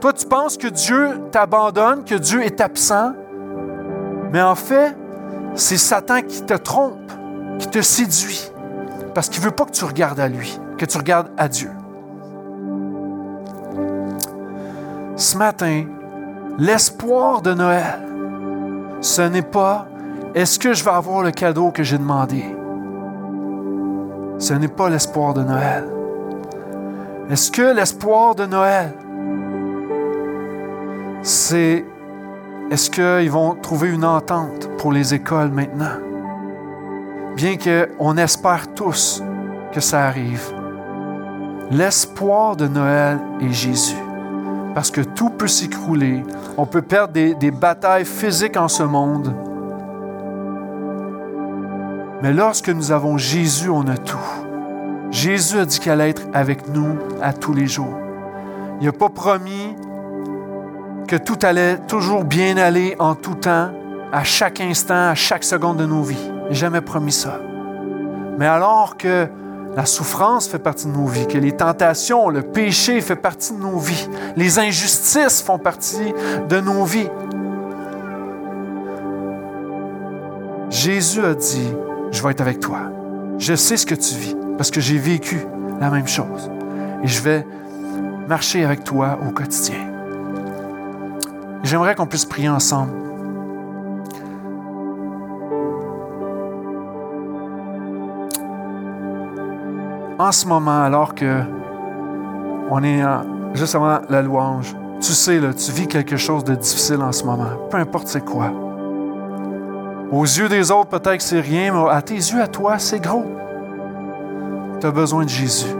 Toi, 0.00 0.12
tu 0.12 0.26
penses 0.26 0.56
que 0.56 0.68
Dieu 0.68 1.20
t'abandonne, 1.30 2.04
que 2.04 2.14
Dieu 2.14 2.42
est 2.42 2.60
absent, 2.60 3.12
mais 4.32 4.42
en 4.42 4.54
fait, 4.54 4.94
c'est 5.54 5.78
Satan 5.78 6.22
qui 6.22 6.42
te 6.42 6.54
trompe, 6.54 7.10
qui 7.58 7.68
te 7.68 7.80
séduit, 7.80 8.50
parce 9.14 9.28
qu'il 9.28 9.40
ne 9.40 9.46
veut 9.46 9.54
pas 9.54 9.64
que 9.64 9.70
tu 9.70 9.84
regardes 9.84 10.20
à 10.20 10.28
lui, 10.28 10.60
que 10.76 10.84
tu 10.84 10.98
regardes 10.98 11.30
à 11.38 11.48
Dieu. 11.48 11.70
Ce 15.16 15.36
matin, 15.38 15.86
l'espoir 16.58 17.40
de 17.40 17.54
Noël, 17.54 17.98
ce 19.00 19.22
n'est 19.22 19.42
pas 19.42 19.88
est-ce 20.36 20.58
que 20.58 20.74
je 20.74 20.84
vais 20.84 20.90
avoir 20.90 21.22
le 21.22 21.30
cadeau 21.30 21.70
que 21.70 21.82
j'ai 21.82 21.96
demandé? 21.96 22.44
Ce 24.38 24.52
n'est 24.52 24.68
pas 24.68 24.90
l'espoir 24.90 25.32
de 25.32 25.42
Noël. 25.42 25.84
Est-ce 27.30 27.50
que 27.50 27.74
l'espoir 27.74 28.34
de 28.34 28.44
Noël, 28.44 28.92
c'est 31.22 31.86
est-ce 32.70 32.90
qu'ils 32.90 33.30
vont 33.30 33.54
trouver 33.54 33.88
une 33.88 34.04
entente 34.04 34.68
pour 34.76 34.92
les 34.92 35.14
écoles 35.14 35.50
maintenant? 35.50 35.98
Bien 37.34 37.56
qu'on 37.56 38.16
espère 38.18 38.74
tous 38.74 39.22
que 39.72 39.80
ça 39.80 40.04
arrive. 40.04 40.52
L'espoir 41.70 42.56
de 42.56 42.68
Noël 42.68 43.18
est 43.40 43.52
Jésus 43.52 44.05
parce 44.76 44.90
que 44.90 45.00
tout 45.00 45.30
peut 45.30 45.48
s'écrouler. 45.48 46.22
On 46.58 46.66
peut 46.66 46.82
perdre 46.82 47.14
des, 47.14 47.50
batailles 47.50 48.04
physiques 48.04 48.58
en 48.58 48.68
ce 48.68 48.82
monde. 48.82 49.34
Mais 52.22 52.34
lorsque 52.34 52.68
nous 52.68 52.92
avons 52.92 53.16
Jésus, 53.16 53.70
on 53.70 53.88
a 53.88 53.96
tout. 53.96 54.18
Jésus 55.10 55.60
a 55.60 55.64
dit 55.64 55.80
qu'il 55.80 55.90
allait 55.90 56.10
être 56.10 56.24
avec 56.34 56.68
nous 56.68 56.98
à 57.22 57.32
tous 57.32 57.54
les 57.54 57.66
jours. 57.66 57.98
Il 58.82 58.84
n'a 58.84 58.92
pas 58.92 59.08
promis 59.08 59.74
que 61.08 61.16
tout 61.16 61.38
allait 61.40 61.78
toujours 61.88 62.24
bien 62.24 62.58
aller 62.58 62.96
en 62.98 63.14
tout 63.14 63.36
temps, 63.36 63.70
à 64.12 64.24
chaque 64.24 64.60
instant, 64.60 65.08
à 65.08 65.14
chaque 65.14 65.44
seconde 65.44 65.78
de 65.78 65.86
nos 65.86 66.02
vies. 66.02 66.28
Il 66.28 66.48
n'a 66.48 66.52
jamais 66.52 66.82
promis 66.82 67.12
ça. 67.12 67.40
Mais 68.38 68.46
alors 68.46 68.98
que 68.98 69.26
la 69.76 69.84
souffrance 69.84 70.48
fait 70.48 70.58
partie 70.58 70.86
de 70.86 70.92
nos 70.92 71.06
vies, 71.06 71.26
que 71.26 71.36
les 71.36 71.52
tentations, 71.52 72.30
le 72.30 72.40
péché 72.40 73.02
fait 73.02 73.14
partie 73.14 73.52
de 73.52 73.58
nos 73.58 73.78
vies, 73.78 74.08
les 74.34 74.58
injustices 74.58 75.42
font 75.42 75.58
partie 75.58 76.14
de 76.48 76.60
nos 76.60 76.84
vies. 76.84 77.10
Jésus 80.70 81.22
a 81.22 81.34
dit, 81.34 81.68
je 82.10 82.22
vais 82.22 82.30
être 82.30 82.40
avec 82.40 82.60
toi. 82.60 82.90
Je 83.38 83.54
sais 83.54 83.76
ce 83.76 83.84
que 83.84 83.94
tu 83.94 84.14
vis 84.14 84.36
parce 84.56 84.70
que 84.70 84.80
j'ai 84.80 84.96
vécu 84.96 85.46
la 85.78 85.90
même 85.90 86.08
chose. 86.08 86.50
Et 87.04 87.06
je 87.06 87.20
vais 87.20 87.46
marcher 88.26 88.64
avec 88.64 88.82
toi 88.82 89.18
au 89.28 89.30
quotidien. 89.30 89.76
J'aimerais 91.62 91.94
qu'on 91.94 92.06
puisse 92.06 92.24
prier 92.24 92.48
ensemble. 92.48 93.05
En 100.18 100.32
ce 100.32 100.46
moment, 100.46 100.82
alors 100.82 101.14
que 101.14 101.40
on 102.70 102.82
est 102.82 103.02
juste 103.54 103.74
avant 103.74 104.00
la 104.08 104.22
louange, 104.22 104.74
tu 105.00 105.12
sais, 105.12 105.38
là, 105.38 105.52
tu 105.52 105.70
vis 105.72 105.86
quelque 105.86 106.16
chose 106.16 106.42
de 106.44 106.54
difficile 106.54 107.02
en 107.02 107.12
ce 107.12 107.24
moment, 107.24 107.50
peu 107.70 107.76
importe 107.76 108.08
c'est 108.08 108.24
quoi. 108.24 108.50
Aux 110.10 110.24
yeux 110.24 110.48
des 110.48 110.70
autres, 110.70 110.88
peut-être 110.88 111.18
que 111.18 111.22
c'est 111.22 111.40
rien, 111.40 111.72
mais 111.72 111.90
à 111.90 112.00
tes 112.00 112.14
yeux, 112.14 112.40
à 112.40 112.46
toi, 112.46 112.78
c'est 112.78 113.00
gros. 113.00 113.24
Tu 114.80 114.86
as 114.86 114.90
besoin 114.90 115.24
de 115.24 115.28
Jésus. 115.28 115.74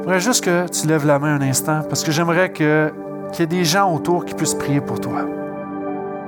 J'aimerais 0.00 0.20
juste 0.20 0.44
que 0.44 0.68
tu 0.68 0.86
lèves 0.86 1.06
la 1.06 1.18
main 1.18 1.36
un 1.36 1.42
instant, 1.42 1.80
parce 1.88 2.04
que 2.04 2.12
j'aimerais 2.12 2.52
qu'il 2.52 2.92
y 3.38 3.42
ait 3.42 3.46
des 3.46 3.64
gens 3.64 3.92
autour 3.94 4.24
qui 4.24 4.34
puissent 4.34 4.54
prier 4.54 4.80
pour 4.80 5.00
toi. 5.00 5.22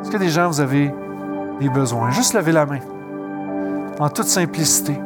Est-ce 0.01 0.11
que 0.11 0.17
des 0.17 0.29
gens, 0.29 0.49
vous 0.49 0.61
avez 0.61 0.93
des 1.61 1.69
besoins? 1.69 2.11
Juste 2.11 2.35
levez 2.35 2.53
la 2.53 2.67
main, 2.67 2.81
en 4.01 4.09
toute 4.09 4.27
simplicité. 4.27 4.99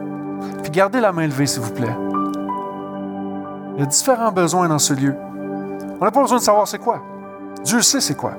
Puis 0.62 0.70
gardez 0.70 1.00
la 1.00 1.12
main 1.12 1.26
levée, 1.26 1.46
s'il 1.46 1.62
vous 1.62 1.72
plaît. 1.72 1.94
Il 3.76 3.80
y 3.80 3.82
a 3.82 3.86
différents 3.86 4.32
besoins 4.32 4.68
dans 4.68 4.78
ce 4.78 4.94
lieu. 4.94 5.14
On 6.00 6.04
n'a 6.04 6.10
pas 6.10 6.22
besoin 6.22 6.38
de 6.38 6.42
savoir 6.42 6.66
c'est 6.66 6.78
quoi. 6.78 7.02
Dieu 7.62 7.82
sait 7.82 8.00
c'est 8.00 8.16
quoi. 8.16 8.32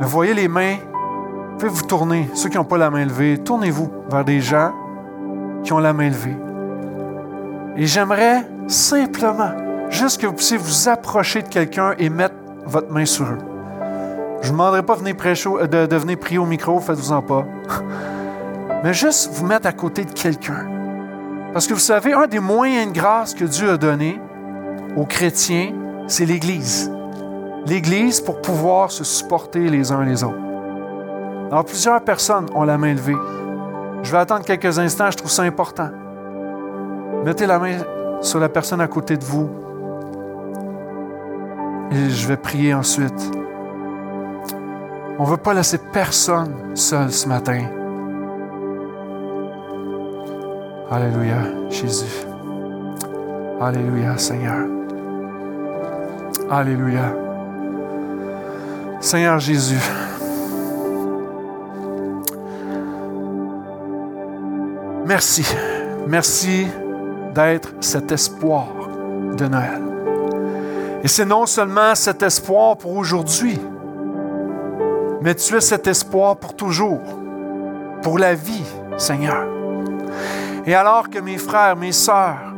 Mais 0.00 0.06
voyez 0.06 0.34
les 0.34 0.48
mains, 0.48 0.76
pouvez 1.56 1.70
vous 1.70 1.82
tourner. 1.82 2.28
Ceux 2.34 2.48
qui 2.48 2.56
n'ont 2.56 2.64
pas 2.64 2.78
la 2.78 2.90
main 2.90 3.04
levée, 3.04 3.38
tournez-vous 3.38 3.88
vers 4.10 4.24
des 4.24 4.40
gens 4.40 4.72
qui 5.62 5.72
ont 5.72 5.78
la 5.78 5.92
main 5.92 6.08
levée. 6.08 6.36
Et 7.76 7.86
j'aimerais 7.86 8.48
simplement, 8.66 9.52
juste 9.90 10.20
que 10.20 10.26
vous 10.26 10.32
puissiez 10.32 10.56
vous 10.56 10.88
approcher 10.88 11.42
de 11.42 11.48
quelqu'un 11.48 11.94
et 11.98 12.10
mettre 12.10 12.34
votre 12.66 12.90
main 12.92 13.04
sur 13.04 13.26
eux. 13.26 13.38
Je 14.40 14.46
ne 14.46 14.46
vous 14.46 14.52
demanderai 14.52 14.82
pas 14.82 14.96
de 14.96 15.00
venir, 15.00 15.14
de 15.68 15.96
venir 15.96 16.18
prier 16.18 16.38
au 16.38 16.46
micro, 16.46 16.80
faites-vous-en 16.80 17.22
pas. 17.22 17.44
Mais 18.82 18.92
juste 18.92 19.30
vous 19.34 19.46
mettre 19.46 19.68
à 19.68 19.72
côté 19.72 20.04
de 20.04 20.10
quelqu'un. 20.10 20.79
Parce 21.52 21.66
que 21.66 21.74
vous 21.74 21.80
savez, 21.80 22.12
un 22.12 22.26
des 22.26 22.38
moyens 22.38 22.92
de 22.92 22.98
grâce 22.98 23.34
que 23.34 23.44
Dieu 23.44 23.70
a 23.70 23.76
donné 23.76 24.20
aux 24.96 25.04
chrétiens, 25.04 25.72
c'est 26.06 26.24
l'Église. 26.24 26.90
L'Église 27.66 28.20
pour 28.20 28.40
pouvoir 28.40 28.90
se 28.90 29.02
supporter 29.02 29.68
les 29.68 29.90
uns 29.90 30.04
les 30.04 30.22
autres. 30.22 30.38
Alors, 31.50 31.64
plusieurs 31.64 32.00
personnes 32.02 32.46
ont 32.54 32.62
la 32.62 32.78
main 32.78 32.94
levée. 32.94 33.16
Je 34.02 34.12
vais 34.12 34.18
attendre 34.18 34.44
quelques 34.44 34.78
instants, 34.78 35.10
je 35.10 35.16
trouve 35.16 35.30
ça 35.30 35.42
important. 35.42 35.90
Mettez 37.24 37.46
la 37.46 37.58
main 37.58 37.78
sur 38.20 38.38
la 38.38 38.48
personne 38.48 38.80
à 38.80 38.86
côté 38.86 39.16
de 39.16 39.24
vous. 39.24 39.50
Et 41.90 42.10
je 42.10 42.28
vais 42.28 42.36
prier 42.36 42.72
ensuite. 42.72 43.30
On 45.18 45.24
ne 45.24 45.28
veut 45.28 45.36
pas 45.36 45.52
laisser 45.52 45.78
personne 45.92 46.54
seul 46.74 47.12
ce 47.12 47.28
matin. 47.28 47.79
Alléluia, 50.92 51.36
Jésus. 51.68 52.26
Alléluia, 53.60 54.18
Seigneur. 54.18 54.66
Alléluia. 56.50 57.14
Seigneur 58.98 59.38
Jésus. 59.38 59.78
Merci. 65.06 65.46
Merci 66.08 66.66
d'être 67.34 67.72
cet 67.78 68.10
espoir 68.10 68.66
de 69.36 69.46
Noël. 69.46 69.80
Et 71.04 71.08
c'est 71.08 71.24
non 71.24 71.46
seulement 71.46 71.94
cet 71.94 72.24
espoir 72.24 72.76
pour 72.76 72.96
aujourd'hui, 72.96 73.60
mais 75.22 75.36
tu 75.36 75.54
es 75.54 75.60
cet 75.60 75.86
espoir 75.86 76.36
pour 76.36 76.56
toujours, 76.56 77.00
pour 78.02 78.18
la 78.18 78.34
vie, 78.34 78.64
Seigneur. 78.96 79.59
Et 80.70 80.74
alors 80.76 81.10
que 81.10 81.18
mes 81.18 81.36
frères, 81.36 81.74
mes 81.74 81.90
sœurs, 81.90 82.54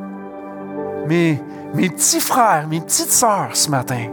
mes, 1.06 1.42
mes 1.72 1.88
petits 1.88 2.20
frères, 2.20 2.66
mes 2.68 2.82
petites 2.82 3.10
sœurs 3.10 3.48
ce 3.54 3.70
matin, 3.70 4.04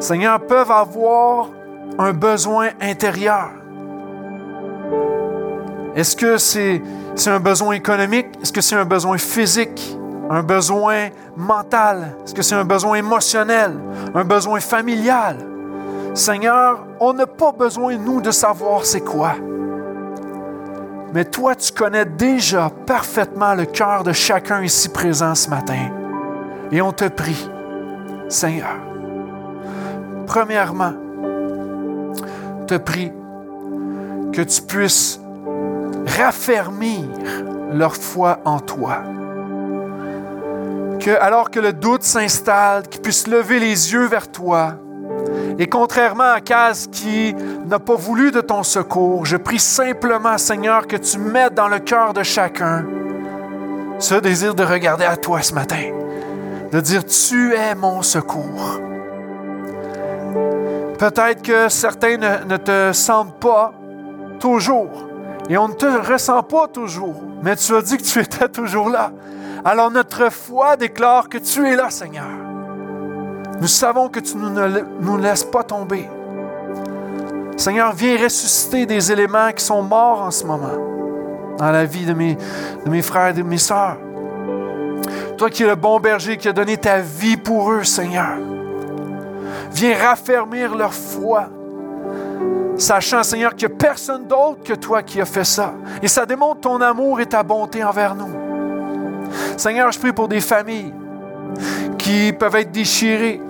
Seigneur, 0.00 0.40
peuvent 0.40 0.72
avoir 0.72 1.50
un 1.96 2.12
besoin 2.12 2.70
intérieur. 2.80 3.50
Est-ce 5.94 6.16
que 6.16 6.36
c'est 6.36 6.82
c'est 7.14 7.30
un 7.30 7.38
besoin 7.38 7.74
économique? 7.74 8.26
Est-ce 8.42 8.52
que 8.52 8.60
c'est 8.60 8.74
un 8.74 8.84
besoin 8.84 9.16
physique? 9.16 9.96
Un 10.28 10.42
besoin 10.42 11.10
mental? 11.36 12.16
Est-ce 12.24 12.34
que 12.34 12.42
c'est 12.42 12.56
un 12.56 12.64
besoin 12.64 12.96
émotionnel? 12.96 13.78
Un 14.12 14.24
besoin 14.24 14.58
familial? 14.58 15.36
Seigneur, 16.14 16.84
on 16.98 17.12
n'a 17.12 17.28
pas 17.28 17.52
besoin, 17.52 17.96
nous, 17.96 18.20
de 18.20 18.32
savoir 18.32 18.84
c'est 18.84 19.02
quoi. 19.02 19.36
Mais 21.14 21.24
toi, 21.24 21.54
tu 21.54 21.70
connais 21.72 22.04
déjà 22.04 22.72
parfaitement 22.86 23.54
le 23.54 23.66
cœur 23.66 24.02
de 24.02 24.12
chacun 24.12 24.62
ici 24.62 24.88
présent 24.88 25.36
ce 25.36 25.48
matin. 25.48 25.88
Et 26.72 26.82
on 26.82 26.90
te 26.90 27.06
prie, 27.06 27.48
Seigneur, 28.28 28.80
premièrement, 30.26 30.92
te 32.66 32.76
prie 32.76 33.12
que 34.32 34.42
tu 34.42 34.62
puisses 34.62 35.20
raffermir 36.18 37.04
leur 37.72 37.94
foi 37.94 38.40
en 38.44 38.58
toi. 38.58 39.04
Que 40.98 41.16
alors 41.20 41.52
que 41.52 41.60
le 41.60 41.72
doute 41.72 42.02
s'installe, 42.02 42.88
qu'ils 42.88 43.02
puissent 43.02 43.28
lever 43.28 43.60
les 43.60 43.92
yeux 43.92 44.06
vers 44.06 44.32
toi. 44.32 44.74
Et 45.60 45.68
contrairement 45.68 46.32
à 46.32 46.40
Caz 46.40 46.88
qui 46.90 47.36
n'a 47.66 47.78
pas 47.78 47.94
voulu 47.94 48.30
de 48.30 48.40
ton 48.40 48.62
secours, 48.62 49.24
je 49.24 49.36
prie 49.36 49.58
simplement, 49.58 50.38
Seigneur, 50.38 50.86
que 50.86 50.96
tu 50.96 51.18
mettes 51.18 51.54
dans 51.54 51.68
le 51.68 51.78
cœur 51.78 52.12
de 52.12 52.22
chacun 52.22 52.84
ce 53.98 54.14
désir 54.16 54.54
de 54.54 54.64
regarder 54.64 55.04
à 55.04 55.16
toi 55.16 55.40
ce 55.40 55.54
matin, 55.54 55.90
de 56.72 56.80
dire, 56.80 57.04
tu 57.04 57.54
es 57.54 57.74
mon 57.74 58.02
secours. 58.02 58.80
Peut-être 60.98 61.42
que 61.42 61.68
certains 61.68 62.16
ne, 62.16 62.56
te 62.56 62.92
sentent 62.92 63.38
pas 63.40 63.72
toujours 64.40 65.08
et 65.48 65.58
on 65.58 65.68
ne 65.68 65.74
te 65.74 65.86
ressent 65.86 66.42
pas 66.42 66.68
toujours, 66.68 67.22
mais 67.42 67.56
tu 67.56 67.74
as 67.74 67.82
dit 67.82 67.96
que 67.96 68.02
tu 68.02 68.20
étais 68.20 68.48
toujours 68.48 68.88
là. 68.88 69.12
Alors 69.64 69.90
notre 69.90 70.30
foi 70.30 70.76
déclare 70.76 71.28
que 71.28 71.38
tu 71.38 71.66
es 71.66 71.76
là, 71.76 71.90
Seigneur. 71.90 72.28
Nous 73.60 73.68
savons 73.68 74.08
que 74.08 74.20
tu 74.20 74.36
ne 74.36 74.80
nous 75.00 75.16
laisses 75.16 75.44
pas 75.44 75.62
tomber. 75.62 76.08
Seigneur, 77.56 77.92
viens 77.94 78.22
ressusciter 78.22 78.86
des 78.86 79.12
éléments 79.12 79.52
qui 79.52 79.64
sont 79.64 79.82
morts 79.82 80.22
en 80.22 80.30
ce 80.30 80.44
moment 80.44 80.94
dans 81.58 81.70
la 81.70 81.84
vie 81.84 82.04
de 82.04 82.12
mes, 82.12 83.02
frères 83.02 83.28
et 83.28 83.32
de 83.32 83.42
mes 83.42 83.58
sœurs. 83.58 83.96
Toi 85.36 85.50
qui 85.50 85.62
es 85.62 85.66
le 85.66 85.76
bon 85.76 86.00
berger 86.00 86.36
qui 86.36 86.48
a 86.48 86.52
donné 86.52 86.76
ta 86.76 86.98
vie 86.98 87.36
pour 87.36 87.70
eux, 87.70 87.84
Seigneur. 87.84 88.38
Viens 89.72 89.96
raffermir 89.96 90.74
leur 90.74 90.92
foi 90.92 91.48
sachant, 92.76 93.22
Seigneur, 93.22 93.54
qu'il 93.54 93.68
n'y 93.68 93.74
a 93.74 93.76
personne 93.76 94.26
d'autre 94.26 94.62
que 94.64 94.74
toi 94.74 95.02
qui 95.02 95.20
a 95.20 95.24
fait 95.24 95.44
ça. 95.44 95.74
Et 96.02 96.08
ça 96.08 96.26
démontre 96.26 96.60
ton 96.60 96.80
amour 96.80 97.20
et 97.20 97.26
ta 97.26 97.42
bonté 97.42 97.84
envers 97.84 98.14
nous. 98.14 98.30
Seigneur, 99.56 99.90
je 99.92 99.98
prie 99.98 100.12
pour 100.12 100.28
des 100.28 100.40
familles 100.40 100.92
qui 101.98 102.32
peuvent 102.32 102.56
être 102.56 102.72
déchirées. 102.72 103.40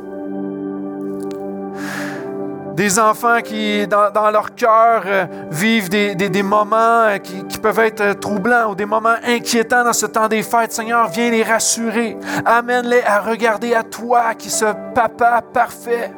Des 2.75 2.99
enfants 2.99 3.41
qui, 3.43 3.87
dans, 3.87 4.31
leur 4.31 4.55
cœur, 4.55 5.03
euh, 5.07 5.27
vivent 5.51 5.89
des, 5.89 6.43
moments 6.43 7.05
euh, 7.05 7.19
qui, 7.19 7.45
qui, 7.47 7.59
peuvent 7.59 7.79
être 7.79 8.01
euh, 8.01 8.15
troublants 8.15 8.73
ou 8.73 8.75
des 8.75 8.85
moments 8.85 9.17
inquiétants 9.25 9.85
dans 9.85 9.93
ce 9.93 10.07
temps 10.07 10.27
des 10.27 10.43
fêtes. 10.43 10.73
Seigneur, 10.73 11.09
viens 11.09 11.31
les 11.31 11.45
rassurer. 11.45 12.17
Amène-les 12.45 13.03
à 13.03 13.21
regarder 13.21 13.75
à 13.75 13.85
toi, 13.85 14.35
qui 14.35 14.51
ce 14.51 14.67
papa 14.93 15.41
parfait 15.53 16.11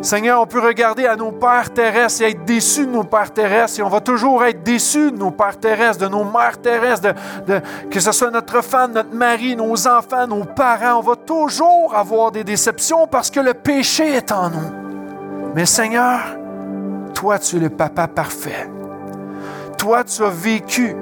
Seigneur, 0.00 0.40
on 0.40 0.46
peut 0.46 0.60
regarder 0.60 1.06
à 1.06 1.16
nos 1.16 1.32
pères 1.32 1.72
terrestres 1.72 2.22
et 2.22 2.30
être 2.30 2.44
déçus 2.44 2.86
de 2.86 2.92
nos 2.92 3.02
pères 3.02 3.32
terrestres 3.32 3.80
et 3.80 3.82
on 3.82 3.88
va 3.88 4.00
toujours 4.00 4.44
être 4.44 4.62
déçus 4.62 5.10
de 5.10 5.16
nos 5.16 5.32
pères 5.32 5.58
terrestres, 5.58 6.04
de 6.04 6.08
nos 6.08 6.24
mères 6.24 6.60
terrestres, 6.62 7.14
de, 7.46 7.60
que 7.90 7.98
ce 7.98 8.12
soit 8.12 8.30
notre 8.30 8.62
femme, 8.62 8.92
notre 8.92 9.12
mari, 9.12 9.56
nos 9.56 9.88
enfants, 9.88 10.28
nos 10.28 10.44
parents. 10.44 10.98
On 10.98 11.02
va 11.02 11.16
toujours 11.16 11.96
avoir 11.96 12.30
des 12.30 12.44
déceptions 12.44 13.08
parce 13.08 13.30
que 13.30 13.40
le 13.40 13.54
péché 13.54 14.14
est 14.14 14.30
en 14.30 14.50
nous. 14.50 14.70
Mais 15.56 15.66
Seigneur, 15.66 16.20
toi, 17.12 17.38
tu 17.40 17.56
es 17.56 17.60
le 17.60 17.70
papa 17.70 18.06
parfait. 18.06 18.70
Toi, 19.78 20.04
tu 20.04 20.22
as 20.22 20.30
vécu 20.30 20.94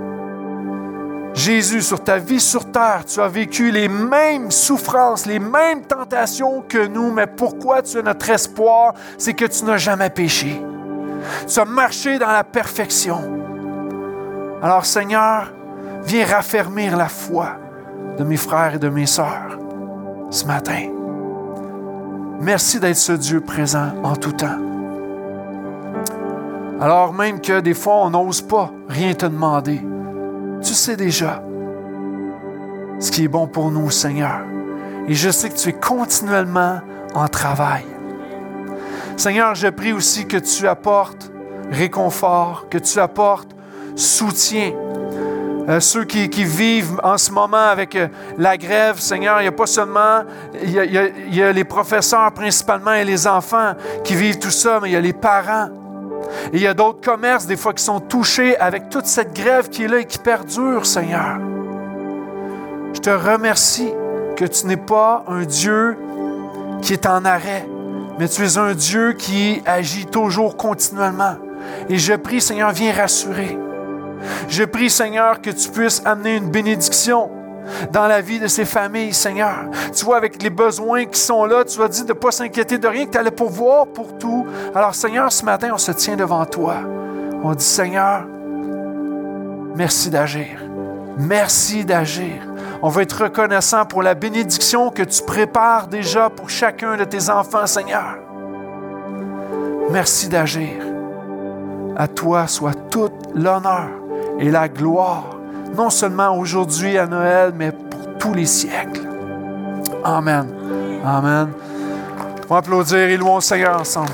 Jésus, 1.37 1.83
sur 1.83 2.03
ta 2.03 2.17
vie 2.17 2.41
sur 2.41 2.73
terre, 2.73 3.05
tu 3.05 3.21
as 3.21 3.29
vécu 3.29 3.71
les 3.71 3.89
mêmes 3.89 4.51
souffrances, 4.51 5.27
les 5.27 5.39
mêmes 5.39 5.83
tentations 5.83 6.65
que 6.67 6.87
nous, 6.87 7.13
mais 7.13 7.27
pourquoi 7.27 7.83
tu 7.83 7.99
es 7.99 8.03
notre 8.03 8.31
espoir? 8.31 8.95
C'est 9.19 9.35
que 9.35 9.45
tu 9.45 9.65
n'as 9.67 9.77
jamais 9.77 10.09
péché. 10.09 10.63
Tu 11.47 11.61
as 11.61 11.65
marché 11.67 12.19
dans 12.19 12.33
la 12.33 12.43
perfection. 12.43 13.21
Alors 14.63 14.87
Seigneur, 14.87 15.53
viens 16.05 16.25
raffermir 16.25 16.97
la 16.97 17.09
foi 17.09 17.59
de 18.17 18.25
mes 18.25 18.39
frères 18.39 18.77
et 18.77 18.79
de 18.79 18.89
mes 18.89 19.07
sœurs 19.07 19.59
ce 20.31 20.47
matin. 20.47 20.89
Merci 22.41 22.81
d'être 22.81 22.97
ce 22.97 23.13
Dieu 23.13 23.43
présent 23.43 23.91
en 24.03 24.17
tout 24.17 24.33
temps. 24.33 24.59
Alors 26.81 27.13
même 27.13 27.43
que 27.43 27.61
des 27.61 27.75
fois 27.75 27.97
on 27.97 28.11
n'ose 28.11 28.41
pas 28.41 28.71
rien 28.89 29.13
te 29.13 29.27
demander, 29.27 29.83
tu 30.67 30.75
sais 30.75 30.97
déjà 30.97 31.43
ce 32.99 33.11
qui 33.11 33.25
est 33.25 33.29
bon 33.29 33.47
pour 33.47 33.71
nous, 33.71 33.91
Seigneur. 33.91 34.41
Et 35.07 35.15
je 35.15 35.31
sais 35.31 35.51
que 35.51 35.57
tu 35.57 35.69
es 35.69 35.73
continuellement 35.73 36.81
en 37.15 37.29
travail. 37.29 37.85
Seigneur, 39.17 39.55
je 39.55 39.69
prie 39.69 39.93
aussi 39.93 40.27
que 40.27 40.39
tu 40.39 40.67
apportes 40.67 41.31
réconfort, 41.71 42.67
que 42.69 42.79
tu 42.79 42.99
apportes 42.99 43.55
soutien. 43.95 44.73
Euh, 45.69 45.81
ceux 45.81 46.05
qui, 46.05 46.29
vivent 46.45 47.01
en 47.03 47.19
ce 47.19 47.31
moment 47.31 47.57
avec 47.57 47.97
euh, 47.97 48.09
la 48.39 48.57
grève, 48.57 48.99
Seigneur, 48.99 49.41
il 49.41 49.43
n'y 49.43 49.49
a 49.49 49.53
pas 49.53 49.67
seulement, 49.67 50.23
il 50.63 51.35
y 51.35 51.43
a 51.43 51.53
les 51.53 51.65
professeurs 51.65 52.33
principalement 52.33 52.93
et 52.93 53.05
les 53.05 53.27
enfants 53.27 53.75
qui 54.05 54.15
vivent 54.15 54.39
tout 54.39 54.51
ça, 54.51 54.79
mais 54.81 54.91
il 54.91 54.93
y 54.93 54.97
a 54.97 55.01
les 55.01 55.13
parents. 55.13 55.69
Et 56.53 56.57
il 56.57 56.63
y 56.63 56.67
a 56.67 56.75
d'autres 56.75 57.01
commerces, 57.01 57.47
des 57.47 57.57
fois, 57.57 57.73
qui 57.73 57.83
sont 57.83 58.01
touchés 58.01 58.57
avec 58.59 58.89
toute 58.89 59.07
cette 59.07 59.35
grève 59.35 59.69
qui 59.69 59.85
est 59.85 59.89
là 59.89 59.99
et 59.99 60.05
qui 60.05 60.19
perdure, 60.19 60.87
Seigneur. 60.87 61.39
Je 62.95 63.01
te 63.01 63.11
remercie 63.11 63.93
que 64.37 64.45
tu 64.45 64.67
n'es 64.67 64.77
pas 64.77 65.25
un 65.29 65.45
Dieu 65.45 65.97
qui 66.83 66.93
est 66.93 67.07
en 67.07 67.25
arrêt, 67.25 67.67
mais 68.19 68.29
tu 68.29 68.43
es 68.43 68.59
un 68.59 68.75
Dieu 68.75 69.13
qui 69.13 69.63
agit 69.67 70.07
toujours 70.07 70.57
continuellement. 70.57 71.37
Et 71.89 71.99
je 71.99 72.15
prie, 72.15 72.41
Seigneur, 72.41 72.71
viens 72.73 72.93
rassurer. 72.93 73.59
Je 74.49 74.65
prie, 74.65 74.91
Seigneur, 74.91 75.41
que 75.41 75.51
tu 75.51 75.69
puisses 75.71 76.03
amener 76.05 76.37
une 76.37 76.51
bénédiction 76.51 77.31
dans 77.93 78.07
la 78.07 78.21
vie 78.21 78.39
de 78.39 78.47
ces 78.47 78.65
familles, 78.65 79.15
Seigneur. 79.15 79.71
Tu 79.95 80.05
vois, 80.05 80.17
avec 80.17 80.43
les 80.43 80.51
besoins 80.51 81.05
qui 81.05 81.21
sont 81.21 81.45
là, 81.45 81.65
tu 81.65 81.81
as 81.83 81.89
dit 81.89 82.03
de 82.03 82.09
ne 82.09 82.13
pas 82.13 82.31
s'inquiéter 82.31 82.79
de 82.79 82.89
rien, 82.89 83.07
que 83.07 83.11
tu 83.13 83.19
allais 83.19 83.31
pouvoir 83.31 83.87
pour 83.87 84.17
tout. 84.19 84.47
Alors, 84.75 84.95
Seigneur, 84.95 85.33
ce 85.33 85.45
matin, 85.45 85.71
on 85.75 85.79
se 85.79 85.93
tient 85.93 86.17
devant 86.17 86.45
toi. 86.45 86.77
On 87.43 87.55
dit, 87.55 87.65
Seigneur, 87.65 88.27
merci 89.75 90.11
d'agir. 90.11 90.59
Merci 91.19 91.85
d'agir. 91.85 92.43
On 92.83 92.89
veut 92.89 93.03
être 93.03 93.25
reconnaissant 93.25 93.87
pour 93.87 94.03
la 94.03 94.15
bénédiction 94.15 94.91
que 94.91 95.03
tu 95.03 95.23
prépares 95.23 95.89
déjà 95.89 96.29
pour 96.29 96.51
chacun 96.51 96.97
de 96.97 97.05
tes 97.05 97.31
enfants, 97.31 97.67
Seigneur. 97.67 98.19
Merci 99.91 100.29
d'agir. 100.29 100.83
À 101.97 102.09
toi 102.09 102.47
soit 102.47 102.75
toute 102.91 103.15
l'honneur 103.35 103.89
et 104.39 104.51
la 104.51 104.69
gloire, 104.69 105.36
non 105.75 105.91
seulement 105.91 106.37
aujourd'hui 106.37 106.99
à 106.99 107.07
Noël, 107.07 107.53
mais 107.57 107.73
pour 107.73 108.19
tous 108.19 108.35
les 108.35 108.47
siècles. 108.47 109.09
Amen. 110.05 110.47
Amen. 111.05 111.49
On 112.49 112.55
va 112.55 112.59
applaudir 112.59 112.99
et 112.99 113.17
louons 113.17 113.37
le 113.37 113.41
Seigneur 113.41 113.81
ensemble. 113.81 114.13